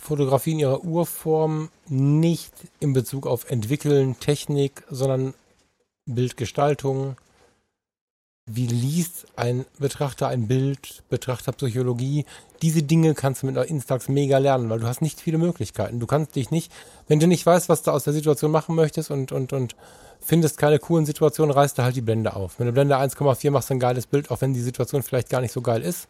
[0.00, 5.34] Fotografie in ihrer Urform nicht in Bezug auf Entwickeln, Technik, sondern
[6.06, 7.16] Bildgestaltung.
[8.46, 12.26] Wie liest ein Betrachter ein Bild, Betrachterpsychologie?
[12.60, 15.98] Diese Dinge kannst du mit einer Instax mega lernen, weil du hast nicht viele Möglichkeiten.
[15.98, 16.70] Du kannst dich nicht,
[17.08, 19.74] wenn du nicht weißt, was du aus der Situation machen möchtest und, und, und
[20.20, 22.58] findest keine coolen Situationen, reißt du halt die Blende auf.
[22.58, 25.52] Wenn du Blende 1,4 machst, ein geiles Bild, auch wenn die Situation vielleicht gar nicht
[25.52, 26.08] so geil ist.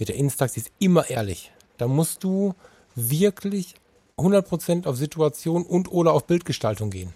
[0.00, 1.52] Mit der Instax ist immer ehrlich.
[1.78, 2.54] Da musst du
[2.94, 3.74] wirklich
[4.18, 7.12] 100% auf Situation und oder auf Bildgestaltung gehen.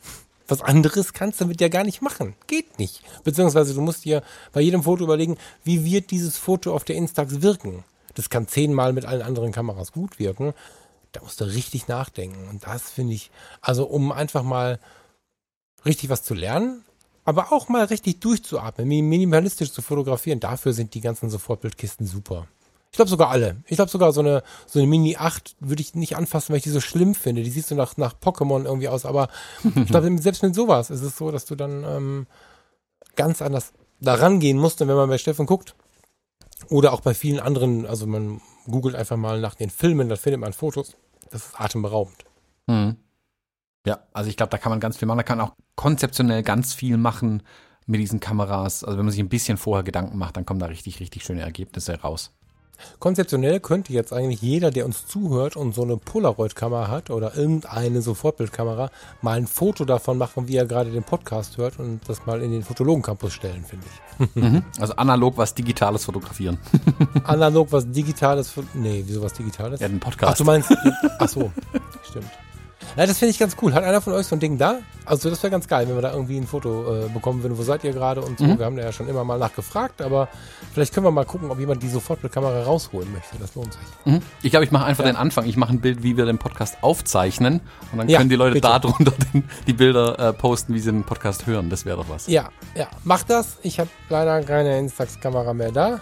[0.48, 2.34] Was anderes kannst du damit ja gar nicht machen.
[2.46, 3.02] Geht nicht.
[3.24, 4.22] Beziehungsweise du musst dir
[4.52, 7.84] bei jedem Foto überlegen, wie wird dieses Foto auf der Instax wirken.
[8.14, 10.54] das kann zehnmal mit allen anderen Kameras gut wirken.
[11.12, 12.48] Da musst du richtig nachdenken.
[12.48, 13.30] Und das finde ich,
[13.60, 14.78] also um einfach mal
[15.84, 16.84] richtig was zu lernen,
[17.24, 22.46] aber auch mal richtig durchzuatmen, minimalistisch zu fotografieren, dafür sind die ganzen Sofortbildkisten super.
[22.96, 23.56] Ich glaube sogar alle.
[23.66, 26.62] Ich glaube sogar so eine, so eine Mini 8 würde ich nicht anfassen, weil ich
[26.62, 27.42] die so schlimm finde.
[27.42, 29.04] Die siehst du nach, nach Pokémon irgendwie aus.
[29.04, 29.28] Aber
[29.62, 32.26] ich glaube, selbst mit sowas ist es so, dass du dann ähm,
[33.14, 34.80] ganz anders da rangehen musst.
[34.80, 35.74] Und wenn man bei Steffen guckt,
[36.70, 40.40] oder auch bei vielen anderen, also man googelt einfach mal nach den Filmen, dann findet
[40.40, 40.96] man Fotos.
[41.28, 42.24] Das ist atemberaubend.
[42.66, 42.96] Mhm.
[43.86, 45.18] Ja, also ich glaube, da kann man ganz viel machen.
[45.18, 47.42] Da kann man auch konzeptionell ganz viel machen
[47.84, 48.84] mit diesen Kameras.
[48.84, 51.42] Also wenn man sich ein bisschen vorher Gedanken macht, dann kommen da richtig, richtig schöne
[51.42, 52.32] Ergebnisse raus.
[52.98, 58.02] Konzeptionell könnte jetzt eigentlich jeder, der uns zuhört und so eine Polaroid-Kamera hat oder irgendeine
[58.02, 58.90] Sofortbildkamera,
[59.22, 62.50] mal ein Foto davon machen, wie er gerade den Podcast hört und das mal in
[62.50, 64.34] den Fotologen-Campus stellen, finde ich.
[64.34, 64.64] Mhm.
[64.78, 66.58] Also analog was Digitales fotografieren.
[67.24, 69.80] analog was Digitales, nee, wieso was Digitales?
[69.80, 70.32] Ja, den Podcast.
[70.32, 70.74] Ach, du meinst,
[71.18, 71.50] ach so,
[72.02, 72.30] stimmt.
[72.96, 73.74] Ja, das finde ich ganz cool.
[73.74, 74.80] Hat einer von euch so ein Ding da?
[75.04, 77.56] Also das wäre ganz geil, wenn wir da irgendwie ein Foto äh, bekommen würden.
[77.56, 78.44] Wo seid ihr gerade und so?
[78.44, 78.58] Mhm.
[78.58, 80.28] Wir haben da ja schon immer mal nachgefragt, aber
[80.72, 83.36] vielleicht können wir mal gucken, ob jemand die Sofortbildkamera rausholen möchte.
[83.38, 83.82] Das lohnt sich.
[84.04, 84.22] Mhm.
[84.42, 85.12] Ich glaube, ich mache einfach ja.
[85.12, 85.46] den Anfang.
[85.46, 87.60] Ich mache ein Bild, wie wir den Podcast aufzeichnen
[87.92, 88.68] und dann ja, können die Leute bitte.
[88.68, 91.70] darunter den, die Bilder äh, posten, wie sie den Podcast hören.
[91.70, 92.26] Das wäre doch was.
[92.26, 92.88] Ja, ja.
[93.04, 93.58] Mach das.
[93.62, 96.00] Ich habe leider keine Instax-Kamera mehr da.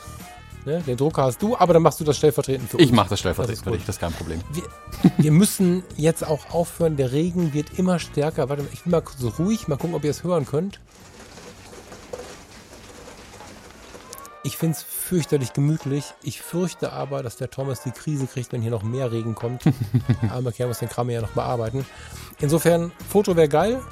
[0.65, 0.83] Ne?
[0.87, 2.87] Den Drucker hast du, aber dann machst du das stellvertretend für uns.
[2.87, 4.41] Ich mache das stellvertretend für dich, das ist kein Problem.
[4.51, 4.63] Wir,
[5.19, 6.97] wir, müssen jetzt auch aufhören.
[6.97, 8.49] Der Regen wird immer stärker.
[8.49, 9.69] Warte mal, ich bin mal so ruhig.
[9.69, 10.81] Mal gucken, ob ihr es hören könnt.
[14.43, 16.05] Ich finde es fürchterlich gemütlich.
[16.23, 19.65] Ich fürchte aber, dass der Thomas die Krise kriegt, wenn hier noch mehr Regen kommt.
[20.31, 21.85] aber Kerl muss den Kram ja noch bearbeiten.
[22.41, 23.83] Insofern, Foto wäre geil.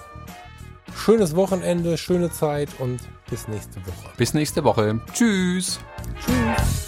[0.94, 3.00] Schönes Wochenende, schöne Zeit und
[3.30, 4.10] bis nächste Woche.
[4.16, 5.00] Bis nächste Woche.
[5.14, 5.80] Tschüss.
[6.20, 6.86] Tschüss.